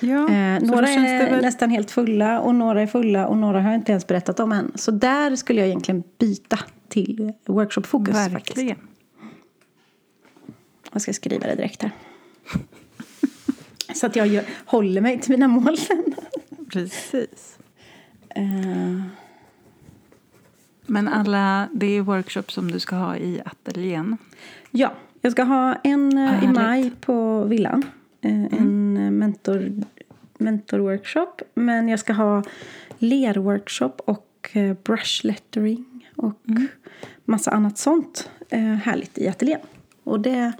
Ja, 0.00 0.28
eh, 0.28 0.60
några 0.62 0.88
är 0.88 1.30
väl... 1.30 1.42
nästan 1.42 1.70
helt 1.70 1.90
fulla 1.90 2.40
och 2.40 2.54
några 2.54 2.82
är 2.82 2.86
fulla 2.86 3.26
och 3.26 3.36
några 3.36 3.60
har 3.60 3.70
jag 3.70 3.78
inte 3.78 3.92
ens 3.92 4.06
berättat 4.06 4.40
om 4.40 4.52
än. 4.52 4.72
Så 4.74 4.90
där 4.90 5.36
skulle 5.36 5.60
jag 5.60 5.68
egentligen 5.68 6.02
byta 6.18 6.58
till 6.88 7.32
workshopfokus. 7.46 8.14
Verkligen. 8.14 8.76
Faktiskt. 8.76 8.90
Jag 10.92 11.02
ska 11.02 11.12
skriva 11.12 11.46
det 11.46 11.54
direkt 11.54 11.82
här. 11.82 11.90
Så 13.94 14.06
att 14.06 14.16
jag 14.16 14.26
gör, 14.26 14.44
håller 14.64 15.00
mig 15.00 15.20
till 15.20 15.30
mina 15.30 15.48
mål. 15.48 15.76
Precis. 16.72 17.58
Uh. 18.38 19.02
Men 20.86 21.08
alla, 21.08 21.68
det 21.72 21.86
är 21.86 22.00
workshops 22.00 22.54
som 22.54 22.70
du 22.70 22.80
ska 22.80 22.96
ha 22.96 23.16
i 23.16 23.42
ateljén? 23.44 24.16
Ja, 24.70 24.92
jag 25.20 25.32
ska 25.32 25.42
ha 25.42 25.74
en 25.74 26.18
ah, 26.18 26.42
i 26.42 26.46
maj 26.46 26.92
på 27.00 27.44
villan. 27.44 27.82
Mm. 28.20 28.48
En 28.58 29.18
mentor, 29.18 29.72
mentorworkshop. 30.38 31.42
Men 31.54 31.88
jag 31.88 32.00
ska 32.00 32.12
ha 32.12 32.42
lerworkshop 32.98 34.00
och 34.04 34.56
brush 34.84 35.26
lettering 35.26 36.10
och 36.16 36.48
mm. 36.48 36.66
massa 37.24 37.50
annat 37.50 37.78
sånt 37.78 38.30
härligt 38.82 39.18
i 39.18 39.28
ateljén. 39.28 39.60
Och 40.04 40.20
det 40.20 40.52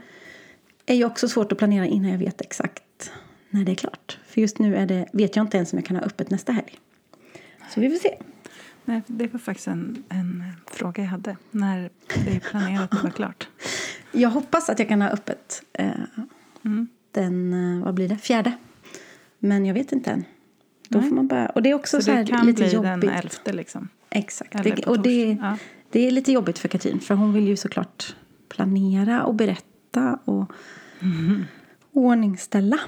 är 0.87 0.95
ju 0.95 1.05
också 1.05 1.29
svårt 1.29 1.53
att 1.53 1.59
planera 1.59 1.87
innan 1.87 2.11
jag 2.11 2.19
vet 2.19 2.41
exakt 2.41 2.83
när 3.51 3.65
det 3.65 3.73
är 3.73 3.77
klart. 3.77 4.19
För 4.27 4.41
just 4.41 4.59
nu 4.59 4.77
är 4.77 4.87
det, 4.87 5.07
vet 5.13 5.37
jag 5.37 5.45
inte 5.45 5.57
ens 5.57 5.73
om 5.73 5.79
jag 5.79 5.87
kan 5.87 5.97
ha 5.97 6.03
öppet 6.03 6.31
nästa 6.31 6.53
helg. 6.53 6.79
Så 7.75 7.81
vi 7.81 7.91
får 7.91 7.97
se. 7.97 8.17
Nej, 8.85 9.03
det 9.07 9.33
var 9.33 9.39
faktiskt 9.39 9.69
en, 9.69 10.05
en 10.09 10.45
fråga 10.67 11.03
jag 11.03 11.11
hade. 11.11 11.37
När 11.51 11.91
det 12.25 12.37
är 12.37 12.41
planerat 12.41 12.95
att 12.95 13.03
vara 13.03 13.13
klart. 13.13 13.49
Jag 14.13 14.31
hoppas 14.31 14.71
att 14.71 14.79
jag 14.79 14.89
kan 14.89 15.03
ha 15.03 15.09
öppet 15.09 15.63
eh, 15.73 15.91
mm. 16.65 16.89
den, 17.11 17.53
eh, 17.53 17.85
vad 17.85 17.95
blir 17.95 18.09
det, 18.09 18.19
fjärde. 18.19 18.53
Men 19.39 19.67
jag 19.67 19.75
vet 19.75 19.93
inte 19.93 20.11
än. 20.11 20.25
Då 20.89 21.03
får 21.03 21.11
man 21.11 21.27
bara, 21.27 21.49
och 21.49 21.63
det 21.63 21.71
är 21.71 21.75
också 21.75 21.97
så, 21.97 22.03
så 22.03 22.11
här, 22.11 22.25
det 22.25 22.33
kan 22.33 22.47
lite 22.47 22.63
bli 22.63 22.73
jobbigt. 22.73 23.01
den 23.01 23.11
elfte 23.11 23.53
liksom? 23.53 23.89
Exakt. 24.11 24.65
Det, 24.65 24.87
och 24.87 25.03
det, 25.03 25.39
ja. 25.41 25.57
det 25.91 26.07
är 26.07 26.11
lite 26.11 26.33
jobbigt 26.33 26.59
för 26.59 26.69
Katrin. 26.69 27.01
För 27.01 27.15
hon 27.15 27.33
vill 27.33 27.49
ju 27.49 27.57
såklart 27.57 28.17
planera 28.49 29.25
och 29.25 29.35
berätta 29.35 30.19
och 30.25 30.53
mm. 31.01 31.45
ordningställa. 31.93 32.79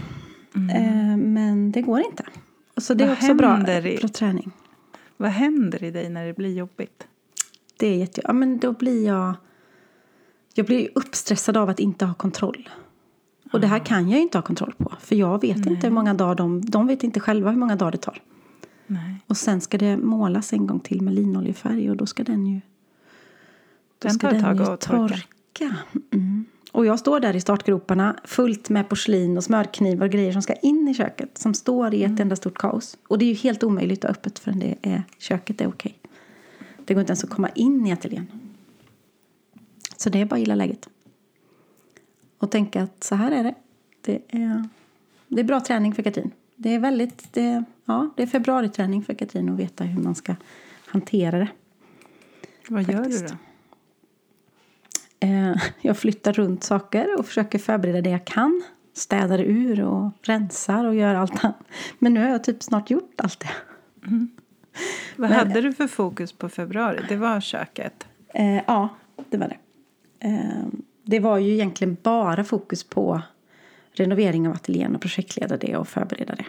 Mm. 0.55 0.71
Eh, 0.71 1.17
men 1.17 1.73
det 1.73 1.83
går 1.83 2.01
inte. 2.01 2.25
Så 2.77 2.95
det 2.95 3.05
Vad 3.05 3.11
är 3.11 3.17
också 3.17 3.35
bra, 3.35 3.71
i, 3.79 3.99
bra 3.99 4.09
träning. 4.09 4.51
Vad 5.17 5.31
händer 5.31 5.85
i 5.85 5.91
dig 5.91 6.09
när 6.09 6.27
det 6.27 6.33
blir 6.33 6.55
jobbigt? 6.55 7.07
Det 7.77 7.87
är 7.87 7.97
jätte... 7.97 8.21
Ja, 8.25 8.33
men 8.33 8.59
då 8.59 8.73
blir 8.73 9.07
jag... 9.07 9.35
Jag 10.55 10.67
blir 10.67 10.89
uppstressad 10.95 11.57
av 11.57 11.69
att 11.69 11.81
inte 11.81 12.05
ha 12.05 12.15
kontroll. 12.15 12.69
Och 13.53 13.61
det 13.61 13.67
här 13.67 13.81
ah. 13.81 13.85
kan 13.85 14.11
jag 14.11 14.21
inte 14.21 14.39
ha 14.39 14.43
kontroll 14.43 14.75
på. 14.79 14.93
För 15.01 15.17
jag 15.17 15.41
vet 15.41 15.57
Nej. 15.57 15.75
inte 15.75 15.87
hur 15.87 15.95
många 15.95 16.15
dagar 16.15 16.35
de... 16.35 16.61
De 16.61 16.87
vet 16.87 17.05
inte 17.05 17.21
själva 17.21 17.51
hur 17.51 17.59
många 17.59 17.77
dagar 17.77 17.93
det 17.93 17.99
tar. 17.99 18.23
Nej. 18.87 19.17
Och 19.27 19.37
sen 19.37 19.61
ska 19.61 19.79
det 19.79 19.97
målas 19.97 20.53
en 20.53 20.67
gång 20.67 20.81
till 20.81 21.03
med 21.03 21.15
linoljefärg 21.15 21.91
och 21.91 21.97
då 21.97 22.07
ska 22.07 22.25
den 22.25 22.47
ju... 22.47 22.61
Då 23.99 24.09
den 24.09 24.19
tar 24.19 24.33
ett 24.33 24.43
tag 24.43 24.63
att 24.63 24.81
torka. 24.81 25.15
torka. 25.53 25.77
Mm. 26.11 26.45
Och 26.73 26.87
jag 26.87 26.99
står 26.99 27.21
där 27.21 27.37
i 27.37 27.41
startgroparna 27.41 28.17
fullt 28.25 28.69
med 28.69 28.89
porslin 28.89 29.37
och 29.37 29.45
smörknivar 29.45 30.07
och 30.07 30.13
grejer 30.13 30.33
som 30.33 30.43
ska 30.43 30.55
in 30.55 30.89
i 30.89 30.95
köket. 30.95 31.39
Som 31.39 31.55
står 31.55 31.95
i 31.95 32.03
ett 32.03 32.09
mm. 32.09 32.21
enda 32.21 32.37
stort 32.37 32.59
kaos. 32.59 32.97
Och 33.09 33.19
det 33.19 33.25
är 33.25 33.27
ju 33.27 33.35
helt 33.35 33.63
omöjligt 33.63 34.05
att 34.05 34.11
öppet 34.11 34.39
förrän 34.39 34.59
det 34.59 34.77
är, 34.83 35.03
köket 35.19 35.61
är 35.61 35.67
okej. 35.67 35.99
Det 36.85 36.95
går 36.95 37.01
inte 37.01 37.11
ens 37.11 37.25
att 37.25 37.31
komma 37.31 37.49
in 37.49 37.87
i 37.87 37.93
ateljén. 37.93 38.27
Så 39.97 40.11
det 40.11 40.21
är 40.21 40.25
bara 40.25 40.35
att 40.35 40.41
gilla 40.41 40.55
läget. 40.55 40.89
Och 42.39 42.51
tänka 42.51 42.83
att 42.83 43.05
så 43.05 43.15
här 43.15 43.33
är 43.33 43.45
det. 43.45 43.55
Det 44.01 44.23
är, 44.29 44.69
det 45.29 45.41
är 45.41 45.45
bra 45.45 45.61
träning 45.61 45.95
för 45.95 46.03
Katrin. 46.03 46.31
Det 46.57 46.75
är 46.75 46.79
väldigt, 46.79 47.33
det, 47.33 47.65
ja, 47.85 48.11
det 48.17 48.23
är 48.23 48.27
februariträning 48.27 49.05
för 49.05 49.15
Katrin 49.15 49.49
att 49.49 49.59
veta 49.59 49.85
hur 49.85 50.03
man 50.03 50.15
ska 50.15 50.35
hantera 50.87 51.39
det. 51.39 51.49
Vad 52.69 52.87
Faktiskt. 52.87 53.21
gör 53.21 53.29
du 53.29 53.35
då? 53.35 53.52
Eh, 55.23 55.55
jag 55.81 55.99
flyttar 55.99 56.33
runt 56.33 56.65
saker 56.65 57.19
och 57.19 57.27
försöker 57.27 57.59
förbereda 57.59 58.01
det 58.01 58.11
jag 58.11 58.25
kan. 58.25 58.63
Städar 58.95 59.39
ur 59.39 59.81
och 59.81 60.11
rensar 60.23 60.85
och 60.85 60.95
gör 60.95 61.15
allt 61.15 61.45
annat. 61.45 61.57
Men 61.99 62.15
nu 62.15 62.21
har 62.21 62.29
jag 62.29 62.45
typ 62.45 62.63
snart 62.63 62.91
gjort 62.91 63.15
allt 63.17 63.41
det. 63.41 63.51
Mm. 64.07 64.31
Vad 65.17 65.31
Men, 65.31 65.39
hade 65.39 65.61
du 65.61 65.73
för 65.73 65.87
fokus 65.87 66.33
på 66.33 66.49
februari? 66.49 67.01
Det 67.09 67.17
var 67.17 67.41
köket? 67.41 68.07
Eh, 68.35 68.57
ja, 68.67 68.89
det 69.31 69.37
var 69.37 69.49
det. 69.49 69.59
Eh, 70.29 70.67
det 71.03 71.21
var 71.21 71.39
ju 71.39 71.53
egentligen 71.53 71.97
bara 72.03 72.45
fokus 72.45 72.85
på 72.85 73.23
renovering 73.93 74.49
av 74.49 74.55
ateljén 74.55 74.95
och 74.95 75.01
projektleda 75.01 75.57
det 75.57 75.77
och 75.77 75.89
förbereda 75.89 76.35
det. 76.35 76.47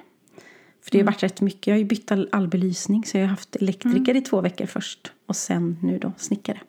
För 0.81 0.91
det 0.91 0.97
har 0.97 1.01
mm. 1.01 1.13
varit 1.13 1.23
rätt 1.23 1.41
mycket. 1.41 1.67
Jag 1.67 1.73
har 1.73 1.79
ju 1.79 1.85
bytt 1.85 2.11
all, 2.11 2.29
all 2.31 2.47
belysning 2.47 3.05
så 3.05 3.17
jag 3.17 3.23
har 3.23 3.29
haft 3.29 3.55
elektriker 3.55 4.11
mm. 4.11 4.17
i 4.17 4.21
två 4.21 4.41
veckor 4.41 4.65
först. 4.65 5.11
Och 5.25 5.35
sen 5.35 5.77
nu 5.81 5.99
då 5.99 6.11
snickare 6.17 6.59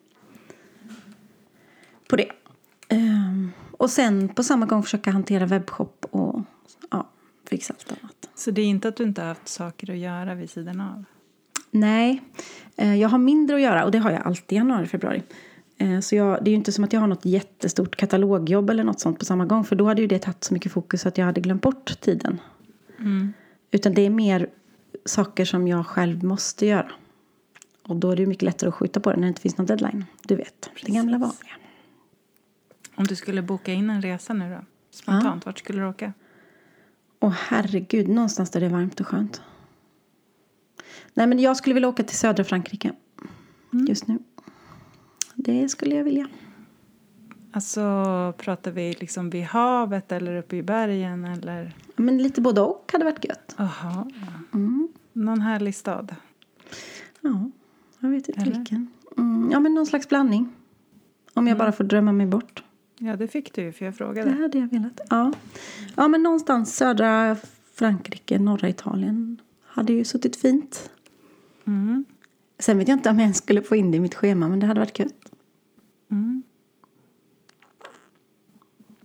på 2.08 2.16
det. 2.16 2.28
Um, 2.90 3.52
och 3.72 3.90
sen 3.90 4.28
på 4.28 4.42
samma 4.42 4.66
gång 4.66 4.82
försöka 4.82 5.10
hantera 5.10 5.46
webbshop 5.46 6.06
och 6.10 6.42
ja, 6.90 7.08
fixa 7.48 7.74
allt 7.74 8.02
annat. 8.02 8.28
Så 8.34 8.50
det 8.50 8.62
är 8.62 8.66
inte 8.66 8.88
att 8.88 8.96
du 8.96 9.04
inte 9.04 9.20
har 9.20 9.28
haft 9.28 9.48
saker 9.48 9.90
att 9.90 9.98
göra 9.98 10.34
vid 10.34 10.50
sidan 10.50 10.80
av? 10.80 11.04
Nej, 11.70 12.22
eh, 12.76 12.94
jag 12.94 13.08
har 13.08 13.18
mindre 13.18 13.56
att 13.56 13.62
göra 13.62 13.84
och 13.84 13.90
det 13.90 13.98
har 13.98 14.10
jag 14.10 14.22
alltid 14.22 14.52
i 14.52 14.58
januari, 14.58 14.86
februari. 14.86 15.22
Eh, 15.78 16.00
så 16.00 16.14
jag, 16.16 16.44
det 16.44 16.48
är 16.48 16.52
ju 16.52 16.56
inte 16.56 16.72
som 16.72 16.84
att 16.84 16.92
jag 16.92 17.00
har 17.00 17.06
något 17.06 17.24
jättestort 17.24 17.96
katalogjobb 17.96 18.70
eller 18.70 18.84
något 18.84 19.00
sånt 19.00 19.18
på 19.18 19.24
samma 19.24 19.44
gång. 19.46 19.64
För 19.64 19.76
då 19.76 19.86
hade 19.86 20.02
ju 20.02 20.08
det 20.08 20.18
tagit 20.18 20.44
så 20.44 20.54
mycket 20.54 20.72
fokus 20.72 21.06
att 21.06 21.18
jag 21.18 21.26
hade 21.26 21.40
glömt 21.40 21.62
bort 21.62 22.00
tiden. 22.00 22.40
Mm. 22.98 23.32
Utan 23.70 23.94
det 23.94 24.02
är 24.02 24.10
mer 24.10 24.48
saker 25.04 25.44
som 25.44 25.68
jag 25.68 25.86
själv 25.86 26.24
måste 26.24 26.66
göra. 26.66 26.90
Och 27.86 27.96
då 27.96 28.10
är 28.10 28.16
det 28.16 28.26
mycket 28.26 28.42
lättare 28.42 28.68
att 28.68 28.74
skjuta 28.74 29.00
på 29.00 29.10
det 29.10 29.16
när 29.16 29.22
det 29.22 29.28
inte 29.28 29.40
finns 29.40 29.58
någon 29.58 29.66
deadline. 29.66 30.04
Du 30.22 30.36
vet, 30.36 30.70
det 30.86 30.92
gamla 30.92 31.18
vanliga. 31.18 31.52
Om 32.94 33.04
du 33.04 33.16
skulle 33.16 33.42
boka 33.42 33.72
in 33.72 33.90
en 33.90 34.02
resa 34.02 34.34
nu 34.34 34.50
då? 34.50 34.64
Spontant, 34.90 35.46
vart 35.46 35.58
skulle 35.58 35.80
du 35.82 35.88
åka? 35.88 36.12
Åh 37.20 37.34
herregud, 37.48 38.08
någonstans 38.08 38.50
där 38.50 38.60
det 38.60 38.66
är 38.66 38.70
varmt 38.70 39.00
och 39.00 39.06
skönt. 39.06 39.42
Nej 41.14 41.26
men 41.26 41.38
jag 41.38 41.56
skulle 41.56 41.74
vilja 41.74 41.88
åka 41.88 42.02
till 42.02 42.16
södra 42.16 42.44
Frankrike. 42.44 42.92
Just 43.88 44.06
nu. 44.06 44.18
Det 45.34 45.68
skulle 45.68 45.94
jag 45.94 46.04
vilja. 46.04 46.28
Alltså, 47.52 48.34
pratar 48.38 48.70
vi 48.70 48.92
liksom 49.00 49.30
vid 49.30 49.44
havet 49.44 50.12
eller 50.12 50.36
uppe 50.36 50.56
i 50.56 50.62
bergen 50.62 51.24
eller? 51.24 51.76
Men 51.96 52.18
lite 52.18 52.40
både 52.40 52.60
och 52.60 52.90
hade 52.92 53.04
varit 53.04 53.24
gött. 53.24 53.54
Jaha. 53.58 54.10
Mm. 54.54 54.88
Någon 55.12 55.40
härlig 55.40 55.74
stad? 55.74 56.14
Ja, 57.20 57.50
jag 57.98 58.08
vet 58.08 58.28
inte 58.28 58.40
Eller? 58.40 58.58
vilken. 58.58 58.88
Mm, 59.16 59.50
ja, 59.52 59.60
men 59.60 59.74
någon 59.74 59.86
slags 59.86 60.08
blandning. 60.08 60.52
Om 61.34 61.46
jag 61.46 61.58
bara 61.58 61.72
får 61.72 61.84
drömma 61.84 62.12
mig 62.12 62.26
bort. 62.26 62.63
Ja, 62.98 63.16
det 63.16 63.28
fick 63.28 63.52
du 63.54 63.62
ju 63.62 63.72
för 63.72 63.84
jag 63.84 63.94
Det 63.94 63.98
frågade. 63.98 64.30
hade 64.30 64.58
jag 64.58 64.68
velat. 64.70 65.00
Ja, 65.10 65.32
ja 65.96 66.08
men 66.08 66.22
någonstans 66.22 66.76
södra 66.76 67.36
Frankrike, 67.74 68.38
norra 68.38 68.68
Italien. 68.68 69.40
Hade 69.66 69.92
ju 69.92 70.04
suttit 70.04 70.36
fint. 70.36 70.90
Mm. 71.66 72.04
Sen 72.58 72.78
vet 72.78 72.88
jag 72.88 72.96
inte 72.98 73.10
om 73.10 73.16
jag 73.18 73.22
ens 73.22 73.36
skulle 73.38 73.62
få 73.62 73.76
in 73.76 73.90
det 73.90 73.96
i 73.96 74.00
mitt 74.00 74.14
schema, 74.14 74.48
men 74.48 74.60
det 74.60 74.66
hade 74.66 74.80
varit 74.80 74.98
gött. 74.98 75.32
Mm. 76.10 76.42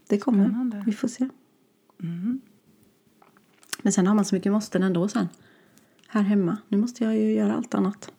Det 0.07 0.17
kommer. 0.19 0.45
Spännande. 0.45 0.83
Vi 0.85 0.91
får 0.93 1.07
se. 1.07 1.29
Mm. 2.03 2.41
Men 3.81 3.93
sen 3.93 4.07
har 4.07 4.15
man 4.15 4.25
så 4.25 4.35
mycket 4.35 4.51
måsten 4.51 4.83
ändå 4.83 5.07
sen. 5.07 5.29
Här 6.07 6.21
hemma. 6.21 6.57
Nu 6.67 6.77
måste 6.77 7.03
jag 7.03 7.15
ju 7.15 7.33
göra 7.33 7.53
allt 7.55 7.73
annat. 7.73 8.11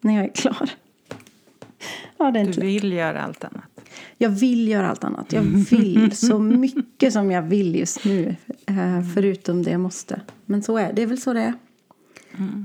När 0.00 0.14
jag 0.14 0.24
är 0.24 0.32
klar. 0.34 0.70
Ja, 2.16 2.30
det 2.30 2.44
Du 2.44 2.60
vill 2.60 2.92
göra 2.92 3.22
allt 3.22 3.44
annat. 3.44 3.61
Jag 4.22 4.30
vill 4.30 4.68
göra 4.68 4.90
allt 4.90 5.04
annat. 5.04 5.32
Jag 5.32 5.42
vill 5.42 6.16
så 6.16 6.38
mycket 6.64 7.12
som 7.12 7.30
jag 7.30 7.42
vill 7.42 7.74
just 7.76 8.04
nu. 8.04 8.36
eh, 8.66 9.02
Förutom 9.14 9.62
det 9.62 9.70
jag 9.70 9.80
måste. 9.80 10.20
Men 10.46 10.62
så 10.62 10.76
är 10.76 10.92
det. 10.92 11.02
är 11.02 11.06
väl 11.06 11.20
så 11.20 11.32
det 11.32 11.40
är. 11.40 11.54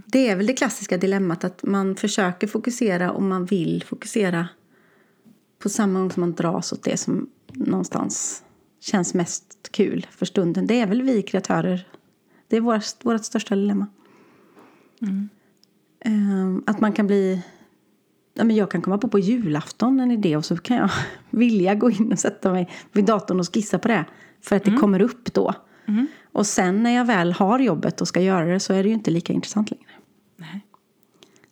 Det 0.05 0.29
är 0.29 0.35
väl 0.35 0.45
det 0.45 0.53
klassiska 0.53 0.97
dilemmat 0.97 1.43
att 1.43 1.63
man 1.63 1.95
försöker 1.95 2.47
fokusera 2.47 3.11
och 3.11 3.21
man 3.23 3.45
vill 3.45 3.83
fokusera 3.87 4.47
på 5.59 5.69
samma 5.69 5.99
gång 5.99 6.11
som 6.11 6.21
man 6.21 6.33
dras 6.33 6.73
åt 6.73 6.83
det 6.83 6.97
som 6.97 7.29
någonstans 7.53 8.43
känns 8.79 9.13
mest 9.13 9.69
kul 9.71 10.07
för 10.11 10.25
stunden. 10.25 10.67
Det 10.67 10.81
är 10.81 10.87
väl 10.87 11.01
vi 11.01 11.21
kreatörer. 11.21 11.87
Det 12.47 12.57
är 12.57 12.61
våra, 12.61 12.81
vårt 13.03 13.25
största 13.25 13.55
dilemma. 13.55 13.87
Ehm, 15.99 16.63
att 16.65 16.79
man 16.79 16.93
kan 16.93 17.07
bli... 17.07 17.41
Ja, 18.37 18.43
men 18.43 18.55
jag 18.55 18.71
kan 18.71 18.81
komma 18.81 18.97
på 18.97 19.07
på 19.07 19.19
julafton 19.19 19.99
en 19.99 20.11
idé 20.11 20.37
och 20.37 20.45
så 20.45 20.57
kan 20.57 20.77
jag 20.77 20.89
vilja 21.29 21.75
gå 21.75 21.91
in 21.91 22.11
och 22.11 22.19
sätta 22.19 22.51
mig 22.51 22.69
vid 22.91 23.05
datorn 23.05 23.39
och 23.39 23.53
skissa 23.53 23.79
på 23.79 23.87
det. 23.87 24.05
För 24.41 24.55
att 24.55 24.63
det 24.63 24.71
kommer 24.71 25.01
upp 25.01 25.33
då. 25.33 25.53
Och 26.31 26.47
sen 26.47 26.83
när 26.83 26.91
jag 26.91 27.05
väl 27.05 27.33
har 27.33 27.59
jobbet 27.59 28.01
och 28.01 28.07
ska 28.07 28.21
göra 28.21 28.45
det 28.45 28.59
så 28.59 28.73
är 28.73 28.83
det 28.83 28.89
ju 28.89 28.95
inte 28.95 29.11
lika 29.11 29.33
intressant 29.33 29.71
längre. 29.71 29.91
Nej. 30.35 30.65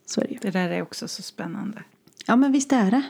Så 0.06 0.22
är 0.22 0.28
det 0.28 0.34
ju. 0.34 0.40
Det 0.42 0.52
där 0.52 0.70
är 0.70 0.82
också 0.82 1.08
så 1.08 1.22
spännande. 1.22 1.84
Ja 2.28 2.36
men 2.36 2.52
visst 2.52 2.74
är 2.74 2.92
det. 2.92 3.04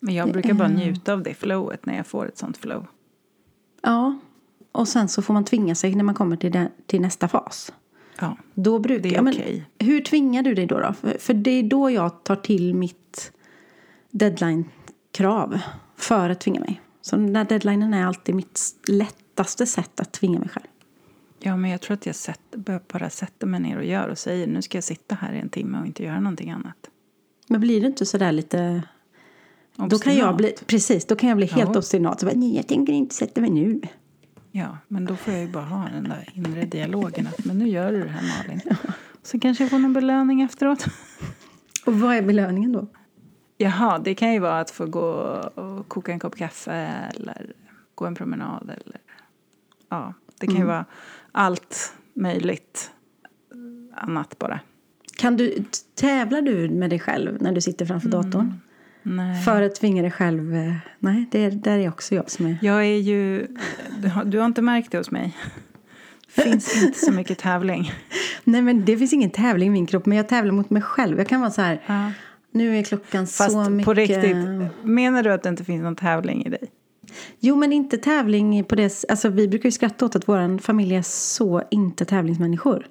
Men 0.00 0.14
jag 0.14 0.32
brukar 0.32 0.54
bara 0.54 0.68
njuta 0.68 1.12
av 1.12 1.22
det 1.22 1.34
flowet 1.34 1.86
när 1.86 1.96
jag 1.96 2.06
får 2.06 2.28
ett 2.28 2.38
sånt 2.38 2.56
flow. 2.56 2.86
Ja. 3.82 4.18
Och 4.72 4.88
sen 4.88 5.08
så 5.08 5.22
får 5.22 5.34
man 5.34 5.44
tvinga 5.44 5.74
sig 5.74 5.94
när 5.94 6.04
man 6.04 6.14
kommer 6.14 6.36
till, 6.36 6.52
den, 6.52 6.68
till 6.86 7.00
nästa 7.00 7.28
fas. 7.28 7.72
Ja. 8.20 8.36
Då 8.54 8.78
brukar, 8.78 9.02
Det 9.02 9.08
är 9.08 9.12
ja, 9.14 9.22
men 9.22 9.32
okej. 9.34 9.64
Hur 9.78 10.00
tvingar 10.00 10.42
du 10.42 10.54
dig 10.54 10.66
då? 10.66 10.80
då? 10.80 10.92
För, 10.92 11.18
för 11.18 11.34
det 11.34 11.50
är 11.50 11.62
då 11.62 11.90
jag 11.90 12.24
tar 12.24 12.36
till 12.36 12.74
mitt 12.74 13.32
deadline-krav 14.10 15.58
för 15.96 16.30
att 16.30 16.40
tvinga 16.40 16.60
mig. 16.60 16.80
Så 17.00 17.16
den 17.16 17.32
där 17.32 17.44
deadlinen 17.44 17.94
är 17.94 18.06
alltid 18.06 18.34
mitt 18.34 18.60
lättaste 18.88 19.66
sätt 19.66 20.00
att 20.00 20.12
tvinga 20.12 20.38
mig 20.38 20.48
själv. 20.48 20.66
Ja, 21.38 21.56
men 21.56 21.70
jag 21.70 21.80
tror 21.80 21.94
att 21.94 22.06
jag 22.06 22.14
sätt, 22.14 22.40
bara 22.92 23.10
sätter 23.10 23.46
mig 23.46 23.60
ner 23.60 23.76
och 23.76 23.84
gör 23.84 24.08
och 24.08 24.18
säger 24.18 24.46
nu 24.46 24.62
ska 24.62 24.76
jag 24.76 24.84
sitta 24.84 25.14
här 25.14 25.32
i 25.32 25.38
en 25.38 25.48
timme 25.48 25.78
och 25.80 25.86
inte 25.86 26.02
göra 26.04 26.20
någonting 26.20 26.50
annat. 26.50 26.76
Men 27.48 27.60
blir 27.60 27.80
det 27.80 27.86
inte 27.86 28.06
sådär 28.06 28.32
lite... 28.32 28.82
Då 29.76 29.80
kan 29.82 29.86
Obstinat. 29.94 30.18
jag 30.18 30.36
bli, 30.36 30.54
precis, 30.66 31.04
då 31.04 31.16
kan 31.16 31.28
jag 31.28 31.36
bli 31.36 31.46
helt 31.46 31.70
Ja. 31.72 31.78
obstinat. 31.78 32.20
Så 32.20 32.26
bara, 32.26 32.32
Nej, 32.36 32.56
jag 32.56 32.66
tänker 32.66 32.92
inte 32.92 33.14
sätta 33.14 33.40
mig 33.40 33.50
nu. 33.50 33.80
Ja, 34.56 34.78
men 34.88 35.04
då 35.04 35.16
får 35.16 35.32
jag 35.32 35.42
ju 35.42 35.48
bara 35.48 35.64
ha 35.64 35.88
den 35.88 36.04
där 36.04 36.28
inre 36.34 36.64
dialogen 36.64 37.26
att 37.26 37.44
men 37.44 37.58
nu 37.58 37.68
gör 37.68 37.92
du 37.92 38.02
det 38.02 38.10
här 38.10 38.22
Malin. 38.22 38.60
Så 39.22 39.40
kanske 39.40 39.64
jag 39.64 39.70
får 39.70 39.78
någon 39.78 39.92
belöning 39.92 40.42
efteråt. 40.42 40.86
Och 41.86 42.00
vad 42.00 42.16
är 42.16 42.22
belöningen 42.22 42.72
då? 42.72 42.86
Jaha, 43.58 43.98
det 43.98 44.14
kan 44.14 44.32
ju 44.32 44.38
vara 44.38 44.60
att 44.60 44.70
få 44.70 44.86
gå 44.86 45.06
och 45.54 45.88
koka 45.88 46.12
en 46.12 46.18
kopp 46.18 46.36
kaffe 46.36 46.72
eller 47.14 47.52
gå 47.94 48.06
en 48.06 48.14
promenad 48.14 48.62
eller 48.62 49.00
ja, 49.88 50.14
det 50.40 50.46
kan 50.46 50.56
ju 50.56 50.64
vara 50.64 50.84
allt 51.32 51.94
möjligt 52.14 52.90
annat 53.94 54.38
bara. 54.38 54.60
Kan 55.16 55.36
du, 55.36 55.64
tävlar 55.94 56.42
du 56.42 56.68
med 56.68 56.90
dig 56.90 57.00
själv 57.00 57.42
när 57.42 57.52
du 57.52 57.60
sitter 57.60 57.86
framför 57.86 58.08
datorn? 58.08 58.60
Nej. 59.06 59.42
För 59.42 59.62
att 59.62 59.74
tvinga 59.74 60.02
dig 60.02 60.10
själv? 60.10 60.54
eh, 60.56 60.72
Nej, 60.98 61.24
det 61.30 61.44
är, 61.44 61.50
där 61.50 61.78
är 61.78 61.88
också 61.88 62.14
jag 62.14 62.30
som 62.30 62.46
är... 62.46 62.58
Jag 62.62 62.80
är 62.84 62.96
ju, 62.98 63.46
du 64.02 64.08
har, 64.08 64.24
du 64.24 64.38
har 64.38 64.46
inte 64.46 64.62
märkt 64.62 64.90
det 64.92 64.98
hos 64.98 65.10
mig. 65.10 65.36
finns 66.28 66.82
inte 66.82 66.98
så 66.98 67.12
mycket 67.12 67.38
tävling. 67.38 67.92
Nej, 68.44 68.62
men 68.62 68.84
det 68.84 68.96
finns 68.96 69.12
ingen 69.12 69.30
tävling 69.30 69.66
i 69.68 69.70
min 69.70 69.86
kropp, 69.86 70.06
men 70.06 70.16
jag 70.16 70.28
tävlar 70.28 70.52
mot 70.52 70.70
mig 70.70 70.82
själv. 70.82 71.18
Jag 71.18 71.28
kan 71.28 71.40
vara 71.40 71.50
så 71.50 71.60
här, 71.62 71.82
Ja. 71.86 72.12
nu 72.50 72.78
är 72.78 72.82
klockan 72.82 73.26
Fast 73.26 73.52
så 73.52 73.70
mycket... 73.70 73.84
på 73.84 73.94
riktigt, 73.94 74.36
menar 74.82 75.22
du 75.22 75.32
att 75.32 75.42
det 75.42 75.48
inte 75.48 75.64
finns 75.64 75.82
någon 75.82 75.96
tävling 75.96 76.44
i 76.46 76.48
dig? 76.48 76.62
Jo, 77.40 77.56
men 77.56 77.72
inte 77.72 77.98
tävling 77.98 78.64
på 78.64 78.74
det... 78.74 79.04
Alltså, 79.08 79.28
vi 79.28 79.48
brukar 79.48 79.66
ju 79.66 79.70
skratta 79.72 80.06
åt 80.06 80.16
att 80.16 80.28
vår 80.28 80.58
familj 80.58 80.94
är 80.94 81.02
så 81.02 81.62
inte 81.70 82.04
tävlingsmänniskor. 82.04 82.86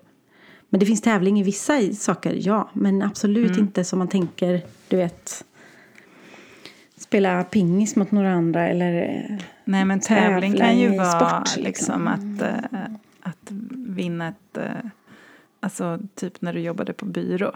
Men 0.70 0.80
det 0.80 0.86
finns 0.86 1.02
tävling 1.02 1.40
i 1.40 1.44
vissa 1.44 1.80
saker, 1.94 2.38
ja. 2.40 2.70
Men 2.74 3.02
absolut 3.02 3.52
Mm. 3.52 3.60
inte 3.60 3.84
som 3.84 4.00
man 4.00 4.08
tänker, 4.08 4.62
du 4.88 4.98
vet... 4.98 5.44
Spela 7.14 7.44
pingis 7.44 7.96
mot 7.96 8.12
några 8.12 8.32
andra 8.34 8.68
eller... 8.68 9.02
eh, 9.04 9.38
Nej, 9.66 9.86
men 9.86 10.00
tävling 10.00 10.58
kan 10.58 10.80
ju 10.80 10.98
vara 10.98 11.06
sport, 11.46 11.58
liksom, 11.64 11.64
liksom. 11.64 12.08
att, 12.08 12.42
eh, 12.42 12.80
att 13.22 13.52
vinna 13.88 14.28
ett... 14.28 14.58
eh, 14.58 14.64
alltså 15.60 16.00
typ 16.16 16.42
när 16.42 16.54
du 16.54 16.60
jobbade 16.60 16.94
på 16.94 17.06
byrå. 17.06 17.56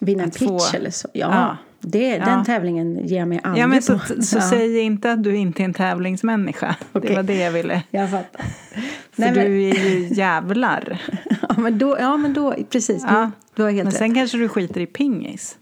Vinna 0.00 0.22
en 0.22 0.30
pitch 0.30 0.48
få- 0.48 0.76
eller 0.76 0.90
så. 0.90 1.08
Ja, 1.14 1.28
Ja. 1.32 1.56
Det, 1.80 2.08
Ja. 2.08 2.24
den 2.24 2.44
tävlingen 2.44 3.06
ger 3.06 3.18
jag 3.18 3.28
mig 3.28 3.40
aldrig 3.42 3.62
Ja, 3.62 3.66
men 3.66 3.82
så, 3.82 3.98
på. 3.98 4.22
så 4.22 4.36
ja. 4.38 4.50
säg 4.50 4.78
inte 4.80 5.12
att 5.12 5.22
du 5.22 5.36
inte 5.36 5.62
är 5.62 5.64
en 5.64 5.74
tävlingsmänniska. 5.74 6.76
Okej. 6.92 7.08
Det 7.10 7.16
var 7.16 7.22
det 7.22 7.34
jag 7.36 7.52
ville. 7.52 7.82
Jag 7.90 8.10
fattar. 8.10 8.42
För 8.42 8.82
Nej, 9.22 9.32
men- 9.34 9.44
du 9.44 9.62
är 9.68 9.74
ju 9.90 10.14
jävlar. 10.14 11.00
Ja, 11.48 11.54
men 11.58 11.78
då, 11.78 11.96
ja, 12.00 12.16
men 12.16 12.34
då 12.34 12.54
precis. 12.70 13.02
Du, 13.02 13.08
Ja. 13.08 13.30
du 13.54 13.62
har 13.62 13.70
helt 13.70 13.84
Men 13.84 13.90
rätt. 13.92 13.98
sen 13.98 14.14
kanske 14.14 14.38
du 14.38 14.48
skiter 14.48 14.80
i 14.80 14.86
pingis. 14.86 15.58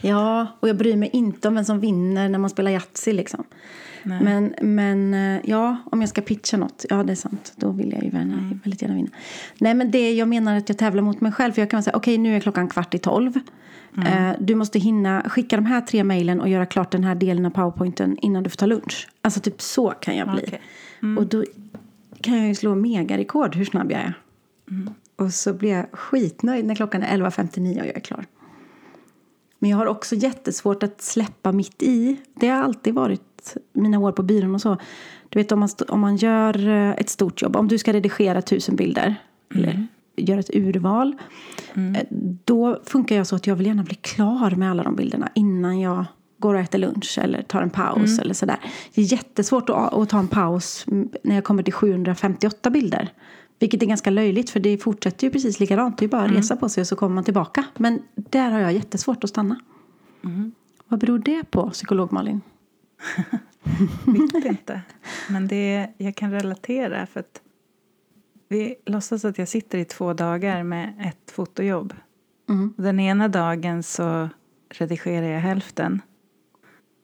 Ja, 0.00 0.46
och 0.60 0.68
jag 0.68 0.76
bryr 0.76 0.96
mig 0.96 1.10
inte 1.12 1.48
om 1.48 1.54
vem 1.54 1.64
som 1.64 1.80
vinner 1.80 2.28
när 2.28 2.38
man 2.38 2.50
spelar 2.50 2.70
Yatzy 2.70 3.12
liksom. 3.12 3.44
Men, 4.02 4.54
men 4.62 5.14
eh, 5.14 5.40
ja, 5.44 5.76
om 5.84 6.00
jag 6.00 6.08
ska 6.08 6.20
pitcha 6.20 6.56
något, 6.56 6.84
ja 6.88 7.02
det 7.02 7.12
är 7.12 7.16
sant. 7.16 7.52
Då 7.56 7.70
vill 7.70 7.92
jag 7.92 8.02
ju 8.02 8.10
gärna, 8.10 8.34
Mm. 8.34 8.60
väldigt 8.64 8.82
gärna 8.82 8.94
vinna. 8.94 9.10
Nej 9.58 9.74
men 9.74 9.90
det 9.90 10.12
jag 10.12 10.28
menar 10.28 10.56
att 10.56 10.68
jag 10.68 10.78
tävlar 10.78 11.02
mot 11.02 11.20
mig 11.20 11.32
själv. 11.32 11.52
För 11.52 11.62
jag 11.62 11.70
kan 11.70 11.82
säga, 11.82 11.96
okej 11.96 12.18
nu 12.18 12.36
är 12.36 12.40
klockan 12.40 12.68
kvart 12.68 12.94
i 12.94 12.98
tolv. 12.98 13.32
Mm. 13.96 14.30
Eh, 14.30 14.36
du 14.40 14.54
måste 14.54 14.78
hinna 14.78 15.22
skicka 15.28 15.56
de 15.56 15.66
här 15.66 15.80
tre 15.80 16.04
mejlen 16.04 16.40
och 16.40 16.48
göra 16.48 16.66
klart 16.66 16.90
den 16.90 17.04
här 17.04 17.14
delen 17.14 17.46
av 17.46 17.50
powerpointen 17.50 18.18
innan 18.22 18.42
du 18.42 18.50
får 18.50 18.56
ta 18.56 18.66
lunch. 18.66 19.08
Alltså 19.22 19.40
typ 19.40 19.62
så 19.62 19.90
kan 19.90 20.16
jag 20.16 20.30
bli. 20.32 20.42
Okej. 20.46 20.60
Och 21.18 21.26
då 21.26 21.44
kan 22.20 22.38
jag 22.38 22.48
ju 22.48 22.54
slå 22.54 22.74
megarekord 22.74 23.56
hur 23.56 23.64
snabb 23.64 23.92
jag 23.92 24.00
är. 24.00 24.14
Mm. 24.70 24.90
Och 25.16 25.32
så 25.32 25.52
blir 25.52 25.70
jag 25.70 25.86
skitnöjd 25.92 26.64
när 26.64 26.74
klockan 26.74 27.02
är 27.02 27.18
11.59 27.18 27.80
och 27.80 27.86
jag 27.86 27.96
är 27.96 28.00
klar. 28.00 28.24
Men 29.58 29.70
jag 29.70 29.76
har 29.76 29.86
också 29.86 30.14
jättesvårt 30.14 30.82
att 30.82 31.02
släppa 31.02 31.52
mitt 31.52 31.82
i. 31.82 32.16
Det 32.34 32.48
har 32.48 32.62
alltid 32.62 32.94
varit 32.94 33.56
mina 33.72 33.98
år 33.98 34.12
på 34.12 34.22
byrån 34.22 34.54
och 34.54 34.60
så. 34.60 34.76
Du 35.28 35.38
vet 35.38 35.52
om 35.52 35.60
man, 35.60 35.68
om 35.88 36.00
man 36.00 36.16
gör 36.16 36.68
eh, 36.68 36.90
ett 36.90 37.08
stort 37.08 37.42
jobb. 37.42 37.56
Om 37.56 37.68
du 37.68 37.78
ska 37.78 37.92
redigera 37.92 38.42
tusen 38.42 38.76
bilder. 38.76 39.14
Eller 39.54 39.86
göra 40.16 40.40
ett 40.40 40.54
urval. 40.54 41.14
eh, 41.74 42.02
Då 42.44 42.80
funkar 42.84 43.16
jag 43.16 43.26
så 43.26 43.36
att 43.36 43.46
jag 43.46 43.56
vill 43.56 43.66
gärna 43.66 43.82
bli 43.82 43.94
klar 43.94 44.50
med 44.50 44.70
alla 44.70 44.82
de 44.82 44.96
bilderna 44.96 45.28
innan 45.34 45.80
jag 45.80 46.04
går 46.38 46.54
och 46.54 46.60
äter 46.60 46.78
lunch 46.78 47.18
eller 47.22 47.42
tar 47.42 47.62
en 47.62 47.70
paus 47.70 47.96
Mm. 48.10 48.18
eller 48.20 48.34
sådär. 48.34 48.56
Det 48.94 49.00
är 49.00 49.12
jättesvårt 49.12 49.70
att, 49.70 49.94
att 49.94 50.08
ta 50.08 50.18
en 50.18 50.28
paus 50.28 50.84
när 51.22 51.34
jag 51.34 51.44
kommer 51.44 51.62
till 51.62 51.72
758 51.72 52.70
bilder. 52.70 53.08
Vilket 53.58 53.82
är 53.82 53.86
ganska 53.86 54.10
löjligt 54.10 54.50
för 54.50 54.60
det 54.60 54.78
fortsätter 54.78 55.26
ju 55.26 55.30
precis 55.30 55.60
likadant. 55.60 55.98
Det 55.98 56.04
är 56.04 56.08
bara 56.08 56.22
Mm. 56.24 56.32
att 56.32 56.38
resa 56.38 56.56
på 56.56 56.68
sig 56.68 56.80
och 56.80 56.86
så 56.86 56.96
kommer 56.96 57.14
man 57.14 57.24
tillbaka. 57.24 57.64
Men 57.76 58.02
där 58.14 58.50
har 58.50 58.58
jag 58.60 58.72
jättesvårt 58.72 59.24
att 59.24 59.30
stanna. 59.30 59.60
Mm. 60.24 60.52
Vad 60.88 61.00
beror 61.00 61.18
det 61.18 61.50
på, 61.50 61.70
psykolog 61.70 62.12
Malin? 62.12 62.40
Vet 64.06 64.44
inte. 64.44 64.80
Men 65.30 65.48
det, 65.48 65.88
jag 65.96 66.14
kan 66.16 66.30
relatera 66.32 67.06
för 67.06 67.20
att 67.20 67.40
vi 68.48 68.74
låtsas 68.86 69.24
att 69.24 69.38
jag 69.38 69.48
sitter 69.48 69.78
i 69.78 69.84
två 69.84 70.12
dagar 70.12 70.62
med 70.62 70.94
ett 71.00 71.30
fotojobb. 71.30 71.94
Mm. 72.48 72.74
Den 72.76 73.00
ena 73.00 73.28
dagen 73.28 73.82
så 73.82 74.28
redigerar 74.70 75.26
jag 75.26 75.40
hälften. 75.40 76.02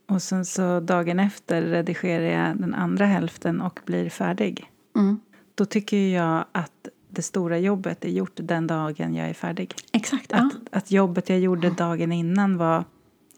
Och 0.09 0.23
sen 0.23 0.45
så 0.45 0.81
dagen 0.81 1.21
efter 1.21 1.63
redigerar 1.63 2.49
jag 2.49 2.61
den 2.61 2.75
andra 2.75 3.07
hälften 3.07 3.61
och 3.61 3.81
blir 3.85 4.11
färdig. 4.11 4.71
Mm. 4.97 5.21
Då 5.55 5.65
tycker 5.65 5.97
jag 5.97 6.45
att 6.53 6.89
det 7.09 7.23
stora 7.23 7.59
jobbet 7.59 8.05
är 8.05 8.09
gjort 8.09 8.33
den 8.35 8.67
dagen 8.67 9.15
jag 9.15 9.29
är 9.29 9.35
färdig. 9.35 9.75
Exakt, 9.93 10.27
ja. 10.29 10.39
Att, 10.39 10.77
att 10.77 10.91
jobbet 10.91 11.29
jag 11.29 11.39
gjorde 11.41 11.71
dagen 11.71 12.13
innan 12.13 12.57
var 12.57 12.85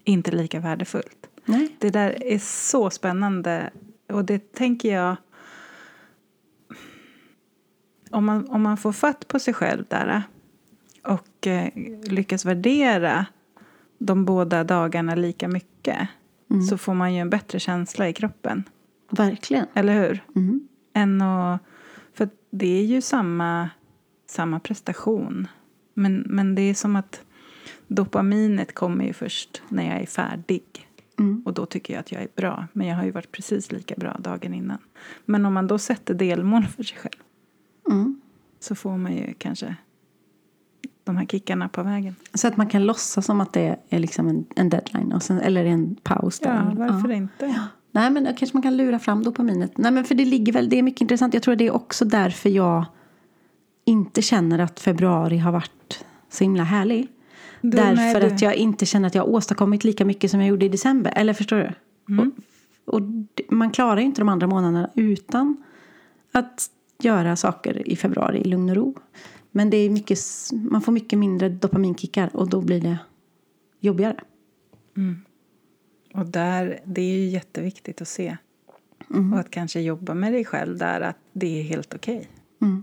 inte 0.04 0.30
lika 0.30 0.60
värdefullt. 0.60 1.26
Nej. 1.44 1.76
Det 1.78 1.90
där 1.90 2.24
är 2.24 2.38
så 2.38 2.90
spännande. 2.90 3.70
Och 4.08 4.24
det 4.24 4.52
tänker 4.52 4.94
jag... 4.94 5.16
Om 8.10 8.24
man, 8.24 8.48
om 8.48 8.62
man 8.62 8.76
får 8.76 8.92
fatt 8.92 9.28
på 9.28 9.38
sig 9.38 9.54
själv 9.54 9.84
där 9.88 10.22
och 11.02 11.46
eh, 11.46 11.68
lyckas 12.04 12.44
värdera 12.44 13.26
de 13.98 14.24
båda 14.24 14.64
dagarna 14.64 15.14
lika 15.14 15.48
mycket 15.48 16.08
så 16.70 16.78
får 16.78 16.94
man 16.94 17.14
ju 17.14 17.20
en 17.20 17.30
bättre 17.30 17.60
känsla 17.60 18.08
i 18.08 18.12
kroppen. 18.12 18.64
Verkligen. 19.10 19.66
Eller 19.74 19.94
hur? 19.94 20.24
Mm. 20.36 20.68
Än 20.92 21.22
att, 21.22 21.60
för 22.16 22.28
det 22.50 22.78
är 22.78 22.84
ju 22.84 23.00
samma, 23.00 23.70
samma 24.26 24.60
prestation. 24.60 25.48
Men, 25.94 26.24
men 26.26 26.54
det 26.54 26.62
är 26.62 26.74
som 26.74 26.96
att 26.96 27.20
dopaminet 27.88 28.74
kommer 28.74 29.04
ju 29.04 29.12
först 29.12 29.62
när 29.68 29.90
jag 29.90 30.02
är 30.02 30.06
färdig. 30.06 30.62
Mm. 31.18 31.42
Och 31.46 31.54
då 31.54 31.66
tycker 31.66 31.94
jag 31.94 32.00
att 32.00 32.12
jag 32.12 32.22
är 32.22 32.28
bra. 32.36 32.66
Men 32.72 32.86
jag 32.86 32.96
har 32.96 33.04
ju 33.04 33.10
varit 33.10 33.32
precis 33.32 33.72
lika 33.72 33.94
bra 33.94 34.16
dagen 34.20 34.54
innan. 34.54 34.78
Men 35.24 35.46
om 35.46 35.54
man 35.54 35.66
då 35.66 35.78
sätter 35.78 36.14
delmål 36.14 36.64
för 36.64 36.82
sig 36.82 36.98
själv 36.98 37.22
Mm. 37.90 38.20
så 38.60 38.74
får 38.74 38.96
man 38.96 39.16
ju 39.16 39.34
kanske 39.38 39.76
de 41.04 41.16
här 41.16 41.26
kickarna 41.26 41.68
på 41.68 41.82
vägen. 41.82 42.14
Så 42.34 42.48
att 42.48 42.56
man 42.56 42.66
kan 42.66 42.86
låtsas 42.86 43.26
som 43.26 43.40
att 43.40 43.52
det 43.52 43.76
är 43.88 43.98
liksom 43.98 44.28
en, 44.28 44.46
en 44.56 44.68
deadline 44.68 45.12
och 45.12 45.22
sen, 45.22 45.40
eller 45.40 45.64
en 45.64 45.94
paus. 46.02 46.38
Där. 46.40 46.54
Ja, 46.54 46.72
varför 46.76 47.08
Ja. 47.08 47.14
inte? 47.14 47.54
Nej 47.96 48.10
men 48.10 48.24
då 48.24 48.32
kanske 48.32 48.56
man 48.56 48.62
kan 48.62 48.76
lura 48.76 48.98
fram 48.98 49.22
dopaminet. 49.22 49.78
Nej 49.78 49.92
men 49.92 50.04
för 50.04 50.14
det 50.14 50.24
ligger 50.24 50.52
väl, 50.52 50.68
det 50.68 50.78
är 50.78 50.82
mycket 50.82 51.00
intressant. 51.00 51.34
Jag 51.34 51.42
tror 51.42 51.52
att 51.52 51.58
det 51.58 51.66
är 51.66 51.74
också 51.74 52.04
därför 52.04 52.48
jag 52.48 52.84
inte 53.84 54.22
känner 54.22 54.58
att 54.58 54.80
februari 54.80 55.38
har 55.38 55.52
varit 55.52 56.04
så 56.30 56.44
himla 56.44 56.62
härlig. 56.62 57.08
Du, 57.60 57.70
därför 57.70 58.20
att 58.20 58.42
jag 58.42 58.54
inte 58.54 58.86
känner 58.86 59.06
att 59.06 59.14
jag 59.14 59.22
har 59.22 59.28
åstadkommit 59.28 59.84
lika 59.84 60.04
mycket 60.04 60.30
som 60.30 60.40
jag 60.40 60.48
gjorde 60.48 60.64
i 60.64 60.68
december. 60.68 61.12
Eller 61.16 61.32
förstår 61.32 61.56
du? 61.56 61.72
Mm. 62.14 62.32
Och, 62.84 62.94
och 62.94 63.02
man 63.48 63.70
klarar 63.70 63.96
ju 63.96 64.06
inte 64.06 64.20
de 64.20 64.28
andra 64.28 64.46
månaderna 64.46 64.90
utan 64.94 65.56
att 66.32 66.70
göra 67.02 67.36
saker 67.36 67.88
i 67.88 67.96
februari 67.96 68.40
i 68.40 68.44
lugn 68.44 68.70
och 68.70 68.76
ro. 68.76 68.94
Men 69.50 69.70
det 69.70 69.76
är 69.76 69.90
mycket, 69.90 70.18
man 70.52 70.82
får 70.82 70.92
mycket 70.92 71.18
mindre 71.18 71.48
dopaminkickar 71.48 72.30
och 72.32 72.48
då 72.48 72.60
blir 72.60 72.80
det 72.80 72.98
jobbigare. 73.80 74.20
Och 76.16 76.26
där, 76.26 76.80
det 76.84 77.00
är 77.00 77.18
ju 77.18 77.24
jätteviktigt 77.26 78.02
att 78.02 78.08
se. 78.08 78.36
Mm. 79.10 79.32
Och 79.32 79.38
att 79.40 79.50
kanske 79.50 79.80
jobba 79.80 80.14
med 80.14 80.32
dig 80.32 80.44
själv 80.44 80.78
där, 80.78 81.00
att 81.00 81.16
det 81.32 81.58
är 81.60 81.62
helt 81.62 81.94
okej. 81.94 82.28
Mm. 82.62 82.82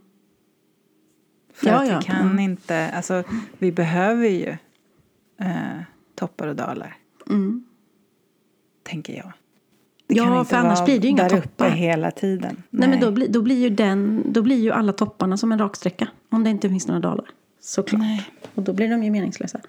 För 1.53 1.67
Ja, 1.67 1.81
att 1.81 1.87
ja, 1.89 1.99
vi 1.99 2.05
kan 2.05 2.35
ja. 2.37 2.41
inte, 2.43 2.91
alltså 2.91 3.23
vi 3.59 3.71
behöver 3.71 4.27
ju 4.27 4.49
eh, 5.39 5.81
toppar 6.15 6.47
och 6.47 6.55
dalar, 6.55 6.97
Mm. 7.29 7.65
tänker 8.83 9.13
jag. 9.17 9.31
Det 10.07 10.15
Ja, 10.15 10.45
för 10.45 10.57
annars 10.57 10.85
blir 10.85 10.99
det 10.99 11.03
ju 11.03 11.09
inga 11.09 11.23
där 11.23 11.29
toppar. 11.29 11.65
uppe 11.67 11.75
hela 11.75 12.11
tiden. 12.11 12.63
Nej, 12.69 12.89
men 12.89 12.99
då, 12.99 13.11
blir- 13.11 13.27
då, 13.27 13.41
blir 13.41 13.55
ju 13.61 13.69
den, 13.69 14.23
då 14.33 14.41
blir 14.41 14.59
ju 14.59 14.71
alla 14.71 14.93
topparna 14.93 15.37
som 15.37 15.51
en 15.51 15.59
raksträcka. 15.59 16.07
Om 16.29 16.43
det 16.43 16.49
inte 16.49 16.69
finns 16.69 16.87
några 16.87 16.99
dalar. 16.99 17.25
Såklart. 17.59 18.01
Nej. 18.01 18.29
Och 18.55 18.63
då 18.63 18.73
blir 18.73 18.89
de 18.89 19.03
ju 19.03 19.11
meningslösa. 19.11 19.59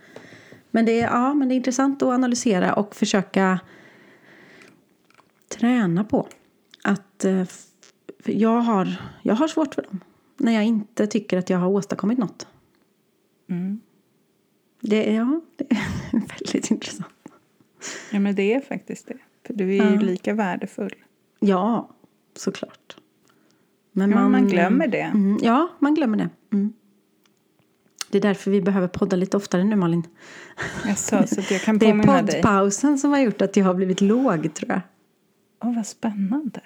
Men 0.75 0.85
det, 0.87 1.01
är, 1.01 1.05
ja, 1.07 1.35
men 1.35 1.49
det 1.49 1.55
är 1.55 1.57
intressant 1.57 2.03
att 2.03 2.09
analysera 2.09 2.75
och 2.75 2.95
försöka 2.95 3.61
träna 5.49 6.05
på. 6.05 6.29
Att 6.85 7.25
eh, 7.25 7.45
jag, 8.25 8.61
har, 8.61 8.97
jag 9.23 9.35
har 9.35 9.49
svårt 9.49 9.75
för 9.75 9.83
dem. 9.83 10.01
När 10.37 10.53
jag 10.53 10.65
inte 10.65 11.07
tycker 11.07 11.39
att 11.39 11.51
jag 11.51 11.59
har 11.59 11.69
åstadkommit 11.69 12.19
något. 12.19 12.47
Mm. 13.49 13.81
Det, 14.81 15.11
är- 15.11 15.15
ja, 15.17 15.41
det 15.57 15.65
är 15.73 15.79
väldigt 16.13 16.71
intressant. 16.71 17.09
Ja, 18.13 18.21
men 18.21 18.35
det 18.35 18.55
är 18.55 18.61
faktiskt 18.61 19.07
det. 19.07 19.19
För 19.47 19.55
du 19.55 19.65
är 19.77 19.85
ju 19.91 19.95
Ja. 19.95 20.01
lika 20.01 20.35
värdefull. 20.35 20.95
Ja, 21.41 21.91
såklart. 22.37 22.97
Men 23.93 24.11
Ja, 24.11 24.29
man 24.29 24.49
glömmer 24.49 24.89
det. 24.89 25.01
Mm, 25.01 25.39
ja, 25.43 25.69
man 25.79 25.95
glömmer 25.95 26.17
det. 26.19 26.29
Mm. 26.53 26.73
Det 28.15 28.19
är 28.19 28.23
därför 28.23 28.51
vi 28.51 28.61
behöver 28.63 28.89
podda 28.89 29.17
lite 29.17 29.37
oftare 29.37 29.65
nu, 29.65 29.77
Malin. 29.77 30.07
Jag 30.87 30.99
sa 30.99 31.27
så 31.27 31.41
att 31.41 31.51
jag 31.51 31.61
kan 31.61 31.79
Det 31.79 31.87
är 31.87 31.91
påminna 31.91 32.23
dig. 32.23 32.35
poddpausen 32.43 32.99
som 32.99 33.11
har 33.11 33.19
gjort 33.19 33.43
att 33.43 33.57
jag 33.57 33.65
har 33.65 33.75
blivit 33.75 34.01
låg, 34.01 34.55
tror 34.55 34.71
jag. 34.71 34.81
Åh, 35.63 35.75
vad 35.77 35.87
spännande. 35.87 36.61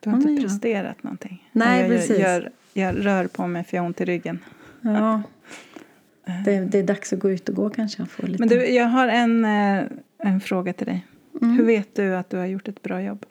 Du 0.00 0.10
har 0.10 0.16
Ja, 0.16 0.20
inte 0.20 0.26
men 0.26 0.36
ja. 0.36 0.42
presterat 0.42 1.02
någonting. 1.02 1.48
Nej, 1.52 1.80
jag, 1.80 1.90
precis. 1.90 2.10
Jag, 2.10 2.20
gör, 2.20 2.50
jag 2.72 3.06
rör 3.06 3.26
på 3.26 3.46
mig 3.46 3.64
för 3.64 3.76
jag 3.76 3.82
har 3.82 3.86
ont 3.86 4.00
i 4.00 4.04
ryggen. 4.04 4.38
Ja. 4.80 5.22
Det, 6.44 6.60
det 6.60 6.78
är 6.78 6.82
dags 6.82 7.12
att 7.12 7.18
gå 7.18 7.30
ut 7.30 7.48
och 7.48 7.54
gå 7.54 7.70
kanske. 7.70 8.06
Få 8.06 8.26
lite... 8.26 8.38
Men 8.40 8.48
du, 8.48 8.66
jag 8.66 8.86
har 8.86 9.08
en, 9.08 9.44
eh, 9.44 9.84
en 10.18 10.40
fråga 10.40 10.72
till 10.72 10.86
dig. 10.86 11.06
Mm. 11.42 11.56
Hur 11.56 11.64
vet 11.64 11.96
du 11.96 12.16
att 12.16 12.30
du 12.30 12.36
har 12.36 12.46
gjort 12.46 12.68
ett 12.68 12.82
bra 12.82 13.02
jobb? 13.02 13.26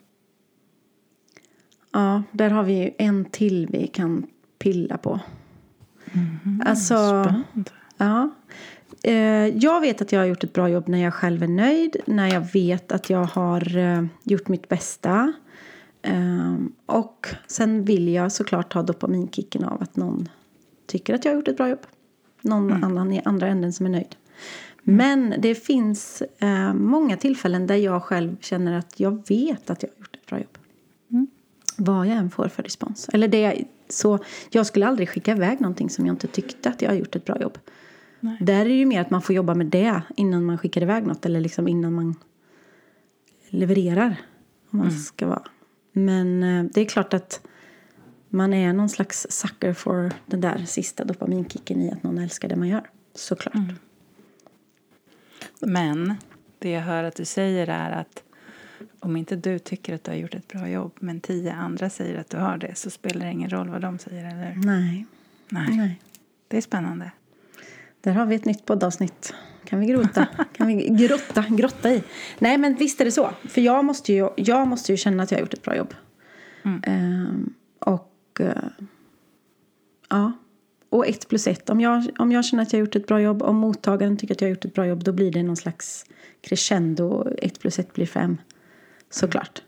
Ja, 1.92 2.22
där 2.32 2.50
har 2.50 2.62
vi 2.62 2.72
ju 2.72 2.90
en 2.98 3.24
till 3.24 3.66
vi 3.70 3.86
kan 3.86 4.26
pilla 4.58 4.98
på. 4.98 5.20
Alltså, 6.64 6.94
Spännande. 7.24 7.70
ja. 7.96 8.30
Eh, 9.02 9.46
Jag 9.56 9.80
vet 9.80 10.02
att 10.02 10.12
jag 10.12 10.20
har 10.20 10.26
gjort 10.26 10.44
ett 10.44 10.52
bra 10.52 10.68
jobb 10.68 10.88
när 10.88 10.98
jag 10.98 11.14
själv 11.14 11.42
är 11.42 11.48
nöjd. 11.48 11.96
När 12.06 12.32
jag 12.34 12.52
vet 12.52 12.92
att 12.92 13.10
jag 13.10 13.24
har 13.24 13.76
eh, 13.76 14.04
gjort 14.22 14.48
mitt 14.48 14.68
bästa. 14.68 15.32
Eh, 16.02 16.54
Och 16.86 17.28
sen 17.46 17.84
vill 17.84 18.08
jag 18.08 18.32
såklart 18.32 18.72
ha 18.72 18.82
dopaminkicken 18.82 19.64
av 19.64 19.82
att 19.82 19.96
någon 19.96 20.28
tycker 20.86 21.14
att 21.14 21.24
jag 21.24 21.32
har 21.32 21.36
gjort 21.36 21.48
ett 21.48 21.56
bra 21.56 21.68
jobb. 21.68 21.86
Någon 22.40 22.84
annan 22.84 23.12
i 23.12 23.22
andra 23.24 23.46
änden 23.46 23.72
som 23.72 23.86
är 23.86 23.90
nöjd. 23.90 24.16
Men 24.82 25.34
det 25.38 25.54
finns 25.54 26.22
eh, 26.38 26.74
många 26.74 27.16
tillfällen 27.16 27.66
där 27.66 27.74
jag 27.76 28.02
själv 28.02 28.36
känner 28.40 28.78
att 28.78 29.00
jag 29.00 29.28
vet 29.28 29.70
att 29.70 29.82
jag 29.82 29.90
har 29.90 29.96
gjort 29.98 30.16
ett 30.16 30.26
bra 30.26 30.38
jobb. 30.38 30.58
Vad 31.76 32.06
jag 32.06 32.16
än 32.16 32.30
får 32.30 32.48
för 32.48 32.62
respons. 32.62 33.08
Eller 33.12 33.28
det, 33.28 33.64
så 33.94 34.18
jag 34.50 34.66
skulle 34.66 34.86
aldrig 34.86 35.08
skicka 35.08 35.32
iväg 35.32 35.60
någonting 35.60 35.90
som 35.90 36.06
jag 36.06 36.14
inte 36.14 36.26
tyckte 36.26 36.68
att 36.68 36.82
jag 36.82 36.90
har 36.90 36.96
gjort 36.96 37.16
ett 37.16 37.24
bra 37.24 37.40
jobb. 37.40 37.58
Nej. 38.20 38.36
Där 38.40 38.60
är 38.60 38.64
det 38.64 38.74
ju 38.74 38.86
mer 38.86 39.00
att 39.00 39.10
man 39.10 39.22
får 39.22 39.34
jobba 39.34 39.54
med 39.54 39.66
det 39.66 40.02
innan 40.16 40.44
man 40.44 40.58
skickar 40.58 40.82
iväg 40.82 41.06
något. 41.06 41.26
Eller 41.26 41.40
liksom 41.40 41.68
innan 41.68 41.94
man 41.94 42.14
levererar. 43.48 44.16
Om 44.70 44.78
man 44.78 44.90
ska 44.92 45.26
vara. 45.26 45.42
Men 45.92 46.42
eh, 46.42 46.64
det 46.74 46.80
är 46.80 46.84
klart 46.84 47.14
att 47.14 47.40
man 48.28 48.52
är 48.52 48.72
någon 48.72 48.88
slags 48.88 49.26
sucker 49.30 49.72
for 49.72 50.12
den 50.26 50.40
där 50.40 50.64
sista 50.66 51.04
dopaminkicken 51.04 51.82
i 51.82 51.90
att 51.92 52.02
någon 52.02 52.18
älskar 52.18 52.48
det 52.48 52.56
man 52.56 52.68
gör. 52.68 52.90
Såklart. 53.14 53.54
Men 55.60 56.14
det 56.58 56.70
jag 56.70 56.82
hör 56.82 57.04
att 57.04 57.16
du 57.16 57.24
säger 57.24 57.68
är 57.68 57.90
att 57.90 58.23
om 59.04 59.16
inte 59.16 59.36
du 59.36 59.58
tycker 59.58 59.94
att 59.94 60.04
du 60.04 60.10
har 60.10 60.18
gjort 60.18 60.34
ett 60.34 60.48
bra 60.48 60.68
jobb 60.68 60.92
men 61.00 61.20
tio 61.20 61.52
andra 61.52 61.90
säger 61.90 62.20
att 62.20 62.30
du 62.30 62.36
har 62.36 62.58
det 62.58 62.74
så 62.74 62.90
spelar 62.90 63.26
det 63.26 63.32
ingen 63.32 63.50
roll 63.50 63.68
vad 63.68 63.80
de 63.80 63.98
säger, 63.98 64.24
eller? 64.24 64.54
Nej. 64.64 65.06
Nej. 65.48 65.76
Nej. 65.76 66.00
Det 66.48 66.56
är 66.56 66.60
spännande. 66.60 67.10
Där 68.00 68.12
har 68.12 68.26
vi 68.26 68.34
ett 68.34 68.44
nytt 68.44 68.66
poddavsnitt. 68.66 69.34
Kan 69.64 69.80
vi 69.80 69.86
grota? 69.86 70.26
Kan 70.52 70.66
vi 70.66 70.88
grotta, 70.88 71.44
grotta 71.48 71.92
i? 71.92 72.02
Nej, 72.38 72.58
men 72.58 72.74
visst 72.74 73.00
är 73.00 73.04
det 73.04 73.12
så. 73.12 73.30
För 73.48 73.60
jag 73.60 73.84
måste 73.84 74.12
ju, 74.12 74.28
jag 74.36 74.68
måste 74.68 74.92
ju 74.92 74.96
känna 74.96 75.22
att 75.22 75.30
jag 75.30 75.38
har 75.38 75.40
gjort 75.40 75.54
ett 75.54 75.62
bra 75.62 75.76
jobb. 75.76 75.94
Mm. 76.62 76.82
Ehm, 76.86 77.54
och 77.78 78.40
eh, 78.40 78.86
ja. 80.08 80.32
Och 80.88 81.06
ett 81.06 81.28
plus 81.28 81.46
ett. 81.46 81.70
Om 81.70 81.80
jag, 81.80 82.08
om 82.18 82.32
jag 82.32 82.44
känner 82.44 82.62
att 82.62 82.72
jag 82.72 82.80
har 82.80 82.86
gjort 82.86 82.96
ett 82.96 83.06
bra 83.06 83.20
jobb, 83.20 83.42
om 83.42 83.56
mottagaren 83.56 84.16
tycker 84.16 84.34
att 84.34 84.40
jag 84.40 84.48
har 84.48 84.50
gjort 84.50 84.64
ett 84.64 84.74
bra 84.74 84.86
jobb, 84.86 85.04
då 85.04 85.12
blir 85.12 85.32
det 85.32 85.42
någon 85.42 85.56
slags 85.56 86.04
crescendo. 86.40 87.28
Ett 87.38 87.60
plus 87.60 87.78
ett 87.78 87.92
blir 87.92 88.06
fem. 88.06 88.38
Såklart. 89.10 89.62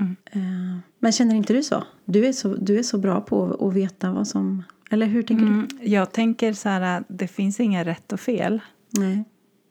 Mm. 0.00 0.16
Ehm, 0.30 0.82
men 0.98 1.12
känner 1.12 1.34
inte 1.34 1.52
du 1.52 1.62
så? 1.62 1.84
Du 2.04 2.26
är 2.26 2.32
så, 2.32 2.54
du 2.54 2.78
är 2.78 2.82
så 2.82 2.98
bra 2.98 3.20
på 3.20 3.66
att 3.68 3.74
veta 3.74 4.12
vad 4.12 4.28
som... 4.28 4.62
Eller 4.90 5.06
hur 5.06 5.22
tänker 5.22 5.46
Mm, 5.46 5.68
jag 5.82 6.12
tänker 6.12 6.52
så 6.52 6.68
här 6.68 6.80
att 6.80 7.04
det 7.08 7.28
finns 7.28 7.60
inga 7.60 7.84
rätt 7.84 8.12
och 8.12 8.20
fel. 8.20 8.60
du? 8.90 9.00
Nej. 9.00 9.24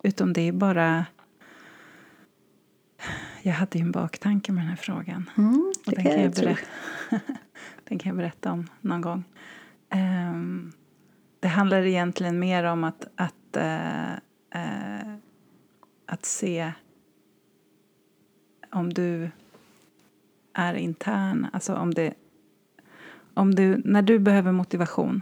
Utan 0.03 0.33
det 0.33 0.41
är 0.41 0.51
bara 0.51 1.05
jag 3.41 3.53
hade 3.53 3.77
ju 3.77 3.81
en 3.81 3.91
baktanke 3.91 4.51
med 4.51 4.63
den 4.63 4.69
här 4.69 4.75
frågan. 4.75 5.29
Mm, 5.37 5.73
och 5.85 5.93
den 5.93 6.03
kan, 6.03 6.21
jag 6.21 6.31
berätta, 6.31 6.61
den 7.83 7.99
kan 7.99 8.09
jag 8.09 8.17
berätta 8.17 8.51
om 8.51 8.67
någon 8.81 9.01
gång. 9.01 9.23
Um, 9.93 10.71
det 11.39 11.47
handlar 11.47 11.85
egentligen 11.85 12.39
mer 12.39 12.63
om 12.63 12.83
att, 12.83 13.07
att, 13.15 13.57
uh, 13.57 14.13
uh, 14.61 15.15
att 16.05 16.25
se 16.25 16.71
om 18.73 18.93
du 18.93 19.29
är 20.53 20.73
intern, 20.73 21.47
alltså 21.53 21.75
om 21.75 21.93
det 21.93 22.13
om 23.33 23.55
du, 23.55 23.81
när 23.85 24.01
du 24.01 24.19
behöver 24.19 24.51
motivation 24.51 25.21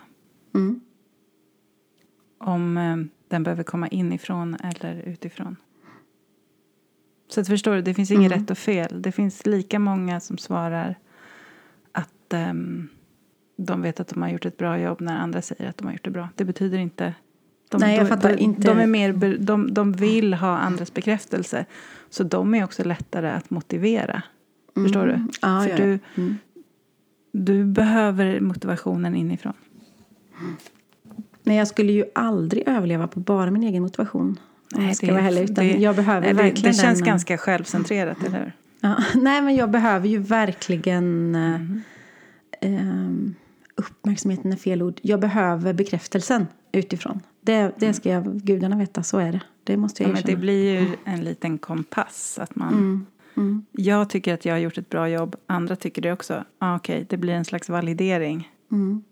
mm. 0.54 0.82
om 2.38 2.78
um, 2.78 3.10
den 3.28 3.44
behöver 3.44 3.64
komma 3.64 3.88
inifrån 3.88 4.56
eller 4.56 4.96
utifrån. 4.96 5.56
Så 7.28 7.42
att 7.42 7.48
förstår 7.48 7.76
du, 7.76 7.82
det 7.82 7.94
finns 7.94 8.12
inget 8.12 8.32
mm. 8.32 8.40
rätt 8.40 8.52
och 8.52 8.58
fel. 8.58 9.02
Det 9.02 9.12
finns 9.12 9.46
lika 9.46 9.80
många 9.80 10.20
som 10.20 10.38
svarar 10.38 10.96
att 11.92 12.34
um, 12.34 12.90
de 13.56 13.82
vet 13.82 14.00
att 14.00 14.08
de 14.08 14.22
har 14.22 14.30
gjort 14.30 14.46
ett 14.46 14.58
bra 14.58 14.80
jobb 14.80 15.02
när 15.02 15.18
andra 15.18 15.42
säger 15.42 15.70
att 15.70 15.78
de 15.78 15.86
har 15.86 15.94
gjort 15.94 16.04
det 16.06 16.12
bra. 16.12 16.30
Det 16.36 16.46
betyder 16.46 16.78
inte... 16.78 17.14
De, 17.72 17.78
Nej, 17.78 17.98
jag 17.98 18.08
fattar 18.08 18.30
de, 18.30 18.38
inte. 18.38 18.68
De, 18.68 18.80
är 18.80 18.88
mer, 18.88 19.38
de, 19.38 19.74
de 19.74 19.92
vill 19.92 20.34
ha 20.34 20.58
andras 20.58 20.94
bekräftelse. 20.94 21.66
Så 22.10 22.24
de 22.24 22.54
är 22.54 22.64
också 22.64 22.84
lättare 22.84 23.30
att 23.30 23.50
motivera. 23.50 24.24
Mm. 24.76 24.88
Förstår 24.88 25.08
du? 25.08 25.28
Ah, 25.42 25.64
För 25.64 25.70
ja, 25.70 25.78
du, 25.78 26.00
mm. 26.16 26.38
du 27.32 27.66
behöver 27.66 28.40
motivationen 28.40 29.16
inifrån. 29.16 29.54
Men 31.44 31.56
jag 31.56 31.68
skulle 31.68 31.92
ju 31.92 32.06
aldrig 32.16 32.68
överleva 32.68 33.08
på 33.08 33.20
bara 33.20 33.52
min 33.52 33.64
egen 33.64 33.84
motivation. 33.84 34.40
Nej, 34.76 34.88
jag 34.88 34.96
ska 34.96 35.06
det, 35.06 35.12
vara 35.12 35.22
heller, 35.22 35.44
utan 35.44 35.68
det, 35.68 35.78
jag 35.78 35.96
behöver 35.96 36.28
det, 36.28 36.34
verkligen 36.34 36.72
Det 36.72 36.78
känns 36.78 37.00
den, 37.00 37.08
ganska 37.08 37.38
självcentrerat, 37.38 38.18
eller 38.26 38.40
hur? 38.40 38.54
Ja, 38.80 38.96
nej, 39.16 39.42
men 39.42 39.56
jag 39.56 39.72
behöver 39.72 40.08
ju 40.08 40.18
verkligen... 40.18 41.36
Mm. 41.36 41.82
Eh, 42.62 43.34
uppmärksamheten 43.76 44.52
är 44.52 44.56
fel 44.56 44.82
ord. 44.82 45.00
Jag 45.02 45.20
behöver 45.20 45.74
bekräftelsen 45.74 46.48
utifrån. 46.72 47.22
Det, 47.42 47.72
det 47.78 47.94
ska 47.94 48.10
jag, 48.10 48.24
gudarna 48.26 48.78
veta, 48.78 49.04
så 49.04 49.18
är 49.18 49.32
det. 49.32 49.42
Det 49.64 49.78
måste 49.78 50.04
jag 50.04 50.10
ja, 50.10 50.14
men 50.14 50.24
Det 50.26 50.36
blir 50.36 50.80
ju 50.80 50.88
en 51.06 51.24
liten 51.24 51.58
kompass. 51.58 52.40
Att 52.42 52.56
man, 52.56 52.74
mm. 52.74 53.06
Mm. 53.38 53.66
Jag 53.72 54.10
tycker 54.10 54.34
att 54.34 54.46
jag 54.46 54.54
har 54.54 54.60
gjort 54.60 54.78
ett 54.78 54.90
bra 54.90 55.10
jobb, 55.10 55.36
andra 55.48 55.76
tycker 55.76 56.02
det 56.02 56.12
också. 56.12 56.44
Ah, 56.60 56.76
Okej, 56.76 56.96
okay, 56.96 57.06
det 57.10 57.18
blir 57.18 57.34
en 57.34 57.46
slags 57.46 57.70
validering. 57.70 58.52
Mm. 58.72 59.04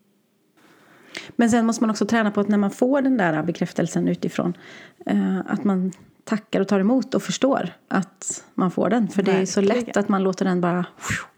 Men 1.35 1.49
sen 1.49 1.65
måste 1.65 1.83
man 1.83 1.89
också 1.89 2.05
träna 2.05 2.31
på 2.31 2.41
att 2.41 2.47
när 2.47 2.57
man 2.57 2.71
får 2.71 3.01
den 3.01 3.17
där 3.17 3.43
bekräftelsen 3.43 4.07
utifrån 4.07 4.57
eh, 5.05 5.39
att 5.47 5.63
man 5.63 5.91
tackar 6.23 6.61
och 6.61 6.67
tar 6.67 6.79
emot 6.79 7.13
och 7.13 7.23
förstår 7.23 7.69
att 7.87 8.43
man 8.53 8.71
får 8.71 8.89
den. 8.89 9.07
För 9.07 9.23
det 9.23 9.31
är 9.31 9.45
så 9.45 9.61
lätt 9.61 9.97
att 9.97 10.09
man 10.09 10.23
låter 10.23 10.45
den 10.45 10.61
bara 10.61 10.85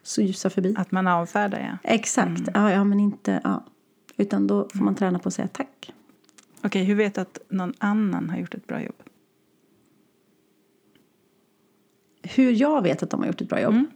susa 0.04 0.50
förbi. 0.50 0.76
Att 0.78 0.92
man 0.92 1.08
avfärdar, 1.08 1.60
ja. 1.60 1.90
Exakt. 1.92 2.28
Mm. 2.48 2.52
Ja, 2.54 2.72
ja, 2.72 2.84
men 2.84 3.00
inte... 3.00 3.42
Ja. 3.44 3.64
Utan 4.18 4.48
då 4.48 4.70
får 4.74 4.84
man 4.84 4.96
träna 4.96 5.20
på 5.20 5.28
att 5.28 5.34
säga 5.34 5.48
tack. 5.48 5.94
Okej, 6.64 6.68
okay, 6.68 6.84
hur 6.84 6.96
vet 6.96 7.16
du 7.16 7.22
att 7.22 7.40
någon 7.50 7.74
annan 7.78 8.30
har 8.30 8.38
gjort 8.38 8.54
ett 8.54 8.68
bra 8.68 8.82
jobb? 8.82 9.04
Hur 12.24 12.52
jag 12.52 12.82
vet 12.82 13.04
att 13.04 13.10
de 13.10 13.20
har 13.20 13.28
gjort 13.28 13.42
ett 13.42 13.50
bra 13.50 13.62
jobb? 13.62 13.74
Mm. 13.74 13.88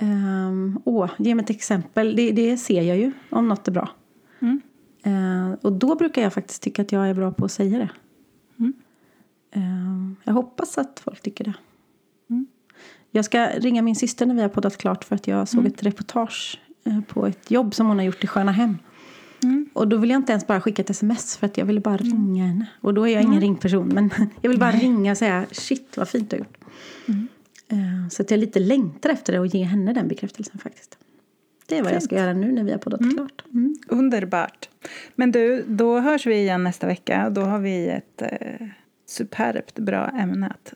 Um, 0.00 0.82
åh, 0.84 1.10
ge 1.18 1.34
mig 1.34 1.42
ett 1.42 1.50
exempel. 1.50 2.16
Det, 2.16 2.32
det 2.32 2.56
ser 2.56 2.82
jag 2.82 2.96
ju 2.96 3.12
om 3.30 3.48
något 3.48 3.68
är 3.68 3.72
bra. 3.72 3.88
Mm. 4.38 4.60
Uh, 5.06 5.56
och 5.62 5.72
då 5.72 5.94
brukar 5.94 6.22
jag 6.22 6.32
faktiskt 6.32 6.62
tycka 6.62 6.82
att 6.82 6.92
jag 6.92 7.08
är 7.08 7.14
bra 7.14 7.32
på 7.32 7.44
att 7.44 7.52
säga 7.52 7.78
det. 7.78 7.90
Mm. 8.58 8.72
Uh, 9.56 10.12
jag 10.24 10.32
hoppas 10.32 10.78
att 10.78 11.00
folk 11.04 11.20
tycker 11.20 11.44
det. 11.44 11.54
Mm. 12.30 12.46
Jag 13.10 13.24
ska 13.24 13.46
ringa 13.46 13.82
min 13.82 13.96
syster 13.96 14.26
när 14.26 14.34
vi 14.34 14.42
har 14.42 14.48
poddat 14.48 14.76
klart 14.76 15.04
för 15.04 15.14
att 15.14 15.26
jag 15.26 15.48
såg 15.48 15.60
mm. 15.60 15.72
ett 15.72 15.82
reportage 15.82 16.60
uh, 16.86 17.00
på 17.00 17.26
ett 17.26 17.50
jobb 17.50 17.74
som 17.74 17.86
hon 17.86 17.98
har 17.98 18.04
gjort 18.04 18.24
i 18.24 18.26
Sköna 18.26 18.52
Hem. 18.52 18.78
Mm. 19.42 19.68
Och 19.72 19.88
då 19.88 19.96
vill 19.96 20.10
jag 20.10 20.18
inte 20.18 20.32
ens 20.32 20.46
bara 20.46 20.60
skicka 20.60 20.82
ett 20.82 20.90
sms 20.90 21.36
för 21.36 21.46
att 21.46 21.58
jag 21.58 21.64
ville 21.64 21.80
bara 21.80 21.96
ringa 21.96 22.46
henne. 22.46 22.66
Och 22.80 22.94
då 22.94 23.08
är 23.08 23.12
jag 23.12 23.22
ingen 23.22 23.32
mm. 23.32 23.42
ringperson 23.42 23.88
men 23.88 24.10
jag 24.40 24.50
vill 24.50 24.58
bara 24.58 24.72
ringa 24.72 25.10
och 25.10 25.18
säga 25.18 25.46
shit 25.52 25.96
vad 25.96 26.08
fint 26.08 26.30
du 26.30 26.36
har 26.36 26.38
gjort. 26.38 26.58
Mm. 27.06 27.28
Så 28.10 28.22
att 28.22 28.30
jag 28.30 28.40
lite 28.40 28.60
längtar 28.60 29.10
efter 29.10 29.32
det 29.32 29.38
och 29.38 29.46
ge 29.46 29.62
henne 29.62 29.92
den 29.92 30.08
bekräftelsen 30.08 30.58
faktiskt. 30.58 30.98
Det 31.66 31.78
är 31.78 31.82
vad 31.82 31.90
Fint. 31.90 31.94
jag 31.94 32.02
ska 32.02 32.16
göra 32.16 32.32
nu 32.32 32.52
när 32.52 32.64
vi 32.64 32.70
har 32.70 32.78
poddat 32.78 33.00
mm. 33.00 33.14
klart. 33.14 33.44
Mm. 33.52 33.74
Underbart. 33.88 34.68
Men 35.14 35.32
du, 35.32 35.64
då 35.68 36.00
hörs 36.00 36.26
vi 36.26 36.34
igen 36.34 36.64
nästa 36.64 36.86
vecka. 36.86 37.30
Då 37.30 37.40
har 37.40 37.58
vi 37.58 37.88
ett 37.88 38.22
eh, 38.22 38.66
superbt 39.06 39.78
bra 39.78 40.08
ämne 40.08 40.46
att 40.46 40.74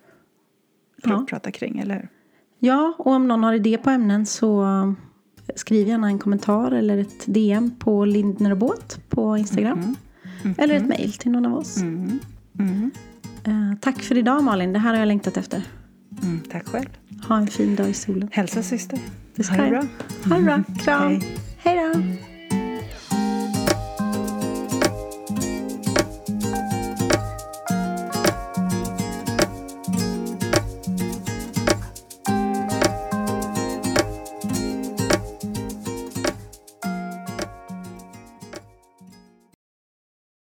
ja. 1.02 1.26
prata 1.28 1.50
kring, 1.50 1.78
eller 1.78 1.94
hur? 1.94 2.08
Ja, 2.58 2.94
och 2.98 3.12
om 3.12 3.28
någon 3.28 3.44
har 3.44 3.54
idé 3.54 3.78
på 3.78 3.90
ämnen 3.90 4.26
så 4.26 4.64
skriv 5.57 5.88
gärna 5.88 6.07
en 6.07 6.18
kommentar 6.18 6.72
eller 6.72 6.99
ett 6.99 7.24
DM 7.26 7.70
på 7.78 8.05
Lindner 8.05 8.51
och 8.51 8.59
Båt 8.59 9.01
på 9.09 9.36
Instagram. 9.38 9.78
Mm. 9.78 9.97
Mm. 10.43 10.55
Eller 10.59 10.74
ett 10.74 10.86
mejl 10.86 11.12
till 11.12 11.30
någon 11.30 11.47
av 11.47 11.55
oss. 11.55 11.82
Uh, 13.49 13.74
tack 13.80 14.03
för 14.03 14.18
idag 14.18 14.45
Malin, 14.45 14.72
det 14.72 14.78
här 14.78 14.90
har 14.90 14.99
jag 14.99 15.09
längtat 15.09 15.36
efter. 15.36 15.62
Mm, 16.22 16.40
tack 16.51 16.68
själv. 16.68 16.88
Ha 17.28 17.36
en 17.36 17.47
fin 17.47 17.76
dag 17.76 17.88
i 17.90 17.95
solen. 17.95 18.28
Hälsa 18.32 18.62
syster. 18.62 18.99
Det 19.34 19.45
ska 19.45 19.55
ha 19.55 19.62
det 19.62 19.70
bra. 19.70 19.84
Ha 20.24 20.36
det 20.36 20.43
bra. 20.43 20.62
Kram. 20.84 21.20
Hej 21.59 21.95
då. 21.95 22.01